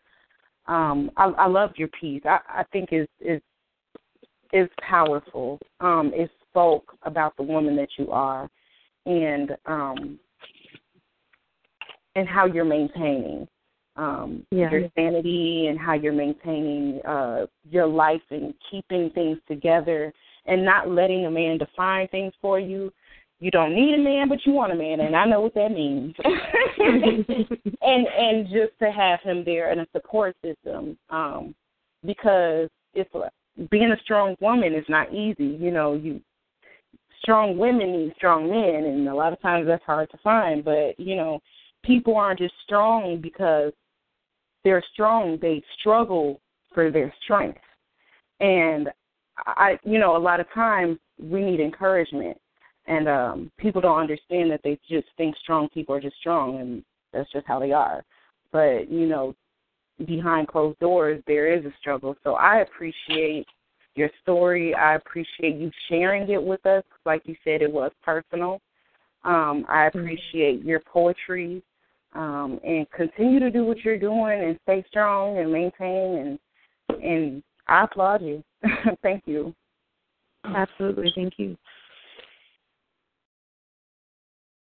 [0.66, 2.22] Um, I, I loved your piece.
[2.24, 3.40] I, I think is is
[4.54, 5.58] is powerful.
[5.80, 8.48] Um, it's spoke about the woman that you are
[9.06, 10.18] and um
[12.14, 13.48] and how you're maintaining
[13.96, 14.70] um Yeah.
[14.70, 20.12] your sanity and how you're maintaining uh your life and keeping things together
[20.46, 22.92] and not letting a man define things for you.
[23.40, 25.72] You don't need a man but you want a man and I know what that
[25.72, 26.14] means.
[26.78, 31.52] and and just to have him there and a support system um
[32.06, 33.10] because it's
[33.70, 35.56] being a strong woman is not easy.
[35.60, 36.20] You know, you
[37.22, 40.64] strong women need strong men, and a lot of times that's hard to find.
[40.64, 41.40] But you know,
[41.82, 43.72] people aren't just strong because
[44.62, 46.40] they're strong; they struggle
[46.72, 47.60] for their strength.
[48.40, 48.88] And
[49.46, 52.36] I, you know, a lot of times we need encouragement,
[52.86, 56.84] and um people don't understand that they just think strong people are just strong, and
[57.12, 58.04] that's just how they are.
[58.52, 59.34] But you know,
[60.06, 62.16] behind closed doors there is a struggle.
[62.24, 63.46] So I appreciate
[63.94, 64.74] your story.
[64.74, 66.82] I appreciate you sharing it with us.
[67.06, 68.60] Like you said, it was personal.
[69.24, 71.62] Um, I appreciate your poetry.
[72.14, 76.38] Um, and continue to do what you're doing and stay strong and maintain and
[77.02, 78.44] and I applaud you.
[79.02, 79.54] Thank you.
[80.44, 81.10] Absolutely.
[81.14, 81.56] Thank you.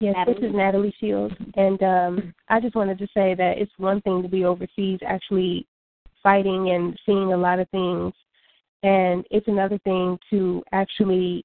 [0.01, 0.39] Yes, Natalie?
[0.39, 4.21] this is Natalie Shields, and um, I just wanted to say that it's one thing
[4.21, 5.67] to be overseas, actually
[6.23, 8.13] fighting and seeing a lot of things,
[8.84, 11.43] and it's another thing to actually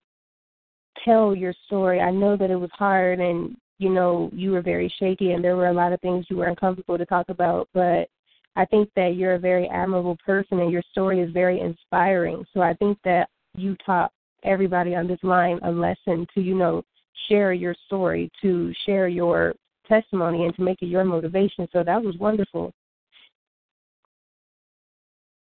[1.05, 2.01] tell your story.
[2.01, 5.57] I know that it was hard, and you know you were very shaky, and there
[5.57, 8.09] were a lot of things you were uncomfortable to talk about, but
[8.55, 12.45] I think that you're a very admirable person, and your story is very inspiring.
[12.55, 14.13] So I think that you taught
[14.45, 16.85] everybody on this line a lesson to you know
[17.29, 19.55] share your story, to share your
[19.87, 21.69] testimony, and to make it your motivation.
[21.73, 22.73] So that was wonderful.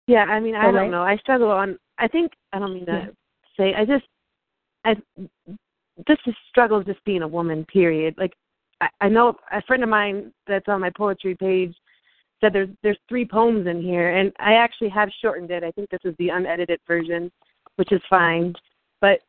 [0.06, 1.02] Yeah, I mean, I don't know.
[1.02, 1.78] I struggle on.
[1.98, 3.09] I think I don't mean to
[3.56, 3.74] say.
[3.74, 4.05] I just,
[4.84, 4.94] I
[6.06, 7.64] just a struggle just being a woman.
[7.64, 8.14] Period.
[8.16, 8.32] Like,
[8.80, 11.74] I, I know a friend of mine that's on my poetry page
[12.40, 15.64] said there's there's three poems in here, and I actually have shortened it.
[15.64, 17.30] I think this is the unedited version,
[17.76, 18.55] which is fine.
[19.01, 19.20] But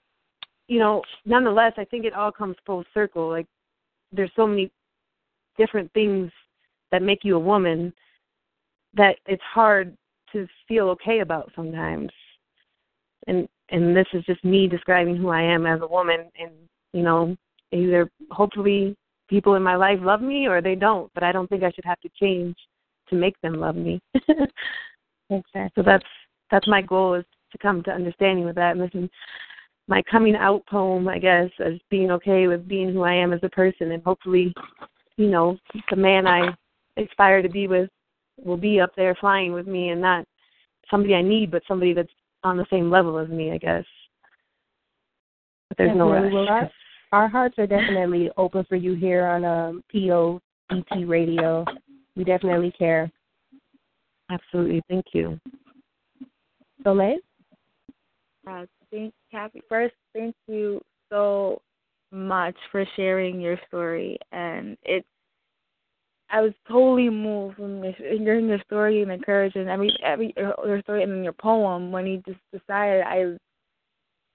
[0.68, 3.30] you know, nonetheless, I think it all comes full circle.
[3.30, 3.48] Like,
[4.11, 4.72] there's so many
[5.57, 6.31] different things
[6.91, 7.94] that make you a woman
[8.94, 9.95] that it's hard
[10.34, 12.10] to feel okay about sometimes.
[13.27, 16.52] And and this is just me describing who I am as a woman and
[16.94, 17.35] you know,
[17.72, 18.95] either hopefully
[19.30, 21.84] people in my life love me or they don't, but I don't think I should
[21.85, 22.56] have to change
[23.10, 24.02] to make them love me.
[25.30, 25.69] Exactly.
[25.76, 26.06] so that's
[26.52, 29.10] that's my goal is to come to understanding with that and this is
[29.88, 33.39] my coming out poem, I guess, as being okay with being who I am as
[33.43, 34.53] a person and hopefully,
[35.15, 35.57] you know,
[35.89, 36.55] the man I
[36.97, 37.89] aspire to be with
[38.43, 40.26] will be up there flying with me and not
[40.91, 42.11] somebody I need, but somebody that's
[42.43, 43.85] on the same level as me, I guess.
[45.69, 46.31] But there's no rush.
[46.34, 46.72] Well, our,
[47.11, 51.65] our hearts are definitely open for you here on um, POET Radio.
[52.15, 53.11] We definitely care.
[54.30, 54.81] Absolutely.
[54.89, 55.39] Thank you.
[56.84, 57.18] Soleil?
[58.49, 59.61] Uh, thank Kathy.
[59.69, 60.81] First, thank you
[61.11, 61.61] so
[62.11, 65.05] much for sharing your story, and it.
[66.30, 71.03] I was totally moved from your- hearing your story and encouraging every every your story
[71.03, 73.03] and then your poem when you just decided.
[73.03, 73.38] I,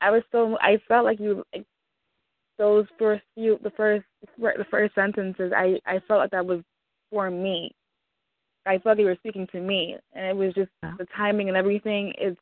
[0.01, 1.67] I was so I felt like you like
[2.59, 4.05] those first few the first
[4.39, 5.53] the first sentences.
[5.55, 6.61] I I felt like that was
[7.11, 7.73] for me.
[8.67, 11.57] I felt like you were speaking to me, and it was just the timing and
[11.57, 12.13] everything.
[12.19, 12.41] It's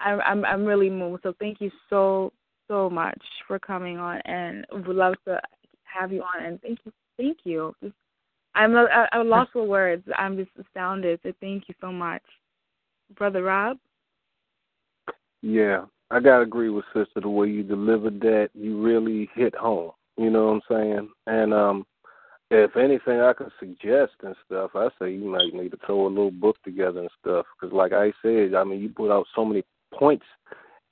[0.00, 1.22] I'm I'm I'm really moved.
[1.22, 2.32] So thank you so
[2.68, 5.40] so much for coming on, and would love to
[5.84, 6.44] have you on.
[6.44, 7.74] And thank you, thank you.
[8.54, 10.04] I'm I, I'm lost for words.
[10.16, 11.20] I'm just astounded.
[11.22, 12.22] So thank you so much,
[13.16, 13.78] brother Rob.
[15.42, 18.50] Yeah, I gotta agree with sister the way you delivered that.
[18.54, 19.92] You really hit home.
[20.16, 21.08] You know what I'm saying?
[21.26, 21.86] And um,
[22.50, 24.70] if anything, I could suggest and stuff.
[24.74, 27.44] I say you might need to throw a little book together and stuff.
[27.60, 29.64] Because, like I said, I mean, you put out so many
[29.96, 30.26] points,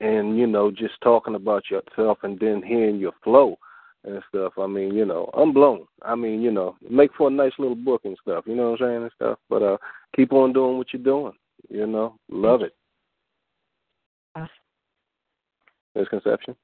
[0.01, 3.57] and you know, just talking about yourself and then hearing your flow
[4.05, 4.53] and stuff.
[4.59, 5.87] I mean, you know, I'm blown.
[6.03, 8.45] I mean, you know, make for a nice little book and stuff.
[8.47, 9.39] You know what I'm saying and stuff.
[9.49, 9.77] But uh,
[10.15, 11.33] keep on doing what you're doing.
[11.71, 12.75] You know, love it.
[15.95, 16.57] Misconception.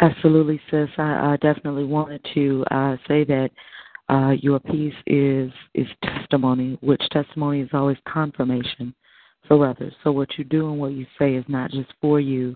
[0.00, 0.88] Absolutely, sis.
[0.98, 3.50] I, I definitely wanted to uh, say that
[4.08, 8.94] uh, your piece is is testimony, which testimony is always confirmation
[9.48, 9.92] for others.
[10.02, 12.54] So what you do and what you say is not just for you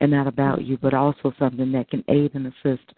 [0.00, 2.92] and not about you, but also something that can aid and assist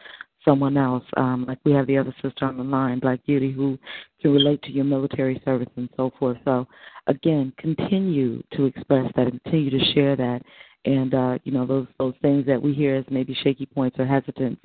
[0.45, 1.05] someone else.
[1.17, 3.79] Um, like we have the other sister on the line, Black Beauty, who
[4.21, 6.39] can relate to your military service and so forth.
[6.45, 6.67] So
[7.07, 10.43] again, continue to express that continue to share that
[10.85, 14.07] And uh, you know those those things that we hear as maybe shaky points or
[14.07, 14.59] hesitance,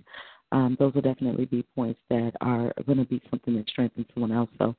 [0.51, 4.31] um, those will definitely be points that are going to be something that strengthens someone
[4.31, 4.49] else.
[4.59, 4.75] So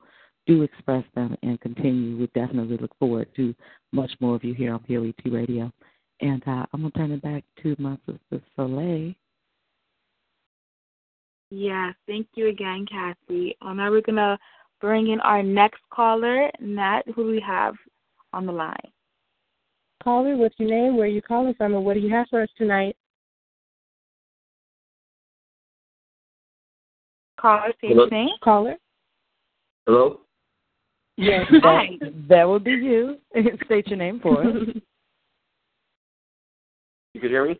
[0.47, 2.17] do express them and continue.
[2.17, 3.53] We definitely look forward to
[3.91, 5.71] much more of you here on POET Radio.
[6.21, 9.13] And uh, I'm going to turn it back to my sister Soleil.
[11.51, 13.55] Yeah, thank you again, Cassie.
[13.61, 14.37] Um, now we're going to
[14.81, 17.01] bring in our next caller, Nat.
[17.15, 17.75] Who do we have
[18.33, 18.75] on the line?
[20.03, 20.97] Caller, what's your name?
[20.97, 21.73] Where are you calling from?
[21.73, 22.95] And what do you have for us tonight?
[27.39, 28.09] Caller, say your.
[28.43, 28.75] Caller.
[29.85, 30.21] Hello?
[31.17, 31.87] Yes, Hi.
[32.01, 33.17] that, that will be you.
[33.65, 34.47] State your name for us.
[37.13, 37.57] You can hear me?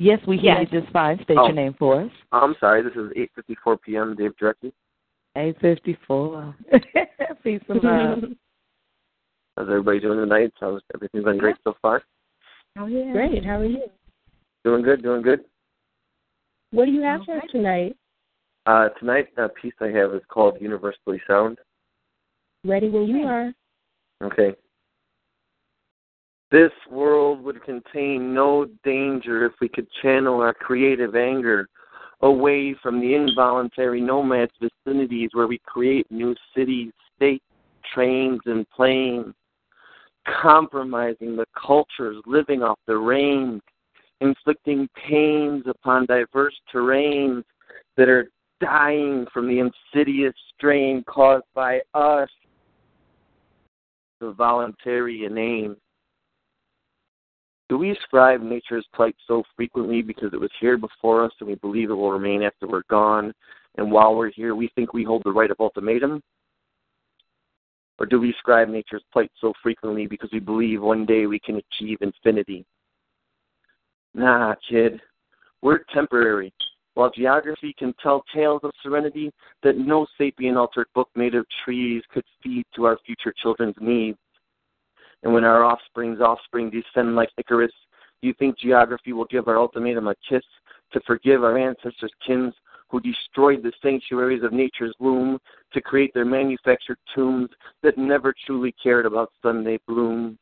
[0.00, 0.66] yes, we hear Yes.
[0.72, 1.22] you just fine.
[1.22, 1.44] State Oh.
[1.46, 2.10] your name for us.
[2.32, 2.82] I'm sorry.
[2.82, 4.16] This is 8:54 p.m.
[4.16, 4.72] Dave directly.
[5.36, 6.56] 854.
[7.44, 8.18] Peace and love.
[9.56, 10.52] How's everybody doing tonight?
[10.58, 12.02] How's everything been great so far?
[12.76, 13.12] Oh, yeah.
[13.12, 13.44] Great.
[13.44, 13.84] How are you?
[14.64, 15.04] Doing good.
[15.04, 15.44] Doing good.
[16.72, 17.96] What do you have for us tonight?
[18.66, 21.58] Uh, tonight, a piece I have is called "Universally Sound."
[22.64, 23.52] Ready when you are.
[24.22, 24.54] Okay.
[26.50, 31.68] This world would contain no danger if we could channel our creative anger
[32.22, 37.44] away from the involuntary nomads vicinities where we create new cities, states,
[37.94, 39.32] trains, and planes,
[40.42, 43.60] compromising the cultures living off the rain,
[44.20, 47.42] inflicting pains upon diverse terrains
[47.96, 48.28] that are
[48.60, 52.28] dying from the insidious strain caused by us,
[54.20, 55.76] the voluntary inane.
[57.68, 61.54] Do we ascribe nature's plight so frequently because it was here before us and we
[61.56, 63.32] believe it will remain after we're gone,
[63.76, 66.20] and while we're here we think we hold the right of ultimatum?
[67.98, 71.56] Or do we ascribe nature's plight so frequently because we believe one day we can
[71.56, 72.64] achieve infinity?
[74.14, 75.00] Nah, kid.
[75.62, 76.52] We're temporary.
[77.00, 79.32] While geography can tell tales of serenity
[79.62, 84.18] that no sapient altered book made of trees could feed to our future children's needs.
[85.22, 87.72] And when our offspring's offspring descend like Icarus,
[88.20, 90.42] do you think geography will give our ultimatum a kiss
[90.92, 92.52] to forgive our ancestors' kins
[92.90, 95.38] who destroyed the sanctuaries of nature's womb
[95.72, 97.48] to create their manufactured tombs
[97.82, 100.36] that never truly cared about Sunday blooms?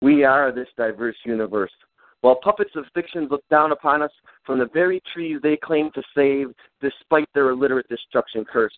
[0.00, 1.72] We are this diverse universe.
[2.20, 4.10] While puppets of fiction look down upon us
[4.44, 6.48] from the very trees they claim to save,
[6.80, 8.76] despite their illiterate destruction curse.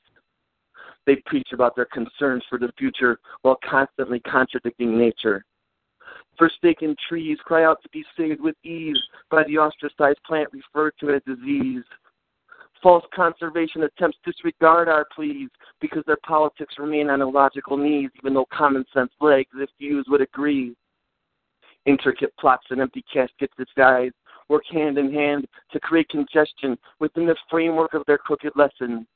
[1.06, 5.44] They preach about their concerns for the future while constantly contradicting nature.
[6.38, 8.98] Forsaken trees cry out to be saved with ease
[9.30, 11.84] by the ostracized plant referred to as disease.
[12.82, 15.50] False conservation attempts disregard our pleas
[15.80, 20.22] because their politics remain on illogical knees, even though common sense legs, if used, would
[20.22, 20.74] agree.
[21.86, 24.14] Intricate plots and empty caskets disguised
[24.48, 29.06] work hand in hand to create congestion within the framework of their crooked lessons.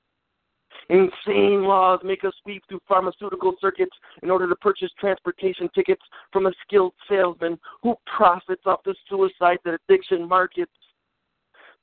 [0.89, 6.47] Insane laws make us weave through pharmaceutical circuits in order to purchase transportation tickets from
[6.47, 10.73] a skilled salesman who profits off the suicide that addiction markets.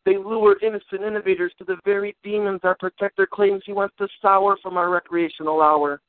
[0.05, 4.57] They lure innocent innovators to the very demons our protector claims he wants to sour
[4.61, 6.01] from our recreational hour.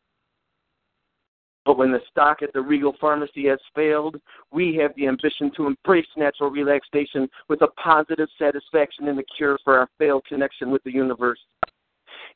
[1.64, 4.20] But when the stock at the Regal Pharmacy has failed,
[4.50, 9.58] we have the ambition to embrace natural relaxation with a positive satisfaction in the cure
[9.62, 11.38] for our failed connection with the universe.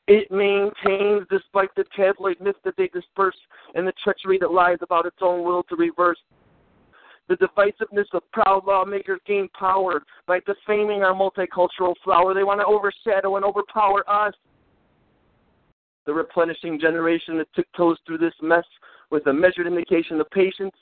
[0.07, 3.35] It maintains, despite the tabloid myth that they disperse
[3.75, 6.19] and the treachery that lies about its own will to reverse.
[7.27, 12.33] The divisiveness of proud lawmakers gain power by defaming our multicultural flower.
[12.33, 14.33] They want to overshadow and overpower us.
[16.05, 18.63] The replenishing generation that tiptoes through this mess
[19.11, 20.75] with a measured indication of patience,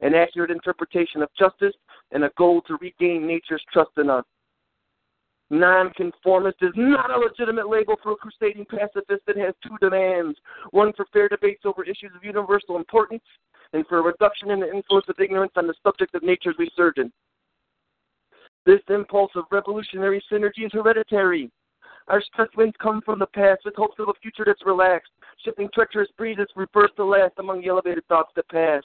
[0.00, 1.74] an accurate interpretation of justice,
[2.10, 4.24] and a goal to regain nature's trust in us.
[5.50, 10.38] Nonconformist is not a legitimate label for a crusading pacifist that has two demands
[10.70, 13.22] one for fair debates over issues of universal importance,
[13.74, 17.12] and for a reduction in the influence of ignorance on the subject of nature's resurgence.
[18.64, 21.50] This impulse of revolutionary synergy is hereditary.
[22.12, 22.22] Our
[22.58, 25.10] winds come from the past with hopes of a future that's relaxed,
[25.42, 28.82] shifting treacherous breezes reverse to last among the elevated thoughts that pass,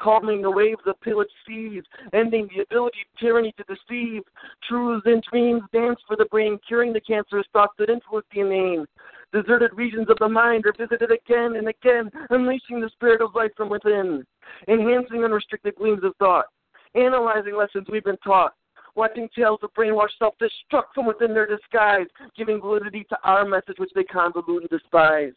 [0.00, 1.82] calming the waves of pillaged seas,
[2.14, 4.22] ending the ability of tyranny to deceive.
[4.66, 8.86] Truths and dreams dance for the brain, curing the cancerous thoughts that influence the inane.
[9.30, 13.52] Deserted regions of the mind are visited again and again, unleashing the spirit of life
[13.58, 14.24] from within,
[14.68, 16.46] enhancing unrestricted gleams of thought,
[16.94, 18.54] analyzing lessons we've been taught,
[18.94, 22.06] watching tales of brainwashed self-destruct from within their disguise,
[22.36, 25.32] giving validity to our message which they convolute and despise.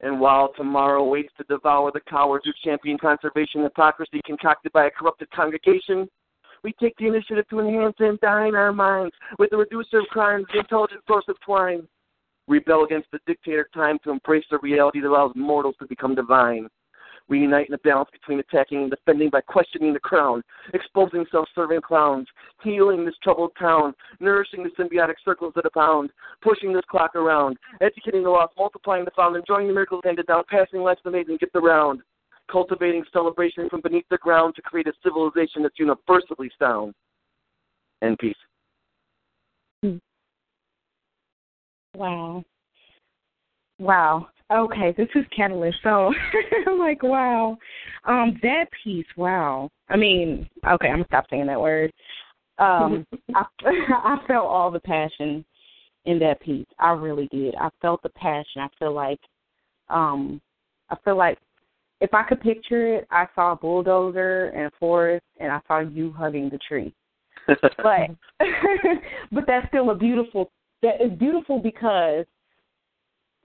[0.00, 4.90] And while tomorrow waits to devour the cowards who champion conservation hypocrisy concocted by a
[4.90, 6.08] corrupted congregation,
[6.62, 10.46] we take the initiative to enhance and dine our minds with the reducer of crimes,
[10.52, 11.86] the intelligent source of twine.
[12.46, 16.68] Rebel against the dictator time to embrace the reality that allows mortals to become divine.
[17.30, 20.42] In a balance between attacking and defending by questioning the crown,
[20.72, 22.26] exposing self-serving clowns,
[22.62, 26.10] healing this troubled town, nourishing the symbiotic circles that abound,
[26.40, 30.42] pushing this clock around, educating the lost, multiplying the found, enjoying the miracles handed down,
[30.48, 32.00] passing life's amazing gift around,
[32.50, 36.94] cultivating celebration from beneath the ground to create a civilization that's universally sound.
[38.00, 38.36] And peace.
[39.82, 39.96] Hmm.
[41.94, 42.44] Wow.
[43.78, 44.28] Wow.
[44.50, 45.78] Okay, this is Catalyst.
[45.82, 46.12] So
[46.66, 47.58] I'm like, wow.
[48.04, 49.70] Um, that piece, wow.
[49.88, 51.92] I mean, okay, I'm gonna stop saying that word.
[52.58, 55.44] Um, I I felt all the passion
[56.06, 56.66] in that piece.
[56.78, 57.54] I really did.
[57.56, 58.62] I felt the passion.
[58.62, 59.20] I feel like,
[59.90, 60.40] um,
[60.88, 61.38] I feel like
[62.00, 65.80] if I could picture it, I saw a bulldozer and a forest, and I saw
[65.80, 66.94] you hugging the tree.
[67.46, 68.10] but
[69.32, 70.50] but that's still a beautiful.
[70.82, 72.24] That is beautiful because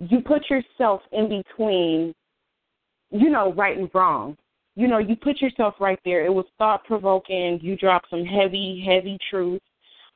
[0.09, 2.13] you put yourself in between,
[3.11, 4.37] you know, right and wrong.
[4.75, 6.25] You know, you put yourself right there.
[6.25, 7.59] It was thought provoking.
[7.61, 9.61] You dropped some heavy, heavy truth.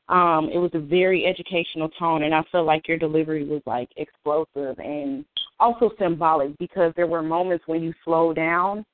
[0.09, 3.89] Um, it was a very educational tone, and I feel like your delivery was like
[3.97, 5.25] explosive and
[5.59, 8.85] also symbolic because there were moments when you slowed down,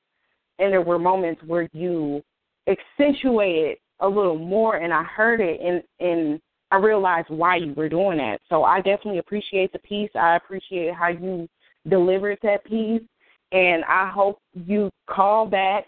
[0.58, 2.22] and there were moments where you
[2.66, 6.40] accentuated a little more, and I heard it, in and
[6.70, 8.40] I realized why you were doing that.
[8.48, 10.10] So I definitely appreciate the piece.
[10.14, 11.48] I appreciate how you
[11.88, 13.02] delivered that piece.
[13.52, 15.84] And I hope you call back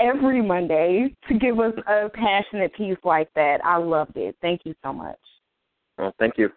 [0.00, 3.58] every Monday to give us a passionate piece like that.
[3.64, 4.36] I loved it.
[4.40, 5.18] Thank you so much.
[5.98, 6.50] Well, thank you.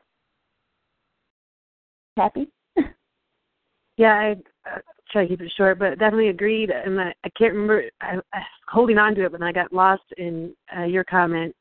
[2.18, 2.50] Happy?
[3.98, 4.32] yeah, I
[4.70, 4.80] uh,
[5.12, 6.70] try to keep it short, but definitely agreed.
[6.70, 10.04] And I, I can't remember I, I holding on to it, but I got lost
[10.18, 11.56] in uh, your comment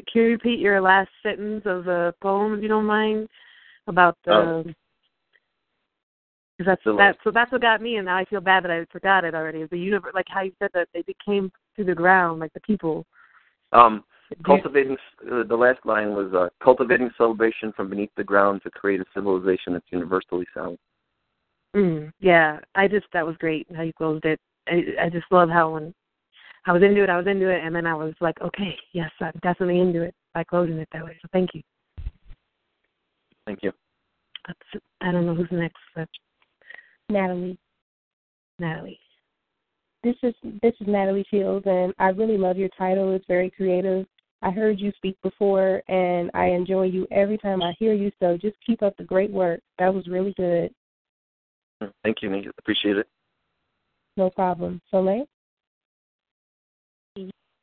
[0.00, 3.28] can you repeat your last sentence of the poem, if you don't mind,
[3.86, 4.32] about the?
[4.32, 4.64] Oh.
[6.58, 7.16] Cause that's that.
[7.24, 9.64] So that's what got me, and now I feel bad that I forgot it already.
[9.64, 13.06] The universe, like how you said that they became through the ground, like the people.
[13.72, 14.04] Um,
[14.44, 14.96] cultivating.
[15.30, 19.04] Uh, the last line was uh, cultivating celebration from beneath the ground to create a
[19.14, 20.78] civilization that's universally sound.
[21.74, 24.38] Mm, yeah, I just that was great how you closed it.
[24.68, 25.94] I I just love how when
[26.66, 29.10] I was into it, I was into it, and then I was like, okay, yes,
[29.20, 31.16] I'm definitely into it by closing it that way.
[31.20, 31.62] So thank you.
[33.46, 33.72] Thank you.
[34.46, 35.78] That's, I don't know who's next.
[35.94, 36.08] But...
[37.08, 37.58] Natalie.
[38.58, 39.00] Natalie.
[40.04, 43.14] This is this is Natalie Shields, and I really love your title.
[43.14, 44.04] It's very creative.
[44.42, 48.10] I heard you speak before, and I enjoy you every time I hear you.
[48.18, 49.60] So just keep up the great work.
[49.78, 50.72] That was really good.
[52.02, 52.48] Thank you, Nikki.
[52.58, 53.08] Appreciate it.
[54.16, 54.80] No problem.
[54.90, 55.26] Soleil?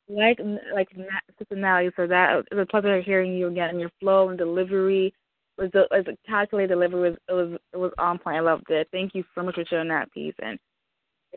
[0.10, 0.40] Like
[0.74, 0.90] like
[1.38, 3.70] Sister Natalie said, that it was a pleasure hearing you again.
[3.70, 5.14] And your flow and delivery
[5.58, 8.38] was the was a calculated delivery was it was it was on point.
[8.38, 8.88] I loved it.
[8.92, 10.60] Thank you so much for sharing that piece and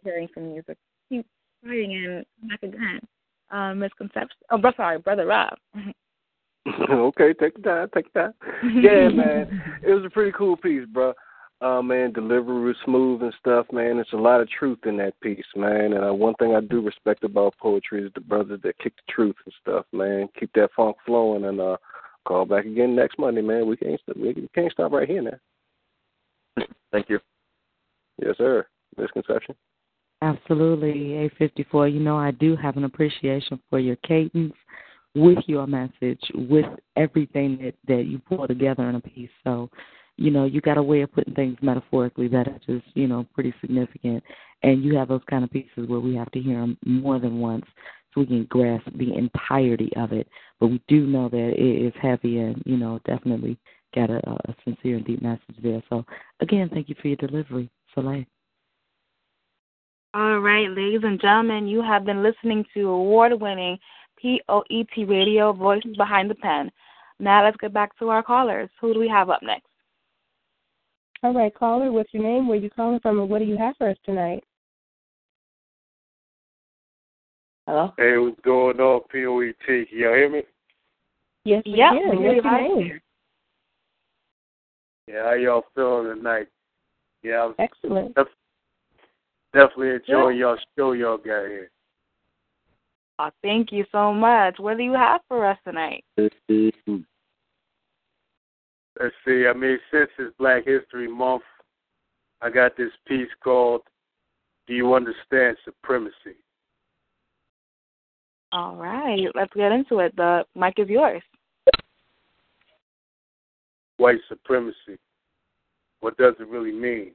[0.02, 0.62] hearing from you.
[0.66, 0.74] So
[1.08, 1.26] keep
[1.64, 3.00] writing and back again.
[3.50, 4.38] Um, misconception.
[4.50, 5.54] Oh, sorry, brother Rob.
[6.90, 8.32] okay, take the time, take the time.
[8.82, 11.12] Yeah, man, it was a pretty cool piece, bro
[11.62, 13.96] uh, man, delivery was smooth and stuff, man.
[13.96, 15.92] There's a lot of truth in that piece, man.
[15.92, 19.12] And uh, one thing I do respect about poetry is the brothers that kick the
[19.12, 20.28] truth and stuff, man.
[20.38, 21.76] Keep that funk flowing and uh,
[22.26, 23.68] call back again next Monday, man.
[23.68, 24.16] We can't stop.
[24.16, 26.66] We can't stop right here now.
[26.90, 27.20] Thank you.
[28.20, 28.66] Yes, sir.
[28.98, 29.54] Misconception.
[30.20, 31.92] Absolutely, A54.
[31.92, 34.54] You know, I do have an appreciation for your cadence
[35.14, 36.66] with your message, with
[36.96, 39.30] everything that that you pull together in a piece.
[39.44, 39.70] So
[40.16, 43.26] you know, you got a way of putting things metaphorically that are just, you know,
[43.34, 44.22] pretty significant.
[44.62, 47.40] And you have those kind of pieces where we have to hear them more than
[47.40, 47.64] once
[48.14, 50.28] so we can grasp the entirety of it.
[50.60, 53.58] But we do know that it is heavy and, you know, definitely
[53.94, 55.82] got a, a sincere and deep message there.
[55.88, 56.04] So,
[56.40, 58.24] again, thank you for your delivery, Soleil.
[60.14, 63.78] All right, ladies and gentlemen, you have been listening to award winning
[64.20, 66.70] POET Radio Voices Behind the Pen.
[67.18, 68.68] Now let's get back to our callers.
[68.80, 69.71] Who do we have up next?
[71.24, 72.48] All right, caller, what's your name?
[72.48, 74.42] Where you calling from, and what do you have for us tonight?
[77.66, 77.92] Hello.
[77.96, 79.54] Hey, what's going on, POET?
[79.64, 80.42] Can y'all hear me?
[81.44, 82.22] Yes, we yep, can.
[82.22, 83.00] What's your name?
[85.06, 86.48] Yeah, how y'all feeling tonight?
[87.22, 88.16] Yeah, I'm excellent.
[88.16, 88.26] Def-
[89.52, 90.46] definitely enjoying yeah.
[90.46, 91.70] y'all show y'all got here.
[93.20, 94.56] Oh, thank you so much.
[94.58, 96.02] What do you have for us tonight?
[99.02, 101.42] Let's see, I mean, since it's Black History Month,
[102.40, 103.82] I got this piece called
[104.66, 106.36] Do You Understand Supremacy?
[108.52, 110.14] All right, let's get into it.
[110.16, 111.22] The mic is yours.
[113.96, 114.98] White supremacy.
[116.00, 117.12] What does it really mean?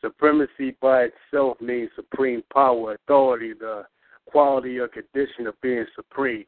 [0.00, 3.84] Supremacy by itself means supreme power, authority, the
[4.26, 6.44] quality or condition of being supreme.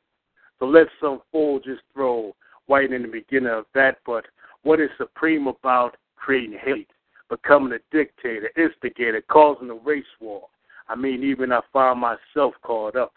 [0.59, 2.35] So let some fool just throw
[2.67, 4.25] white in the beginning of that, but
[4.63, 6.91] what is supreme about creating hate,
[7.29, 10.47] becoming a dictator, instigator, causing a race war?
[10.89, 13.15] I mean, even I find myself caught up.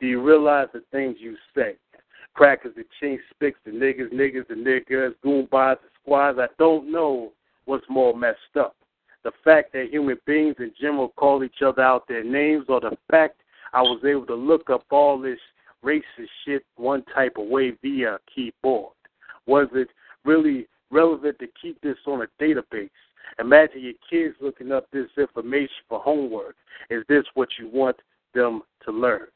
[0.00, 1.76] Do you realize the things you say?
[2.34, 6.38] Crackers, the chain spicks, the niggas, niggas, the niggas, goombas, the squads.
[6.38, 7.32] I don't know
[7.64, 8.76] what's more messed up.
[9.24, 12.96] The fact that human beings in general call each other out their names, or the
[13.10, 13.40] fact
[13.72, 15.38] I was able to look up all this
[15.84, 18.92] racist shit one type of way via keyboard.
[19.46, 19.88] Was it
[20.24, 22.90] really relevant to keep this on a database?
[23.38, 26.56] Imagine your kids looking up this information for homework.
[26.90, 27.96] Is this what you want
[28.34, 29.26] them to learn?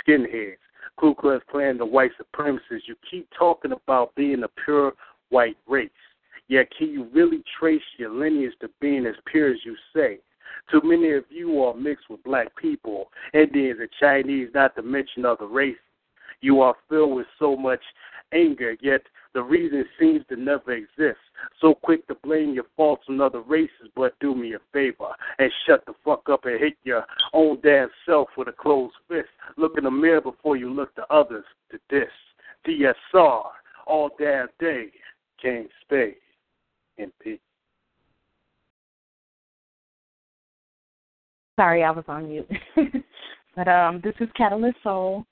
[0.00, 0.56] Skinheads,
[0.98, 4.92] Ku Klux Klan, the white supremacists, you keep talking about being a pure
[5.30, 5.90] white race.
[6.48, 10.18] Yet, can you really trace your lineage to being as pure as you say?
[10.70, 15.24] Too many of you are mixed with black people, Indians, and Chinese, not to mention
[15.24, 15.80] other races.
[16.40, 17.80] You are filled with so much
[18.32, 19.02] anger, yet
[19.34, 21.18] the reason seems to never exist.
[21.60, 25.50] So quick to blame your faults on other races, but do me a favor and
[25.66, 29.28] shut the fuck up and hit your own damn self with a closed fist.
[29.56, 32.10] Look in the mirror before you look to others to this.
[32.66, 33.42] DSR,
[33.86, 34.88] all damn day,
[35.40, 36.14] King Spade,
[36.98, 37.40] in peace.
[41.58, 42.48] Sorry, I was on mute.
[43.56, 45.26] but um, this is Catalyst Soul.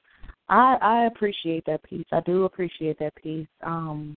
[0.51, 2.07] I I appreciate that piece.
[2.13, 3.47] I do appreciate that piece.
[3.63, 4.17] Um,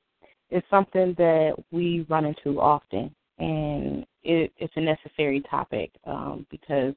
[0.49, 6.93] it's something that we run into often, and it, it's a necessary topic um, because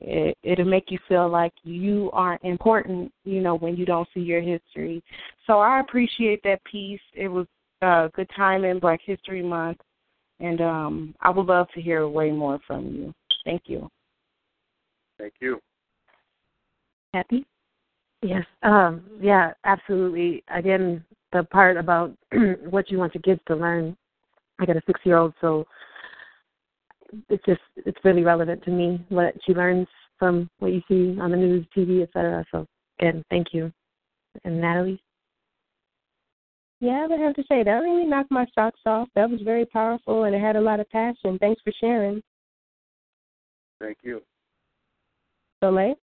[0.00, 4.20] it, it'll make you feel like you aren't important, you know, when you don't see
[4.20, 5.02] your history.
[5.46, 7.00] So I appreciate that piece.
[7.14, 7.46] It was
[7.82, 9.78] a good time in Black History Month,
[10.40, 13.14] and um, I would love to hear way more from you.
[13.44, 13.88] Thank you.
[15.18, 15.60] Thank you.
[17.12, 17.44] Happy?
[18.22, 18.44] Yes.
[18.62, 20.44] Um, yeah, absolutely.
[20.48, 22.16] Again, the part about
[22.70, 23.96] what you want your kids to learn.
[24.60, 25.66] I got a six year old, so
[27.28, 29.88] it's just it's really relevant to me what she learns
[30.18, 32.44] from what you see on the news, TV, etc.
[32.52, 32.66] So
[33.00, 33.72] again, thank you.
[34.44, 35.02] And Natalie?
[36.80, 39.08] Yeah, I would have to say that really knocked my socks off.
[39.14, 41.38] That was very powerful and it had a lot of passion.
[41.38, 42.22] Thanks for sharing.
[43.80, 44.22] Thank you.
[45.62, 45.94] Soleil?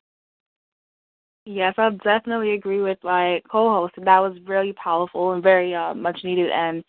[1.51, 3.95] Yes, I definitely agree with my co-host.
[3.97, 6.83] That was really powerful and very uh, much needed, and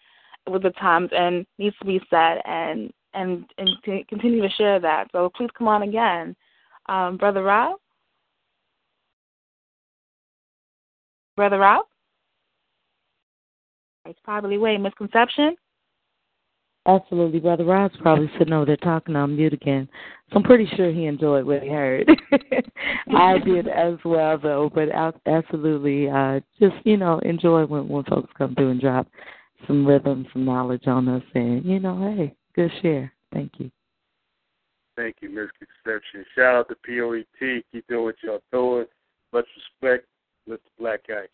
[0.51, 4.79] with the times and needs to be said, and and and to continue to share
[4.79, 5.09] that.
[5.13, 6.37] So please come on again,
[6.91, 7.79] um, brother Rob.
[11.37, 11.87] Brother Rob.
[14.05, 15.57] It's probably way misconception.
[16.91, 19.89] Absolutely, Brother Rob's probably sitting over there talking on mute again.
[20.31, 22.09] So I'm pretty sure he enjoyed what he heard.
[23.17, 24.71] I did as well, though.
[24.75, 24.89] But
[25.27, 29.07] absolutely, uh, just you know, enjoy when when folks come through and drop
[29.67, 33.13] some rhythm, some knowledge on us, and you know, hey, good share.
[33.33, 33.71] Thank you.
[34.97, 36.25] Thank you, Misconception.
[36.35, 37.65] Shout out to POET.
[37.73, 38.87] Keep doing what y'all doing.
[39.33, 39.47] Much
[39.83, 40.07] respect,
[40.49, 40.59] Mr.
[40.79, 41.29] Black Ice.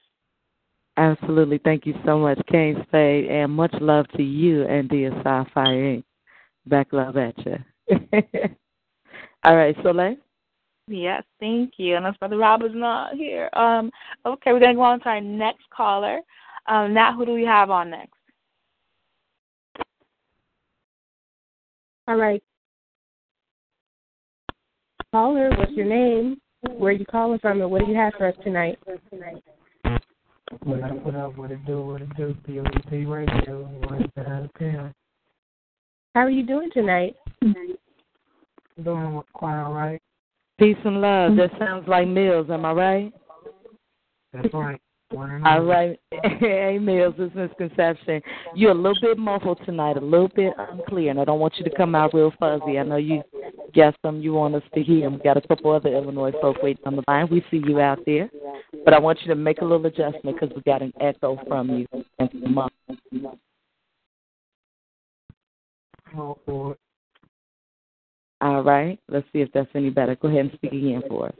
[0.96, 1.58] Absolutely.
[1.58, 6.04] Thank you so much, King Spade, and much love to you and dear Sapphire Inc.
[6.66, 7.56] Back love at you.
[9.44, 10.16] All right, Soleil?
[10.88, 11.96] Yes, thank you.
[11.96, 13.50] And Unless Brother Rob is not here.
[13.52, 13.90] Um,
[14.24, 16.20] okay, we're going to go on to our next caller.
[16.66, 18.12] Um, Nat, who do we have on next?
[22.08, 22.42] All right.
[25.12, 26.40] Caller, what's your name?
[26.76, 28.78] Where are you calling from, and what do you have for us tonight?
[30.62, 34.48] What up, what up, what it do, what it do, POET Radio, what the hell
[34.56, 34.94] pen.
[36.14, 37.16] How are you doing tonight?
[37.42, 40.00] Doing quite all right.
[40.58, 41.36] Peace and love.
[41.36, 43.12] That sounds like Mills, am I right?
[44.32, 44.80] That's right.
[45.14, 45.98] All right.
[46.40, 48.20] hey, Mills, this misconception.
[48.54, 51.64] You're a little bit muffled tonight, a little bit unclear, and I don't want you
[51.64, 52.78] to come out real fuzzy.
[52.78, 53.22] I know you
[53.74, 55.08] got some you want us to hear.
[55.08, 57.28] We got a couple other Illinois folk waiting on the line.
[57.30, 58.28] We see you out there.
[58.84, 61.70] But I want you to make a little adjustment because we got an echo from
[61.70, 61.86] you
[62.18, 63.38] and some muffled.
[66.16, 66.76] Oh.
[68.40, 68.98] All right.
[69.08, 70.16] Let's see if that's any better.
[70.16, 71.34] Go ahead and speak again for us.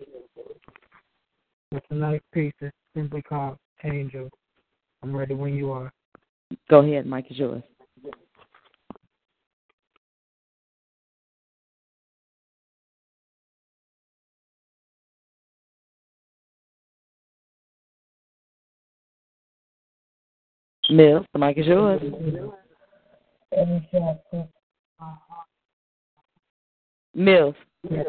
[1.72, 4.28] Well, tonight's piece is simply called Angel.
[5.02, 5.92] I'm ready when you are.
[6.70, 7.62] Go ahead, mic is yours.
[20.88, 22.00] Mills, the mic is yours.
[27.14, 27.54] Mills.
[27.90, 28.06] Yes,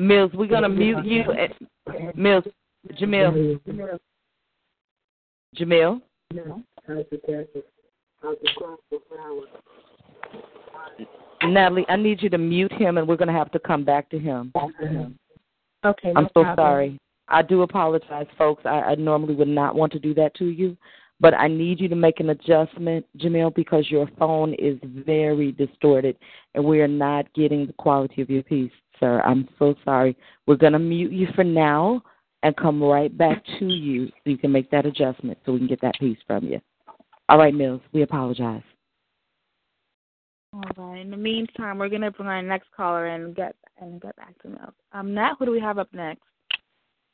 [0.00, 1.24] Mills, we're gonna mute you.
[1.32, 2.44] At, Mills,
[2.92, 3.60] Jamil.
[5.56, 6.00] Jamil.
[6.32, 6.62] No.
[11.42, 14.08] Natalie, I need you to mute him, and we're going to have to come back
[14.10, 14.52] to him.
[15.84, 16.12] Okay.
[16.14, 16.56] I'm no so problem.
[16.56, 16.98] sorry.
[17.28, 18.62] I do apologize, folks.
[18.64, 20.76] I, I normally would not want to do that to you,
[21.20, 26.16] but I need you to make an adjustment, Jamil, because your phone is very distorted,
[26.54, 29.20] and we are not getting the quality of your piece, sir.
[29.22, 30.16] I'm so sorry.
[30.46, 32.02] We're going to mute you for now
[32.42, 35.68] and come right back to you so you can make that adjustment so we can
[35.68, 36.60] get that piece from you.
[37.28, 38.62] All right, Mills, we apologize.
[40.52, 41.00] All right.
[41.00, 44.48] In the meantime, we're gonna bring our next caller and get and get back to
[44.48, 44.74] Mills.
[44.92, 46.22] Um, Nat, who do we have up next?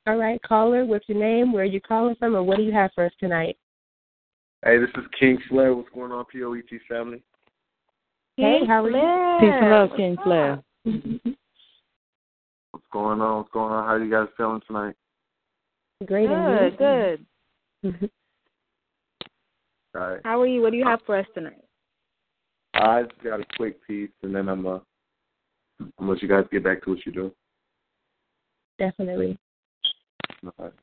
[0.06, 1.52] All right, caller, what's your name?
[1.52, 3.58] Where are you calling from, and what do you have for us tonight?
[4.64, 5.74] Hey, this is King Flair.
[5.74, 7.22] What's going on, POET family?
[8.36, 9.40] Hey, how are you?
[9.40, 10.62] Peace and love, King Flair.
[12.96, 13.36] What's going on?
[13.36, 13.84] What's going on?
[13.84, 14.94] How are you guys feeling tonight?
[16.06, 16.30] Great.
[16.30, 17.28] and Good,
[17.84, 18.10] good.
[19.94, 20.20] All right.
[20.24, 20.62] How are you?
[20.62, 21.62] What do you have for us tonight?
[22.72, 24.78] I just got a quick piece, and then I'm uh,
[25.78, 27.32] I'm gonna let you guys get back to what you're doing.
[28.78, 29.38] Definitely.
[30.46, 30.74] Okay.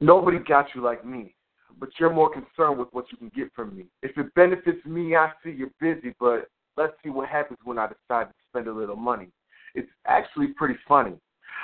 [0.00, 1.36] Nobody got you like me,
[1.78, 3.84] but you're more concerned with what you can get from me.
[4.02, 7.86] If it benefits me, I see you're busy, but let's see what happens when I
[7.86, 9.28] decide to spend a little money.
[9.74, 11.14] It's actually pretty funny.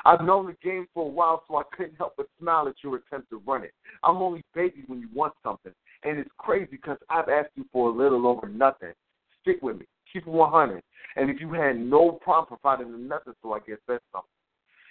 [0.05, 2.97] I've known the game for a while, so I couldn't help but smile at your
[2.97, 3.73] attempt to run it.
[4.05, 5.73] I'm only baby when you want something,
[6.03, 8.93] and it's crazy because I've asked you for a little over nothing.
[9.41, 9.87] Stick with me.
[10.13, 10.83] Keep it 100.
[11.17, 14.29] And if you had no problem providing nothing, so I guess that's something.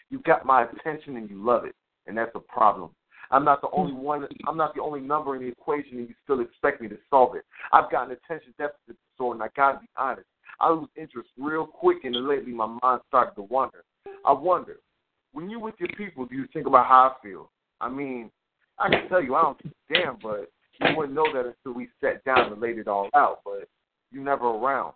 [0.09, 1.75] You got my attention and you love it,
[2.07, 2.91] and that's a problem.
[3.35, 4.25] I'm not the only one.
[4.47, 7.35] I'm not the only number in the equation, and you still expect me to solve
[7.35, 7.43] it.
[7.73, 10.27] I've got an attention deficit disorder, and I gotta be honest.
[10.61, 13.83] I lose interest real quick, and lately my mind started to wander.
[14.25, 14.77] I wonder,
[15.33, 17.51] when you with your people, do you think about how I feel?
[17.81, 18.31] I mean,
[18.79, 20.49] I can tell you, I don't give a damn, but
[20.79, 23.39] you wouldn't know that until we sat down and laid it all out.
[23.43, 23.67] But
[24.11, 24.93] you never around.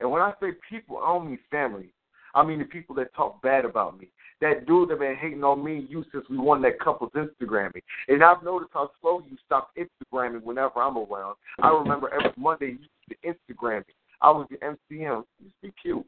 [0.00, 1.92] And when I say people, I don't mean family.
[2.34, 4.08] I mean the people that talk bad about me.
[4.40, 7.82] That dude that been hating on me and you since we won that couple's Instagramming.
[8.08, 11.36] And I've noticed how slow you stop Instagramming whenever I'm around.
[11.62, 13.94] I remember every Monday you used to Instagram me.
[14.20, 15.24] I was your MCM.
[15.40, 16.06] You be cute.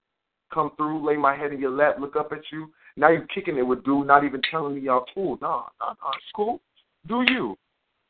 [0.53, 2.71] Come through, lay my head in your lap, look up at you.
[2.97, 5.39] Now you're kicking it with dude, not even telling me y'all cool.
[5.41, 6.61] Nah, nah, nah, it's cool.
[7.09, 7.57] Do you?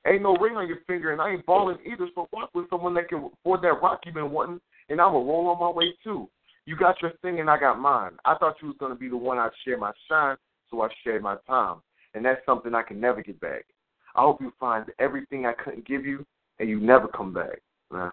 [0.07, 2.09] Ain't no ring on your finger, and I ain't balling either.
[2.15, 4.61] So walk with someone that can afford that rock you've been wanting,
[4.91, 6.29] and I'm gonna roll on my way too.
[6.67, 8.13] You got your thing, and I got mine.
[8.25, 10.37] I thought you was gonna be the one I'd share my shine,
[10.71, 11.77] so I shared my time,
[12.15, 13.67] and that's something I can never get back.
[14.15, 16.25] I hope you find everything I couldn't give you,
[16.59, 17.61] and you never come back.
[17.91, 18.11] Nah.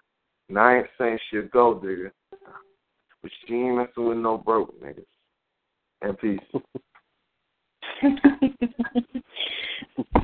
[0.50, 2.12] And I ain't saying she'll go, digga,
[3.22, 5.06] but she ain't messing with no broke niggas.
[6.02, 6.42] And peace.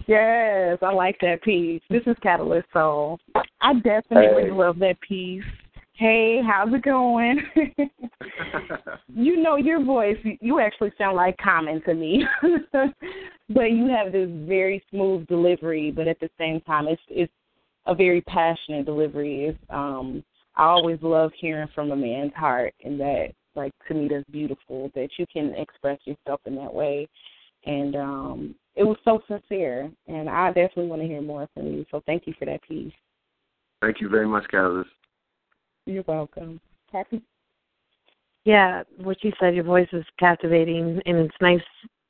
[0.08, 1.82] yes, I like that piece.
[1.90, 3.20] This is Catalyst Soul.
[3.62, 4.52] I definitely Hey.
[4.52, 5.46] love that piece.
[5.98, 7.42] Hey, how's it going?
[9.08, 10.18] you know your voice.
[10.42, 12.24] You actually sound like Common to me,
[13.50, 15.90] but you have this very smooth delivery.
[15.90, 17.34] But at the same time, it's it's
[17.88, 19.46] a very passionate delivery.
[19.46, 20.24] It's, um,
[20.56, 24.92] I always love hearing from a man's heart, and that like to me that's beautiful
[24.94, 27.08] that you can express yourself in that way.
[27.66, 31.88] And um, it was so sincere, and I definitely want to hear more from you.
[31.90, 32.94] So thank you for that piece.
[33.82, 34.90] Thank you very much, Catalyst.
[35.88, 36.60] You're welcome.
[36.92, 37.22] Happy.
[38.44, 41.62] Yeah, what you said, your voice is captivating, and it's nice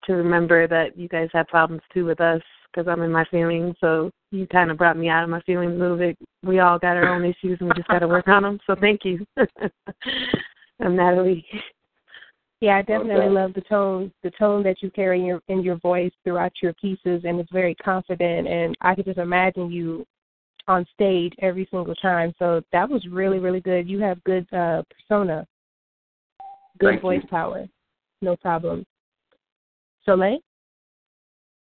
[0.06, 2.42] to remember that you guys have problems too with us
[2.72, 3.76] because I'm in my feelings.
[3.80, 6.18] So you kind of brought me out of my feelings a little bit.
[6.44, 8.60] We all got our own issues, and we just got to work on them.
[8.66, 9.26] So thank you.
[10.80, 11.46] I'm Natalie.
[12.62, 13.30] Yeah, I definitely Okay.
[13.30, 16.74] love the tone, the tone that you carry in your in your voice throughout your
[16.74, 18.48] pieces, and it's very confident.
[18.48, 20.06] And I could just imagine you
[20.68, 22.34] on stage every single time.
[22.40, 23.88] So that was really, really good.
[23.88, 25.48] You have good uh, persona,
[26.80, 27.30] good Thank voice you.
[27.30, 27.68] power.
[28.22, 28.86] No problem.
[30.06, 30.40] Soleil?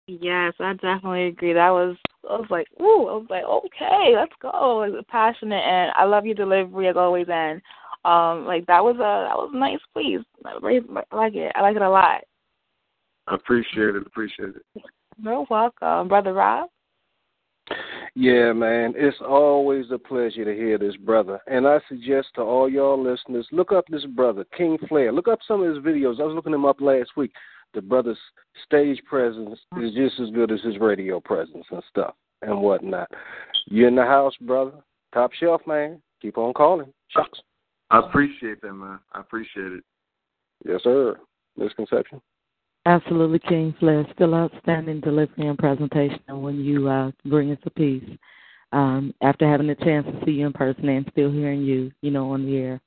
[0.06, 1.52] Yes, I definitely agree.
[1.52, 1.96] That was
[2.28, 4.82] I was like, ooh, I was like, okay, let's go.
[4.82, 7.26] It was passionate, and I love your delivery as always.
[7.28, 7.60] And
[8.04, 10.24] um, like that was a that was a nice piece.
[10.44, 11.52] I I like it.
[11.54, 12.22] I like it a lot.
[13.26, 14.06] I appreciate it.
[14.06, 14.82] Appreciate it.
[15.18, 16.68] You're welcome, brother Rob.
[18.14, 21.40] Yeah, man, it's always a pleasure to hear this brother.
[21.46, 25.12] And I suggest to all y'all listeners, look up this brother, King Flair.
[25.12, 26.20] Look up some of his videos.
[26.20, 27.32] I was looking him up last week.
[27.74, 28.18] the brother's
[28.64, 33.10] stage presence is just as good as his radio presence and stuff and whatnot.
[33.66, 34.72] You in the house, brother?
[35.12, 36.00] Top shelf, man.
[36.22, 36.92] Keep on calling.
[37.08, 37.40] Shucks.
[37.90, 38.98] I appreciate that, man.
[39.12, 39.84] I appreciate it.
[40.64, 41.18] Yes, sir.
[41.56, 42.20] Misconception.
[42.86, 44.06] Absolutely, King Flair.
[44.14, 48.08] Still outstanding delivery and presentation when you uh, bring us a piece.
[48.70, 52.12] Um, after having the chance to see you in person and still hearing you, you
[52.12, 52.80] know, on the air,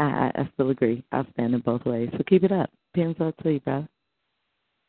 [0.00, 1.04] I, I still agree.
[1.14, 2.08] Outstanding both ways.
[2.16, 2.70] So keep it up.
[2.94, 3.88] Pins up to you, brother.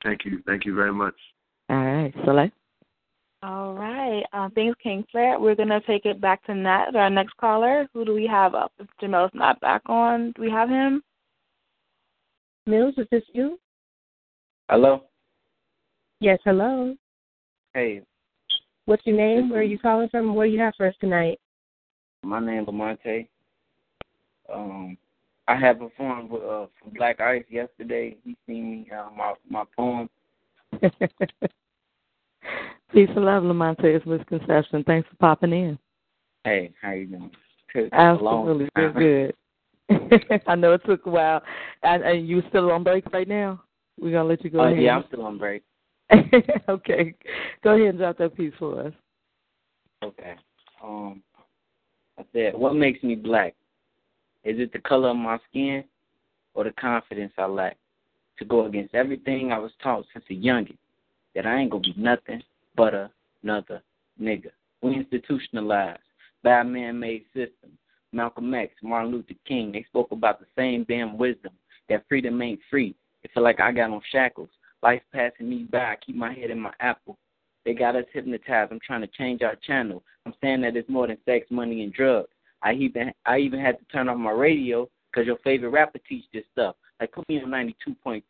[0.03, 0.41] Thank you.
[0.47, 1.15] Thank you very much.
[1.69, 2.13] All right.
[2.26, 2.49] Soleil?
[3.43, 4.23] All right.
[4.34, 5.39] Uh, thanks, King Flair.
[5.39, 7.88] We're going to take it back to Nat, our next caller.
[7.93, 8.71] Who do we have up?
[8.80, 11.03] If Jamel's not back on, do we have him?
[12.65, 13.59] Mills, is this you?
[14.70, 15.02] Hello.
[16.20, 16.96] Yes, hello.
[17.74, 18.04] Hey,
[18.86, 19.50] What's your name?
[19.50, 20.36] Where are you calling from?
[20.36, 21.40] What do you have for us tonight?
[22.24, 23.28] my name Lamonte.
[24.54, 24.96] Um,
[25.48, 28.18] I had performed with uh Black Ice yesterday.
[28.24, 30.08] He seen me uh, my my poem.
[32.94, 33.80] Peace and love, Lamont.
[33.80, 34.84] It's misconception.
[34.84, 35.80] Thanks for popping in.
[36.44, 37.32] Hey, how you doing?
[37.76, 38.70] Took Absolutely.
[38.76, 39.34] Good.
[40.48, 41.41] I know it took a while.
[41.82, 43.64] And, and you still on break right now?
[44.01, 44.81] We're going to let you go Uh, ahead.
[44.84, 45.63] yeah, I'm still on break.
[46.69, 47.13] okay.
[47.63, 48.93] Go ahead and drop that piece for us.
[50.03, 50.35] Okay.
[50.84, 51.21] Um,
[52.17, 53.53] I said, what makes me black?
[54.43, 55.84] Is it the color of my skin
[56.53, 57.77] or the confidence I lack
[58.38, 60.77] to go against everything I was taught since a youngin'?
[61.35, 62.41] That I ain't gonna be nothing
[62.76, 62.93] but
[63.43, 63.81] another
[64.19, 64.49] nigga.
[64.81, 65.99] We institutionalized
[66.43, 67.77] by a man-made system.
[68.11, 71.51] Malcolm X, Martin Luther King, they spoke about the same damn wisdom
[71.89, 72.95] that freedom ain't free.
[73.24, 74.50] It feel like I got on shackles.
[74.82, 75.80] Life passing me by.
[75.80, 77.18] I keep my head in my apple.
[77.66, 78.72] They got us hypnotized.
[78.72, 80.04] I'm trying to change our channel.
[80.26, 82.30] I'm saying that it's more than sex, money, and drugs.
[82.62, 86.26] I even I even had to turn off my radio because your favorite rapper teach
[86.34, 86.76] this stuff.
[87.00, 88.24] Like put me on 92.3.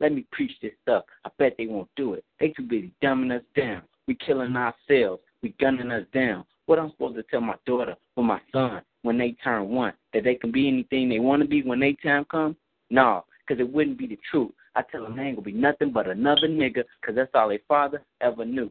[0.00, 1.04] Let me preach this stuff.
[1.24, 2.24] I bet they won't do it.
[2.40, 3.82] They too busy dumbing us down.
[4.06, 5.22] We killing ourselves.
[5.42, 6.44] We gunning us down.
[6.66, 10.24] What I'm supposed to tell my daughter or my son when they turn one that
[10.24, 12.56] they can be anything they want to be when they time comes?
[12.90, 14.50] No, because it wouldn't be the truth.
[14.74, 18.02] I tell they ain't gonna be nothing but another nigga because that's all their father
[18.20, 18.70] ever knew.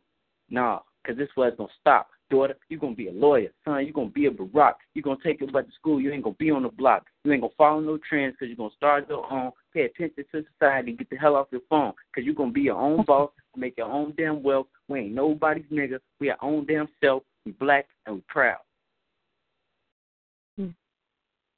[0.50, 2.10] No, because this was gonna stop.
[2.30, 3.50] Daughter, you're gonna be a lawyer.
[3.64, 4.74] Son, you're gonna be a Barack.
[4.94, 6.02] You're gonna take it back to school.
[6.02, 7.06] You ain't gonna be on the block.
[7.24, 9.52] You ain't gonna follow no trends because you're gonna start your own.
[9.74, 10.94] Pay attention to society.
[10.94, 13.30] Get the hell off your phone because you're gonna be your own boss.
[13.56, 14.68] Make your own damn wealth.
[14.88, 16.00] We ain't nobody's nigga.
[16.20, 17.24] We our own damn self.
[17.45, 18.58] We black and we proud.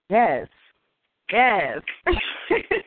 [0.09, 0.47] Yes.
[1.31, 1.79] Yes.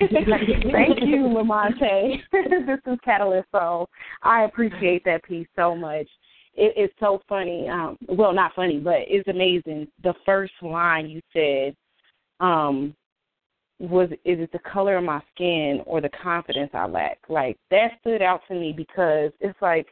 [0.00, 2.18] Thank you, Lamonte.
[2.32, 3.88] this is Catalyst Soul.
[4.22, 6.06] I appreciate that piece so much.
[6.54, 7.68] It is so funny.
[7.68, 9.88] Um, well, not funny, but it's amazing.
[10.02, 11.76] The first line you said
[12.40, 12.94] um,
[13.78, 17.92] was, "Is it the color of my skin or the confidence I lack?" Like that
[18.00, 19.88] stood out to me because it's like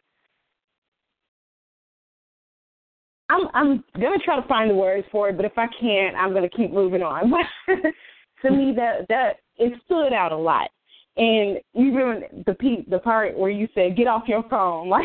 [3.28, 6.32] I'm I'm gonna try to find the words for it, but if I can't, I'm
[6.32, 7.32] gonna keep moving on.
[8.46, 10.70] to me, that that it stood out a lot,
[11.16, 15.04] and even the pe- the part where you said get off your phone, like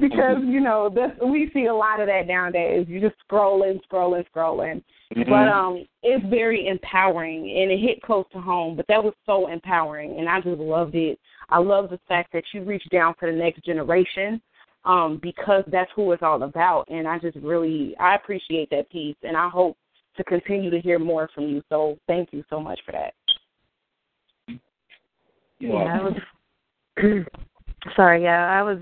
[0.00, 2.86] because you know that's we see a lot of that nowadays.
[2.88, 4.82] You just scrolling, scrolling, scrolling.
[5.14, 5.28] Mhm.
[5.28, 8.76] But um, it's very empowering, and it hit close to home.
[8.76, 11.18] But that was so empowering, and I just loved it.
[11.48, 14.40] I love the fact that you reached down to the next generation
[14.84, 16.86] um, because that's who it's all about.
[16.88, 19.76] And I just really I appreciate that piece, and I hope
[20.16, 21.62] to continue to hear more from you.
[21.68, 23.14] So thank you so much for that.
[25.58, 26.14] Yeah, I was.
[27.96, 28.78] Sorry, yeah, I was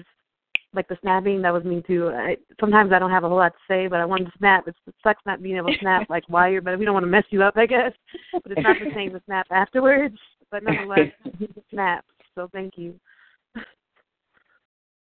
[0.72, 1.42] like the snapping.
[1.42, 2.08] That was me too.
[2.08, 4.64] I, sometimes I don't have a whole lot to say, but I wanted to snap.
[4.66, 7.10] It's, it sucks not being able to snap like wired, but we don't want to
[7.10, 7.92] mess you up, I guess.
[8.32, 10.16] But it's not the same to snap afterwards.
[10.50, 11.08] But nonetheless,
[11.70, 12.04] snap.
[12.34, 12.94] So thank you.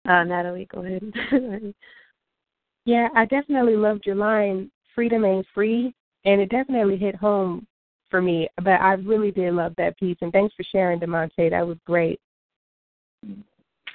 [0.08, 1.74] Uh, Natalie, go ahead.
[2.86, 5.94] Yeah, I definitely loved your line, freedom ain't free,
[6.26, 7.66] and it definitely hit home
[8.10, 8.50] for me.
[8.58, 11.50] But I really did love that piece, and thanks for sharing, Demonte.
[11.52, 12.20] That was great.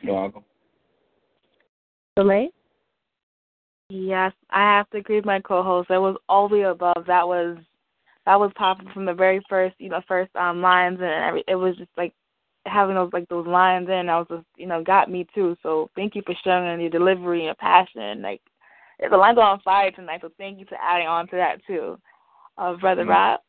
[0.02, 0.44] You're welcome.
[2.18, 2.48] Soleil?
[3.90, 5.88] Yes, I have to agree with my co-host.
[5.88, 7.04] That was all the above.
[7.06, 7.58] That was
[8.26, 11.56] that was popping from the very first, you know, first um lines, and every, it
[11.56, 12.12] was just like
[12.66, 14.08] having those like those lines in.
[14.08, 15.56] I was just, you know, got me too.
[15.62, 18.22] So thank you for sharing your delivery and your passion.
[18.22, 18.42] Like
[19.00, 20.20] the lines are on fire tonight.
[20.22, 21.98] So thank you for adding on to that too,
[22.60, 23.40] uh, brother Rob.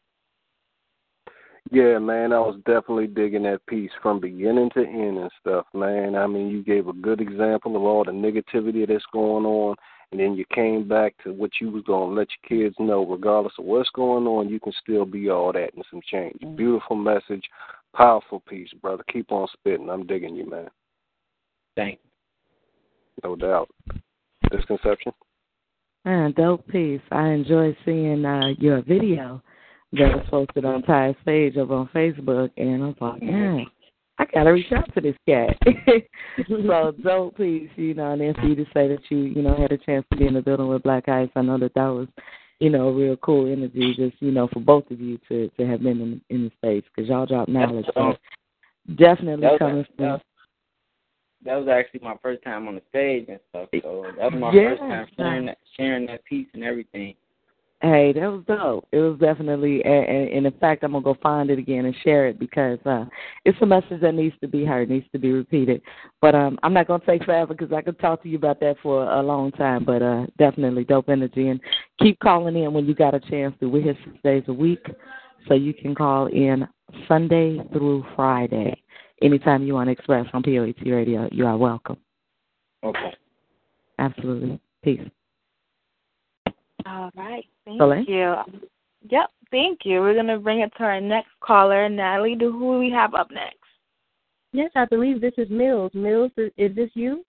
[1.72, 6.16] Yeah, man, I was definitely digging that piece from beginning to end and stuff, man.
[6.16, 9.76] I mean, you gave a good example of all the negativity that's going on,
[10.12, 13.06] and then you came back to what you was going to let your kids know,
[13.06, 16.38] regardless of what's going on, you can still be all that and some change.
[16.58, 17.44] Beautiful message,
[17.94, 19.04] Powerful piece, brother.
[19.12, 19.90] Keep on spitting.
[19.90, 20.70] I'm digging you, man.
[21.76, 23.30] Thank you.
[23.30, 23.70] No doubt.
[24.52, 25.12] Misconception?
[26.06, 27.02] Man, dope piece.
[27.12, 29.42] I enjoy seeing uh, your video
[29.94, 33.60] that was posted on Ty's page over on Facebook, and I was like, yeah,
[34.18, 35.58] I gotta reach out to this cat.
[36.48, 39.56] so dope piece, you know, and then for you to say that you, you know,
[39.56, 41.88] had a chance to be in the building with Black Ice, I know that that
[41.88, 42.08] was,
[42.60, 45.68] you know, a real cool energy, just you know, for both of you to to
[45.68, 47.86] have been in in the space because y'all drop knowledge.
[47.94, 48.16] So
[48.96, 50.20] definitely coming from.
[51.46, 53.70] That was actually my first time on the stage and stuff.
[53.82, 54.70] So that was my Yeah.
[54.70, 57.16] first time sharing that sharing that piece and everything.
[57.84, 58.88] Hey, that was dope.
[58.92, 62.28] It was definitely, and, and in fact, I'm gonna go find it again and share
[62.28, 63.06] it because uh
[63.44, 65.82] it's a message that needs to be heard, needs to be repeated.
[66.22, 68.76] But um I'm not gonna take forever because I could talk to you about that
[68.84, 69.84] for a long time.
[69.84, 71.60] But uh definitely dope energy, and
[72.00, 73.66] keep calling in when you got a chance to.
[73.68, 74.86] We're here six days a week,
[75.48, 76.68] so you can call in
[77.08, 78.80] Sunday through Friday.
[79.22, 81.98] Anytime you want to express on POET Radio, you are welcome.
[82.84, 83.14] Okay.
[84.00, 84.60] Absolutely.
[84.84, 85.02] Peace.
[86.88, 87.46] All right.
[87.66, 88.04] Thank Soleil?
[88.08, 88.36] you.
[89.10, 89.30] Yep.
[89.52, 90.00] Thank you.
[90.00, 92.36] We're gonna bring it to our next caller, Natalie.
[92.36, 93.58] Do who we have up next?
[94.54, 95.92] Yes, I believe this is Mills.
[95.94, 97.24] Mills, is, is this you?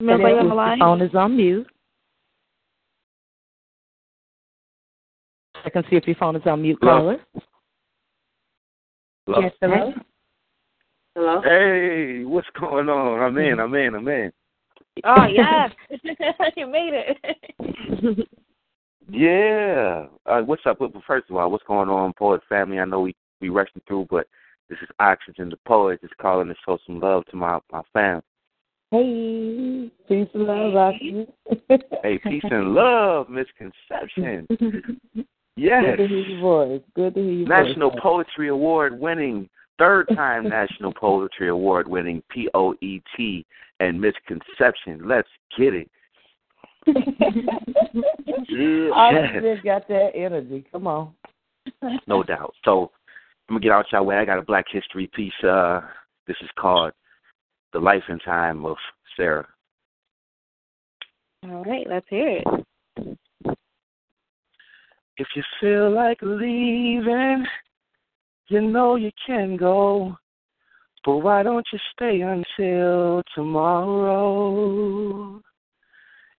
[0.00, 0.78] Mills, are you on the line?
[0.80, 1.66] Phone is on mute.
[5.64, 7.18] I can see if your phone is on mute, caller.
[7.34, 7.42] Hello?
[9.28, 9.92] Yes, hello.
[11.14, 11.42] Hello.
[11.42, 13.20] Hey, what's going on?
[13.20, 14.32] I'm in, I'm in, I'm in.
[15.04, 15.70] Oh yes,
[16.56, 18.28] you made it.
[19.10, 20.06] Yeah.
[20.26, 20.80] Uh, what's up?
[20.80, 22.78] Well, First of all, what's going on, poet family?
[22.78, 24.26] I know we we rushing through, but
[24.68, 28.22] this is Oxygen, the poet, just calling to show some love to my my fam.
[28.90, 31.26] Hey, peace and love, Rocky.
[32.02, 34.48] Hey, peace and love, misconception.
[35.56, 35.84] Yes.
[35.84, 36.80] Good to hear your voice.
[36.94, 38.00] Good to hear your National voice.
[38.02, 39.48] Poetry Award winning,
[39.78, 43.44] third time National Poetry Award winning P O E T
[43.80, 45.06] and misconception.
[45.06, 45.90] Let's get it.
[46.86, 46.94] yeah.
[48.94, 50.64] I just got that energy.
[50.72, 51.12] Come on.
[52.06, 52.54] No doubt.
[52.64, 52.90] So
[53.48, 54.16] I'm gonna get out y'all way.
[54.16, 55.32] I got a Black History piece.
[55.44, 55.80] Uh,
[56.26, 56.92] this is called
[57.72, 58.76] "The Life and Time of
[59.16, 59.46] Sarah."
[61.44, 62.44] All right, let's hear it.
[65.18, 67.46] If you feel like leaving,
[68.48, 70.16] you know you can go.
[71.04, 74.62] But why don't you stay until tomorrow?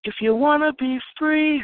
[0.04, 1.62] If you want to be free,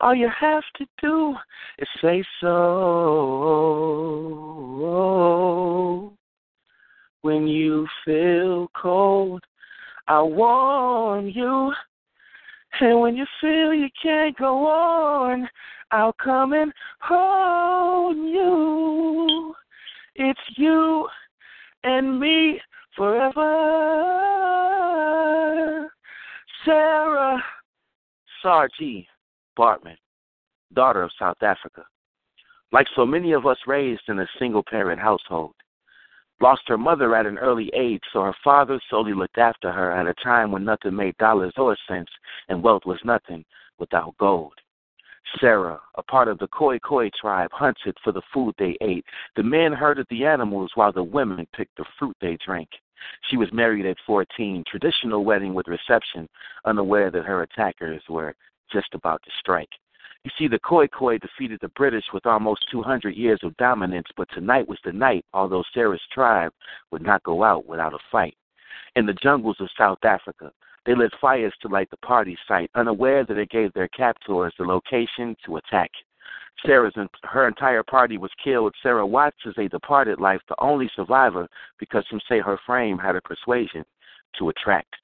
[0.00, 1.34] all you have to do
[1.78, 2.50] is say so.
[7.22, 9.42] When you feel cold,
[10.08, 11.74] I warm you.
[12.80, 15.48] And when you feel you can't go on,
[15.90, 19.54] I'll come and hold you.
[20.14, 21.08] It's you
[21.84, 22.60] and me
[22.96, 23.40] forever.
[26.64, 27.42] Sarah
[28.44, 29.06] Saartjie
[29.58, 29.96] Baartman,
[30.74, 31.84] daughter of South Africa.
[32.72, 35.54] Like so many of us raised in a single parent household,
[36.40, 40.06] lost her mother at an early age, so her father solely looked after her at
[40.06, 42.12] a time when nothing made dollars or cents
[42.48, 43.44] and wealth was nothing
[43.78, 44.54] without gold.
[45.38, 49.04] Sarah, a part of the Khoi Khoi tribe, hunted for the food they ate.
[49.36, 52.68] The men herded the animals while the women picked the fruit they drank.
[53.28, 56.28] She was married at 14, traditional wedding with reception,
[56.64, 58.34] unaware that her attackers were
[58.72, 59.70] just about to strike.
[60.24, 64.28] You see, the Khoi Khoi defeated the British with almost 200 years of dominance, but
[64.34, 66.52] tonight was the night, although Sarah's tribe
[66.90, 68.36] would not go out without a fight.
[68.96, 70.52] In the jungles of South Africa,
[70.84, 74.64] they lit fires to light the party site, unaware that it gave their captors the
[74.64, 75.90] location to attack.
[76.66, 76.94] Sarah's
[77.24, 78.74] her entire party was killed.
[78.82, 81.48] Sarah watched as they departed life, the only survivor,
[81.78, 83.84] because some say her frame had a persuasion
[84.38, 84.94] to attract.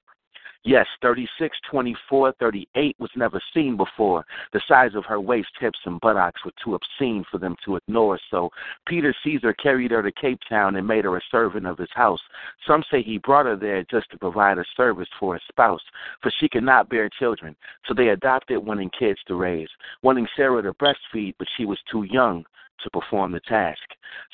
[0.66, 4.26] Yes, 36, 24, 38 was never seen before.
[4.52, 8.18] The size of her waist, hips, and buttocks were too obscene for them to ignore,
[8.32, 8.50] so
[8.84, 12.18] Peter Caesar carried her to Cape Town and made her a servant of his house.
[12.66, 15.82] Some say he brought her there just to provide a service for his spouse,
[16.20, 17.54] for she could not bear children,
[17.86, 19.70] so they adopted wanting kids to raise,
[20.02, 22.44] wanting Sarah to breastfeed, but she was too young
[22.82, 23.80] to perform the task.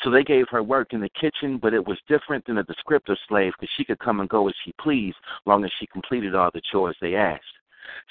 [0.03, 3.17] So they gave her work in the kitchen, but it was different than a descriptive
[3.29, 5.17] slave because she could come and go as she pleased,
[5.47, 7.45] long as she completed all the chores they asked.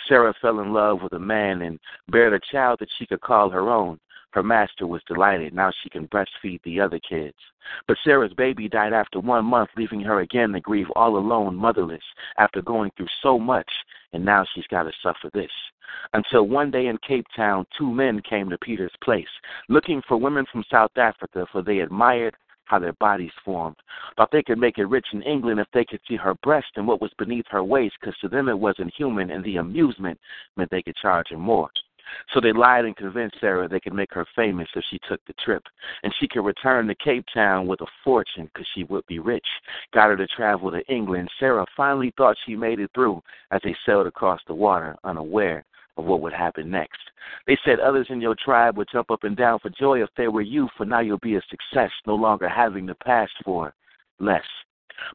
[0.07, 1.79] Sarah fell in love with a man and
[2.09, 3.99] bared a child that she could call her own.
[4.31, 5.53] Her master was delighted.
[5.53, 7.37] Now she can breastfeed the other kids.
[7.87, 12.03] But Sarah's baby died after one month, leaving her again to grieve all alone, motherless,
[12.37, 13.69] after going through so much
[14.13, 15.51] and now she's got to suffer this.
[16.13, 19.27] Until one day in Cape Town, two men came to Peter's place,
[19.69, 22.35] looking for women from South Africa, for they admired
[22.65, 23.75] how their bodies formed.
[24.15, 26.87] Thought they could make it rich in England if they could see her breast and
[26.87, 30.17] what was beneath her waist, because to them it wasn't human, and the amusement
[30.55, 31.69] meant they could charge her more.
[32.33, 35.33] So they lied and convinced Sarah they could make her famous if she took the
[35.43, 35.63] trip.
[36.03, 39.45] And she could return to Cape Town with a fortune because she would be rich.
[39.93, 41.29] Got her to travel to England.
[41.39, 43.21] Sarah finally thought she made it through
[43.51, 45.65] as they sailed across the water, unaware
[45.97, 46.99] of what would happen next.
[47.47, 50.27] They said others in your tribe would jump up and down for joy if they
[50.27, 53.73] were you, for now you'll be a success, no longer having to pass for
[54.19, 54.43] less.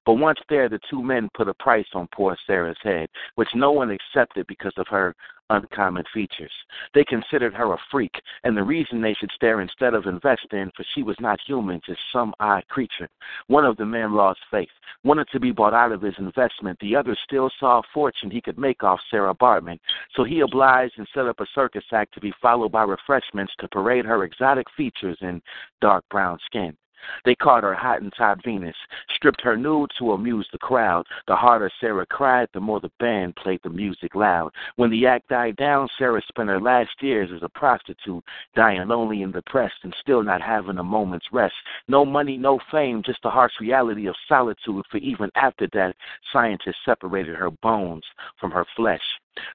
[0.05, 3.73] But once there, the two men put a price on poor Sarah's head, which no
[3.73, 5.15] one accepted because of her
[5.51, 6.53] uncommon features.
[6.95, 10.71] They considered her a freak, and the reason they should stare instead of invest in,
[10.77, 13.09] for she was not human, just some odd creature.
[13.47, 14.69] One of the men lost faith,
[15.05, 16.79] wanted to be bought out of his investment.
[16.81, 19.79] The other still saw a fortune he could make off Sarah Baartman,
[20.15, 23.69] so he obliged and set up a circus act to be followed by refreshments to
[23.69, 25.43] parade her exotic features and
[25.81, 26.77] dark brown skin.
[27.25, 28.77] They called her hot and Hottentot Venus,
[29.15, 31.07] stripped her nude to amuse the crowd.
[31.27, 34.53] The harder Sarah cried, the more the band played the music loud.
[34.77, 38.25] When the act died down, Sarah spent her last years as a prostitute,
[38.55, 41.55] dying lonely and depressed and still not having a moment's rest.
[41.89, 45.97] No money, no fame, just the harsh reality of solitude, for even after that,
[46.33, 48.05] scientists separated her bones
[48.41, 49.03] from her flesh.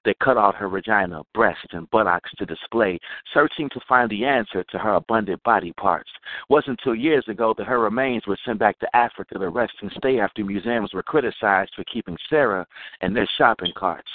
[0.03, 2.99] They cut out her vagina, breasts, and buttocks to display,
[3.33, 6.09] searching to find the answer to her abundant body parts.
[6.49, 9.91] Wasn't until years ago that her remains were sent back to Africa to rest and
[9.97, 12.65] stay after museums were criticized for keeping Sarah
[13.01, 14.09] in their shopping carts.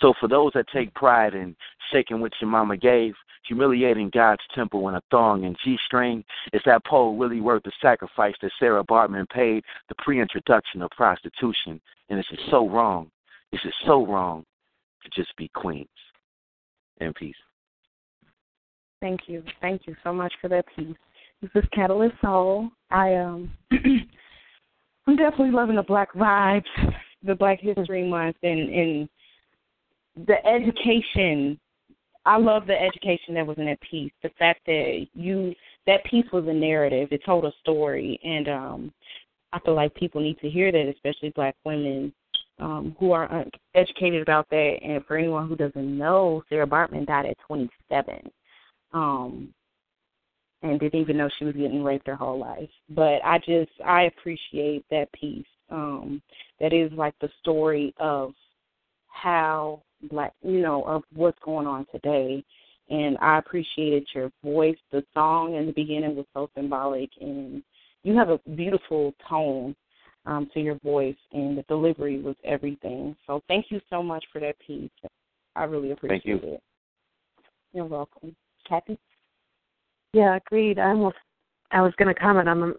[0.00, 1.56] So for those that take pride in
[1.92, 3.14] shaking what your mama gave,
[3.46, 7.72] humiliating God's temple in a thong and G string, is that pole really worth the
[7.80, 11.80] sacrifice that Sarah Baartman paid the pre introduction of prostitution?
[12.08, 13.10] And it's just so wrong.
[13.52, 14.44] It's just so wrong
[15.06, 15.88] to just be queens.
[17.00, 17.34] In peace.
[19.00, 19.42] Thank you.
[19.60, 20.96] Thank you so much for that piece.
[21.42, 22.70] This is Catalyst Soul.
[22.90, 23.52] I um
[25.06, 26.64] I'm definitely loving the black vibes,
[27.22, 29.08] the Black History Month and, and
[30.26, 31.60] the education
[32.24, 34.10] I love the education that was in that piece.
[34.22, 35.54] The fact that you
[35.86, 37.08] that piece was a narrative.
[37.12, 38.92] It told a story and um
[39.52, 42.12] I feel like people need to hear that, especially black women
[42.58, 44.78] um, who are educated about that.
[44.82, 48.30] And for anyone who doesn't know, Sarah Baartman died at 27,
[48.92, 49.52] um,
[50.62, 52.70] and didn't even know she was getting raped her whole life.
[52.88, 55.46] But I just I appreciate that piece.
[55.70, 56.22] Um,
[56.60, 58.32] that is like the story of
[59.08, 62.44] how black, you know, of what's going on today.
[62.88, 64.76] And I appreciated your voice.
[64.92, 67.62] The song in the beginning was so symbolic, and
[68.04, 69.74] you have a beautiful tone
[70.26, 73.16] um, to your voice, and the delivery was everything.
[73.26, 74.90] So thank you so much for that piece.
[75.54, 76.54] I really appreciate thank you.
[76.54, 76.62] it.
[77.72, 78.34] You're welcome.
[78.68, 78.98] Kathy?
[80.12, 80.78] Yeah, agreed.
[80.78, 81.16] I almost
[81.72, 82.74] I was going to comment on the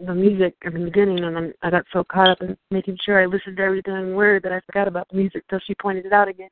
[0.00, 3.20] the music in the beginning, and then I got so caught up in making sure
[3.20, 6.06] I listened to every damn word that I forgot about the music till she pointed
[6.06, 6.50] it out again.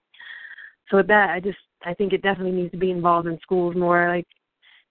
[0.91, 3.77] So with that, I just I think it definitely needs to be involved in schools
[3.77, 4.27] more, like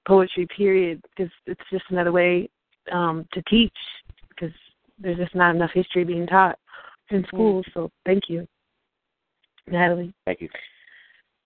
[0.08, 0.48] poetry.
[0.56, 2.50] Period, because it's just another way
[2.92, 3.76] um to teach.
[4.30, 4.56] Because
[4.98, 6.58] there's just not enough history being taught
[7.10, 7.28] in Mm.
[7.28, 7.66] schools.
[7.74, 8.48] So thank you,
[9.68, 10.14] Natalie.
[10.26, 10.50] Thank you.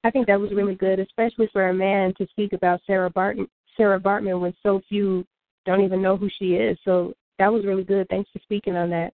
[0.04, 3.50] I think that was really good, especially for a man to speak about Sarah Barton,
[3.76, 5.26] Sarah Baartman when so few
[5.66, 6.78] don't even know who she is.
[6.86, 8.08] So that was really good.
[8.10, 9.14] Thanks for speaking on that.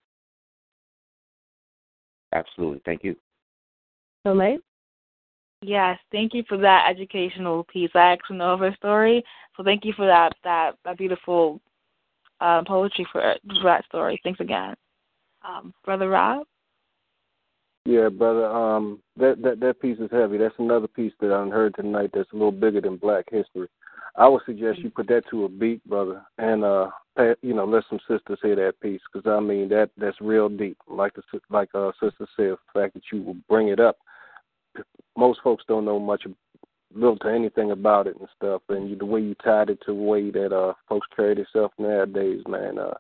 [2.34, 2.82] Absolutely.
[2.86, 3.16] Thank you.
[4.24, 4.60] So, Soleil?
[5.62, 7.90] Yes, thank you for that educational piece.
[7.96, 9.24] I actually know of her story,
[9.56, 11.60] so thank you for that that, that beautiful
[12.42, 13.22] uh, poetry for,
[13.64, 14.20] that story.
[14.24, 14.76] Thanks again,
[15.48, 16.46] um, brother Rob.
[17.86, 18.48] Yeah, brother.
[18.48, 20.38] Um, that that that piece is heavy.
[20.38, 22.10] That's another piece that I heard tonight.
[22.14, 23.68] That's a little bigger than Black History.
[24.18, 26.90] I would suggest you put that to a beat, brother, and uh,
[27.42, 30.78] you know, let some sisters hear that piece because I mean that that's real deep.
[30.88, 33.98] Like the like uh, sister said, the fact that you will bring it up.
[35.18, 36.26] Most folks don't know much,
[36.96, 38.62] little to anything about it and stuff.
[38.70, 41.74] And you, the way you tied it to the way that uh folks carry themselves
[41.78, 42.80] nowadays, man.
[42.80, 42.94] Uh,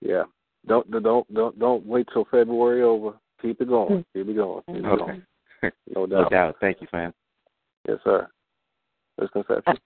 [0.00, 0.24] yeah.
[0.66, 3.14] Don't don't don't don't wait till February over.
[3.40, 4.04] Keep it going.
[4.14, 4.62] Keep it going.
[4.66, 4.96] Keep it Okay.
[5.04, 5.22] going.
[5.94, 6.30] No No doubt.
[6.30, 6.56] doubt.
[6.60, 7.12] Thank you, fam.
[7.88, 8.28] Yes, sir.
[9.20, 9.76] Misconception.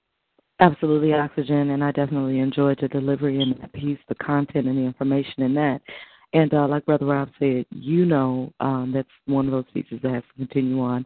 [0.58, 4.82] Absolutely, Oxygen, and I definitely enjoyed the delivery and the piece, the content and the
[4.82, 5.82] information in that.
[6.32, 10.12] And uh, like Brother Rob said, you know um, that's one of those pieces that
[10.12, 11.04] has to continue on.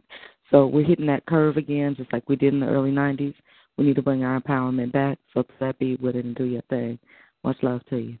[0.51, 3.33] So we're hitting that curve again, just like we did in the early 90s.
[3.77, 5.17] We need to bring our empowerment back.
[5.33, 6.99] So that be with it and do your thing.
[7.43, 8.17] Much love to you.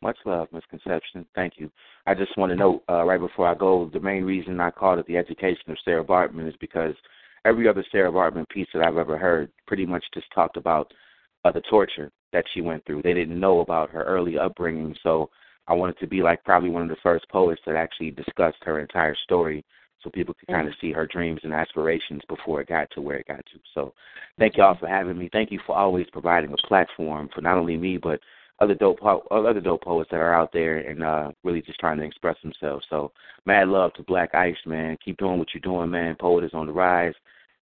[0.00, 1.26] Much love, Misconception.
[1.34, 1.70] Thank you.
[2.06, 4.98] I just want to note uh, right before I go, the main reason I called
[4.98, 6.94] it the education of Sarah Baartman is because
[7.44, 10.92] every other Sarah Baartman piece that I've ever heard pretty much just talked about
[11.44, 13.02] uh, the torture that she went through.
[13.02, 15.30] They didn't know about her early upbringing, so
[15.68, 18.80] I wanted to be like probably one of the first poets that actually discussed her
[18.80, 19.64] entire story
[20.02, 23.16] so people could kind of see her dreams and aspirations before it got to where
[23.16, 23.58] it got to.
[23.74, 23.94] So
[24.38, 25.28] thank y'all for having me.
[25.32, 28.20] Thank you for always providing a platform for not only me but
[28.60, 29.00] other dope
[29.30, 32.86] other dope poets that are out there and uh really just trying to express themselves.
[32.90, 33.12] So
[33.46, 34.96] mad love to Black Ice, man.
[35.04, 36.16] Keep doing what you're doing, man.
[36.20, 37.14] Poet is on the rise.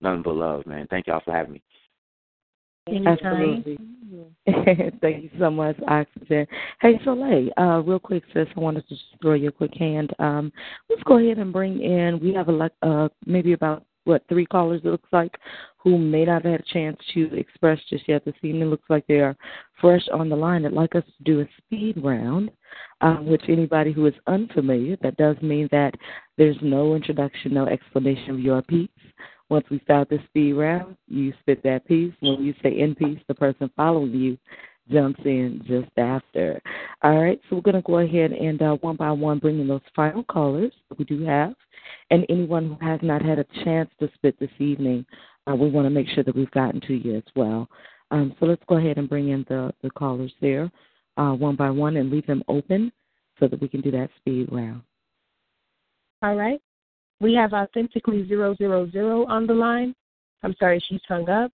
[0.02, 0.88] Nothing but love, man.
[0.90, 1.64] Thank y'all for having me.
[3.07, 3.78] Absolutely.
[5.02, 6.48] Thank you so much, Oxygen.
[6.82, 10.11] Hey, Soleil, uh, real quick, sis, I wanted to just throw you a quick hand.
[10.20, 10.52] Um,
[10.90, 14.82] let's go ahead and bring in, we have a, uh, maybe about, what, three callers,
[14.84, 15.38] it looks like,
[15.78, 18.70] who may not have had a chance to express just yet this evening.
[18.70, 19.36] Looks like they are
[19.80, 20.66] fresh on the line.
[20.66, 22.49] I'd like us to do a speed round,
[23.02, 25.94] um, which anybody who is unfamiliar, that does mean that
[26.38, 28.90] there's no introduction, no explanation of your piece.
[29.49, 32.13] Once we start the speed round, you spit that piece.
[32.19, 34.38] When you say in piece, the person following you
[34.91, 36.61] jumps in just after.
[37.03, 39.67] All right, so we're going to go ahead and uh, one by one bring in
[39.67, 41.53] those final callers we do have.
[42.11, 45.05] And anyone who has not had a chance to spit this evening,
[45.49, 47.67] uh, we want to make sure that we've gotten to you as well.
[48.11, 50.71] Um, so let's go ahead and bring in the, the callers there
[51.19, 52.91] uh, one by one and leave them open
[53.39, 54.81] so that we can do that speed round.
[56.23, 56.61] All right.
[57.21, 59.93] We have authentically zero zero zero on the line.
[60.43, 61.51] I'm sorry, she's hung up.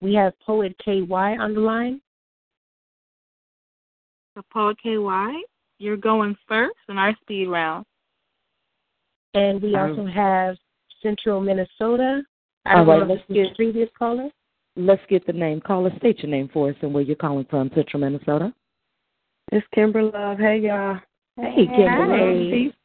[0.00, 2.00] We have poet KY on the line.
[4.34, 5.42] So poet KY,
[5.78, 7.84] you're going first in our speed round.
[9.34, 10.56] And we Um, also have
[11.02, 12.22] Central Minnesota.
[12.64, 14.30] I All don't know let's if this is get previous caller.
[14.76, 15.60] let's get the name.
[15.60, 18.52] Caller, state your name for us and where you're calling from, Central Minnesota.
[19.50, 20.38] It's Kimber Love.
[20.38, 21.00] Hey y'all.
[21.40, 22.74] Hey, Kimberly.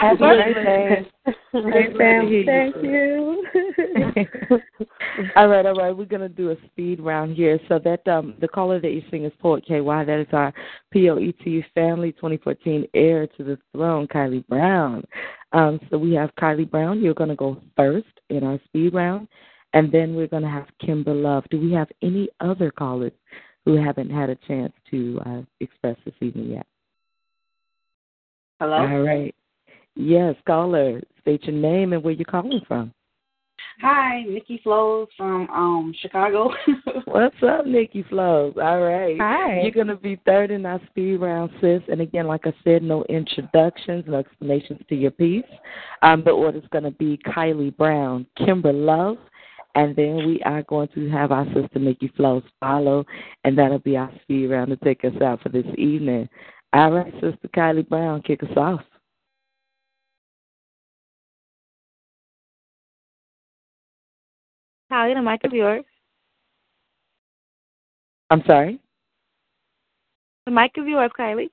[0.00, 1.06] Happy birthday.
[1.52, 3.44] Hey fam, thank you.
[5.36, 5.94] all right, all right.
[5.94, 7.60] We're gonna do a speed round here.
[7.68, 9.82] So that um the caller that you sing is Poet KY.
[9.82, 10.54] That is our
[10.94, 15.04] POET Family 2014 heir to the throne, Kylie Brown.
[15.52, 17.02] Um, so we have Kylie Brown.
[17.02, 19.28] You're gonna go first in our speed round,
[19.74, 21.44] and then we're gonna have Kimber Love.
[21.50, 23.12] Do we have any other callers
[23.66, 26.66] who haven't had a chance to uh, express this evening yet?
[28.62, 28.76] Hello.
[28.76, 29.34] All right.
[29.96, 31.02] Yes, caller.
[31.20, 32.94] State your name and where you're calling from.
[33.80, 36.48] Hi, Nikki Flows from um Chicago.
[37.06, 38.54] What's up, Nikki Flows?
[38.62, 39.16] All right.
[39.20, 39.62] Hi.
[39.62, 41.82] You're going to be third in our speed round, sis.
[41.90, 45.42] And again, like I said, no introductions, no explanations to your piece.
[46.02, 49.16] Um, the order's going to be Kylie Brown, Kimber Love,
[49.74, 53.04] and then we are going to have our sister Nikki Flows follow,
[53.42, 56.28] and that'll be our speed round to take us out for this evening.
[56.74, 58.80] All right, Sister Kylie Brown, kick us off.
[64.90, 65.84] Kylie, the mic is yours.
[68.30, 68.80] I'm sorry?
[70.46, 71.50] The mic is yours, Kylie.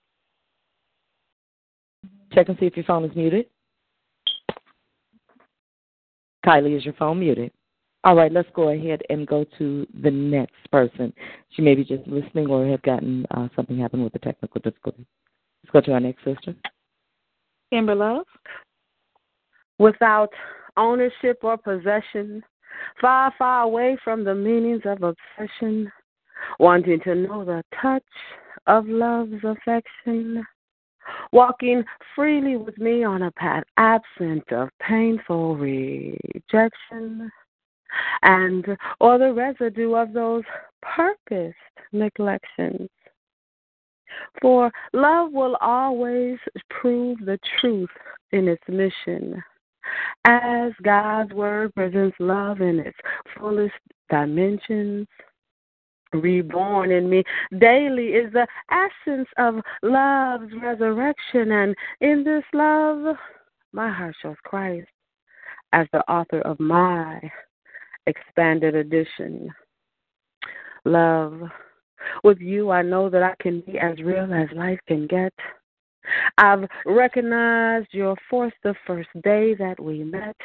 [2.34, 3.48] Check and see if your phone is muted.
[6.46, 7.52] Kylie, is your phone muted?
[8.06, 11.14] All right, let's go ahead and go to the next person.
[11.50, 15.06] She may be just listening or have gotten uh, something happen with the technical difficulty.
[15.72, 16.56] Let's go to our next sister.
[17.72, 18.26] Kimber Love.
[19.78, 20.32] Without
[20.78, 22.44] ownership or possession,
[23.00, 25.92] far, far away from the meanings of obsession,
[26.60, 28.04] wanting to know the touch
[28.66, 30.44] of love's affection,
[31.32, 31.84] walking
[32.16, 37.32] freely with me on a path absent of painful rejection,
[38.24, 38.66] and
[39.00, 40.44] or the residue of those
[40.82, 41.56] purposed
[41.92, 42.90] neglections.
[44.42, 46.38] For love will always
[46.70, 47.90] prove the truth
[48.32, 49.42] in its mission.
[50.26, 52.98] As God's word presents love in its
[53.38, 53.74] fullest
[54.10, 55.08] dimensions,
[56.14, 57.24] reborn in me
[57.60, 61.52] daily is the essence of love's resurrection.
[61.52, 63.16] And in this love,
[63.72, 64.88] my heart shows Christ
[65.74, 67.20] as the author of my
[68.08, 69.50] expanded edition.
[70.86, 71.42] Love.
[72.24, 75.34] With you, I know that I can be as real as life can get.
[76.38, 80.36] I've recognized your force the first day that we met.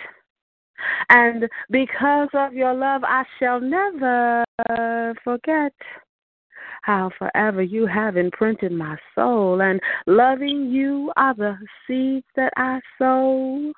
[1.09, 4.45] And because of your love, I shall never
[5.23, 5.73] forget
[6.83, 9.63] how forever you have imprinted my soul.
[9.63, 11.57] And loving you are the
[11.87, 13.73] seeds that I sow.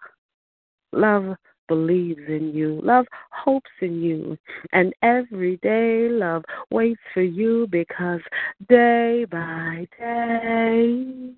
[0.92, 1.36] Love
[1.68, 2.80] believes in you.
[2.82, 4.38] Love hopes in you.
[4.72, 8.20] And every day, love waits for you because
[8.68, 11.32] day by day,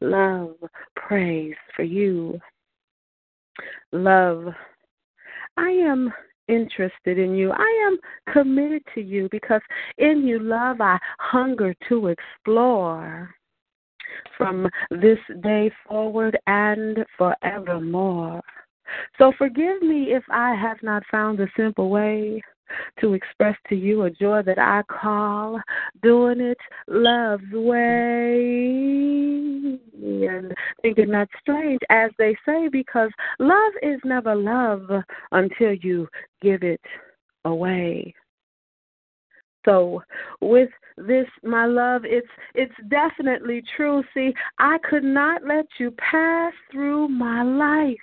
[0.00, 0.56] love
[0.96, 2.40] prays for you.
[3.92, 4.46] Love,
[5.56, 6.12] I am
[6.48, 7.52] interested in you.
[7.52, 7.98] I am
[8.32, 9.62] committed to you because
[9.98, 13.34] in you, love, I hunger to explore
[14.36, 18.40] from this day forward and forevermore.
[19.18, 22.42] So forgive me if I have not found a simple way
[23.00, 25.60] to express to you a joy that I call
[26.02, 26.58] doing it
[26.88, 28.38] love's way.
[30.26, 34.88] And thinking not strange, as they say, because love is never love
[35.32, 36.08] until you
[36.40, 36.80] give it
[37.44, 38.14] away.
[39.64, 40.02] So
[40.40, 46.52] with this my love it's it's definitely true see i could not let you pass
[46.70, 47.96] through my life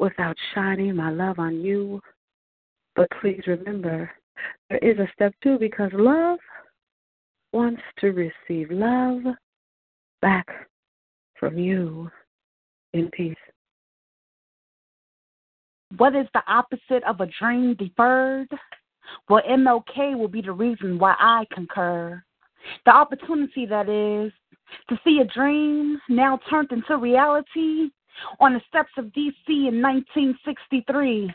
[0.00, 2.00] without shining my love on you.
[2.96, 4.10] But please remember
[4.68, 6.38] there is a step two because love
[7.52, 9.22] wants to receive love
[10.22, 10.46] back
[11.38, 12.10] from you
[12.94, 13.36] in peace.
[15.96, 18.48] What is the opposite of a dream deferred?
[19.28, 22.22] Well, MLK will be the reason why I concur.
[22.84, 24.32] The opportunity that is
[24.88, 27.90] to see a dream now turned into reality
[28.38, 31.32] on the steps of DC in 1963.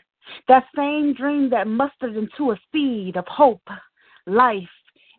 [0.48, 3.68] That same dream that mustered into a seed of hope,
[4.26, 4.68] life,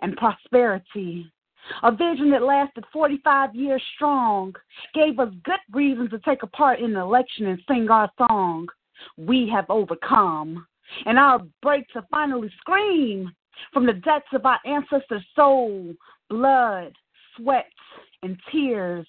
[0.02, 1.32] and prosperity.
[1.84, 4.54] A vision that lasted 45 years strong
[4.94, 8.68] gave us good reasons to take a part in the election and sing our song.
[9.18, 10.66] We have overcome
[11.06, 13.32] and our break to finally scream
[13.74, 15.94] from the depths of our ancestors' soul,
[16.30, 16.94] blood,
[17.36, 17.72] sweat,
[18.24, 19.08] and tears.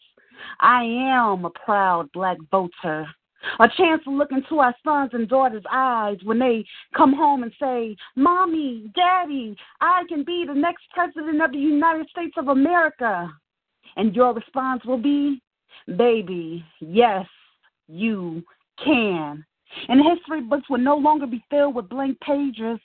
[0.61, 3.07] I am a proud black voter.
[3.61, 6.65] A chance to look into our sons and daughters' eyes when they
[6.97, 12.09] come home and say, Mommy, Daddy, I can be the next president of the United
[12.09, 13.31] States of America.
[13.97, 15.41] And your response will be,
[15.97, 17.27] Baby, yes,
[17.87, 18.43] you
[18.85, 19.45] can.
[19.89, 22.79] And history books will no longer be filled with blank pages,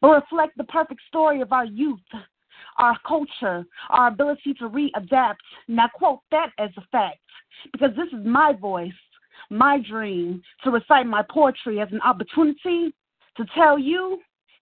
[0.00, 1.98] but reflect the perfect story of our youth,
[2.78, 5.36] our culture, our ability to readapt.
[5.66, 7.18] Now, quote that as a fact,
[7.72, 8.92] because this is my voice,
[9.50, 12.94] my dream to recite my poetry as an opportunity
[13.36, 14.18] to tell you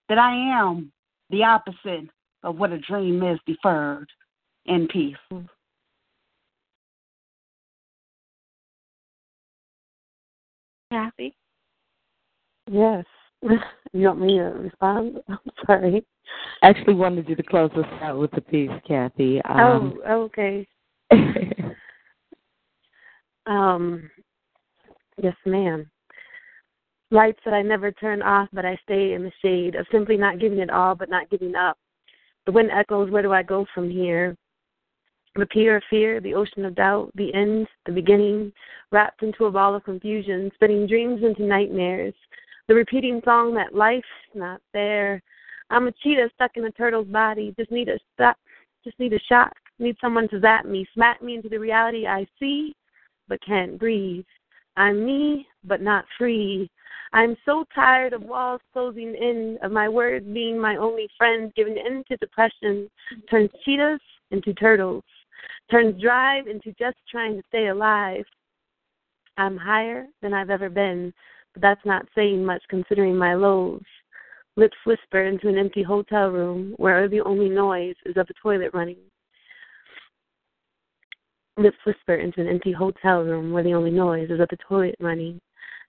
[0.09, 0.91] that I am
[1.29, 2.09] the opposite
[2.43, 4.07] of what a dream is deferred.
[4.65, 5.15] In peace.
[10.91, 11.35] Kathy?
[12.69, 13.05] Yes.
[13.93, 15.19] You want me to respond?
[15.29, 16.05] I'm sorry.
[16.61, 19.41] I actually wanted you to close us out with the piece, Kathy.
[19.43, 20.67] Um, oh, okay.
[23.45, 24.09] um,
[25.21, 25.89] yes, ma'am.
[27.11, 30.39] Lights that I never turn off, but I stay in the shade of simply not
[30.39, 31.77] giving it all, but not giving up.
[32.45, 34.35] The wind echoes, where do I go from here?
[35.35, 38.51] The pier of fear, the ocean of doubt, the end, the beginning,
[38.91, 42.15] wrapped into a ball of confusion, spinning dreams into nightmares,
[42.67, 45.21] the repeating song that life's not fair.
[45.69, 47.53] I'm a cheetah stuck in a turtle's body.
[47.57, 48.37] Just need a stop.
[48.83, 49.53] Just need a shot.
[49.79, 52.75] Need someone to zap me, smack me into the reality I see,
[53.27, 54.25] but can't breathe.
[54.75, 56.69] I'm me, but not free.
[57.13, 61.77] I'm so tired of walls closing in, of my words being my only friend, giving
[61.77, 62.89] in to depression,
[63.29, 63.99] turns cheetahs
[64.31, 65.03] into turtles,
[65.71, 68.25] turns drive into just trying to stay alive.
[69.37, 71.13] I'm higher than I've ever been,
[71.53, 73.81] but that's not saying much considering my lows.
[74.57, 78.71] Lips whisper into an empty hotel room where the only noise is of a toilet
[78.73, 78.97] running.
[81.57, 84.95] Lips whisper into an empty hotel room where the only noise is of the toilet
[84.99, 85.39] running.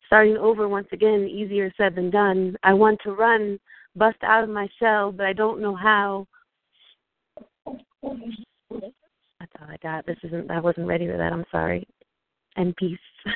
[0.06, 2.56] Starting over once again, easier said than done.
[2.62, 3.58] I want to run,
[3.96, 6.26] bust out of my shell, but I don't know how.
[7.64, 10.04] That's all I got.
[10.04, 11.88] This isn't I wasn't ready for that, I'm sorry.
[12.56, 12.98] And peace.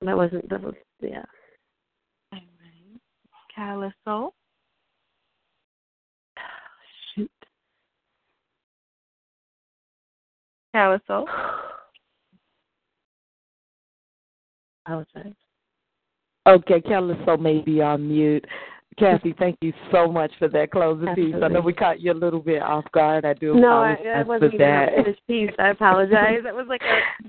[0.00, 1.24] That wasn't that was yeah.
[3.58, 3.92] All right.
[4.06, 4.30] Caliso.
[7.14, 7.30] Shoot.
[10.74, 11.00] Was
[15.14, 15.34] right.
[16.46, 18.46] Okay, Caliso may be on mute.
[18.98, 21.34] Kathy, thank you so much for that closing piece.
[21.42, 23.24] I know we caught you a little bit off guard.
[23.24, 24.88] I do no, I, apologize I wasn't for that.
[24.96, 25.50] finished piece.
[25.58, 26.40] I apologize.
[26.42, 27.28] That was like a,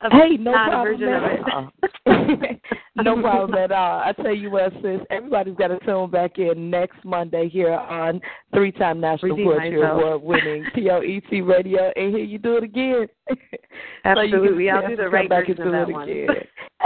[0.00, 1.32] Hey, no problem a version of at
[2.06, 2.60] it.
[2.96, 4.00] no problem at all.
[4.00, 8.20] I tell you what, sis, everybody's got to tune back in next Monday here on
[8.54, 10.00] three-time National Redeem Poetry myself.
[10.00, 13.06] Award winning POET Radio and here you do it again.
[14.04, 14.68] Absolutely.
[14.68, 16.08] so I'll do the right version of that one.
[16.08, 16.28] again.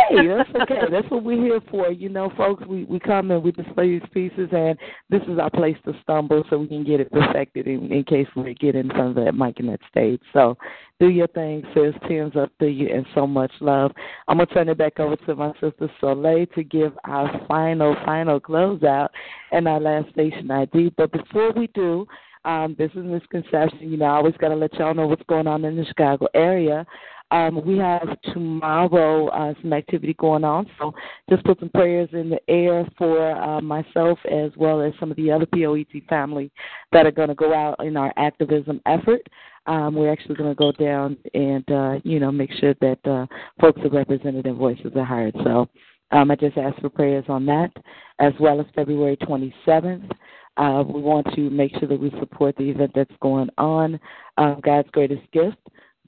[0.09, 0.81] hey, that's okay.
[0.91, 1.91] That's what we're here for.
[1.93, 4.77] You know, folks, we, we come and we display these pieces, and
[5.11, 8.27] this is our place to stumble so we can get it perfected in, in case
[8.35, 10.21] we get in front of that mic and that stage.
[10.33, 10.57] So
[11.03, 11.95] do your thing, sis.
[12.07, 13.91] Tens up to you and so much love.
[14.29, 17.97] I'm going to turn it back over to my sister Soleil to give our final,
[18.05, 19.09] final closeout
[19.51, 20.93] and our last station ID.
[20.97, 22.07] But before we do,
[22.45, 23.91] um, this is misconception.
[23.91, 26.29] You know, I always got to let y'all know what's going on in the Chicago
[26.35, 26.87] area.
[27.33, 30.93] Um, we have tomorrow uh, some activity going on, so
[31.31, 35.17] just put some prayers in the air for uh, myself as well as some of
[35.17, 36.53] the other POET family
[36.93, 39.23] that are going to go out in our activism effort.
[39.67, 43.27] Um, we're actually going to go down and uh, you know make sure that uh,
[43.59, 45.35] folks are represented and voices are heard.
[45.43, 45.71] So
[46.11, 47.71] um, I just ask for prayers on that,
[48.19, 50.11] as well as February 27th.
[50.59, 53.99] Uh, we want to make sure that we support the event that's going on,
[54.37, 55.57] uh, God's Greatest Gift,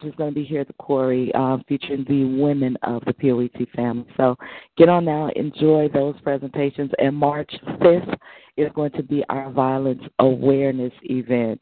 [0.05, 3.69] is going to be here at the Quarry, uh, featuring the women of the POET
[3.75, 4.07] family.
[4.17, 4.37] So
[4.77, 6.91] get on now, enjoy those presentations.
[6.99, 7.51] And March
[7.81, 8.17] 5th
[8.57, 11.61] is going to be our violence awareness event.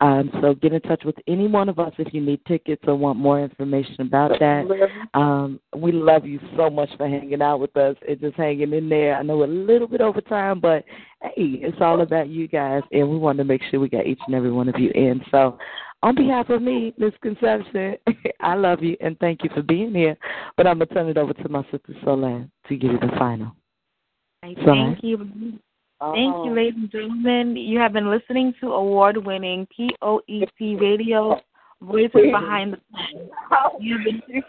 [0.00, 2.96] Um, so get in touch with any one of us if you need tickets or
[2.96, 4.66] want more information about that.
[5.14, 8.88] Um, we love you so much for hanging out with us and just hanging in
[8.88, 9.16] there.
[9.16, 10.84] I know a little bit over time, but
[11.22, 14.20] hey, it's all about you guys, and we want to make sure we got each
[14.26, 15.20] and every one of you in.
[15.30, 15.58] So,
[16.02, 17.96] on behalf of me, Miss Conception,
[18.40, 20.16] I love you and thank you for being here.
[20.56, 23.54] But I'm gonna turn it over to my sister Solange to give you the final.
[24.42, 24.98] Thank Solange?
[25.02, 25.58] you.
[26.00, 27.56] Thank you, ladies and gentlemen.
[27.56, 31.40] You have been listening to award winning POET Radio
[31.80, 33.30] Voices Behind the Pen.
[33.78, 34.42] You have been,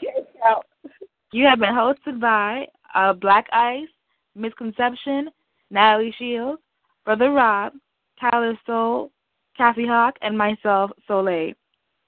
[1.32, 2.66] you have been hosted by
[2.96, 3.88] uh, Black Ice,
[4.36, 5.30] Misconception,
[5.70, 6.60] Natalie Shields,
[7.06, 7.74] Brother Rob,
[8.20, 9.12] Tyler Soul,
[9.58, 11.54] Kathy Hawk, and myself, Soleil.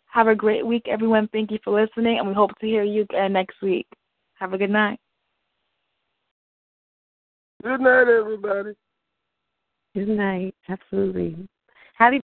[0.08, 1.28] Have a great week, everyone.
[1.32, 3.88] Thank you for listening, and we hope to hear you again next week.
[4.36, 5.00] Have a good night.
[7.64, 8.72] Good night, everybody.
[9.94, 10.56] Good night.
[10.70, 11.36] Absolutely.
[11.98, 12.22] Happy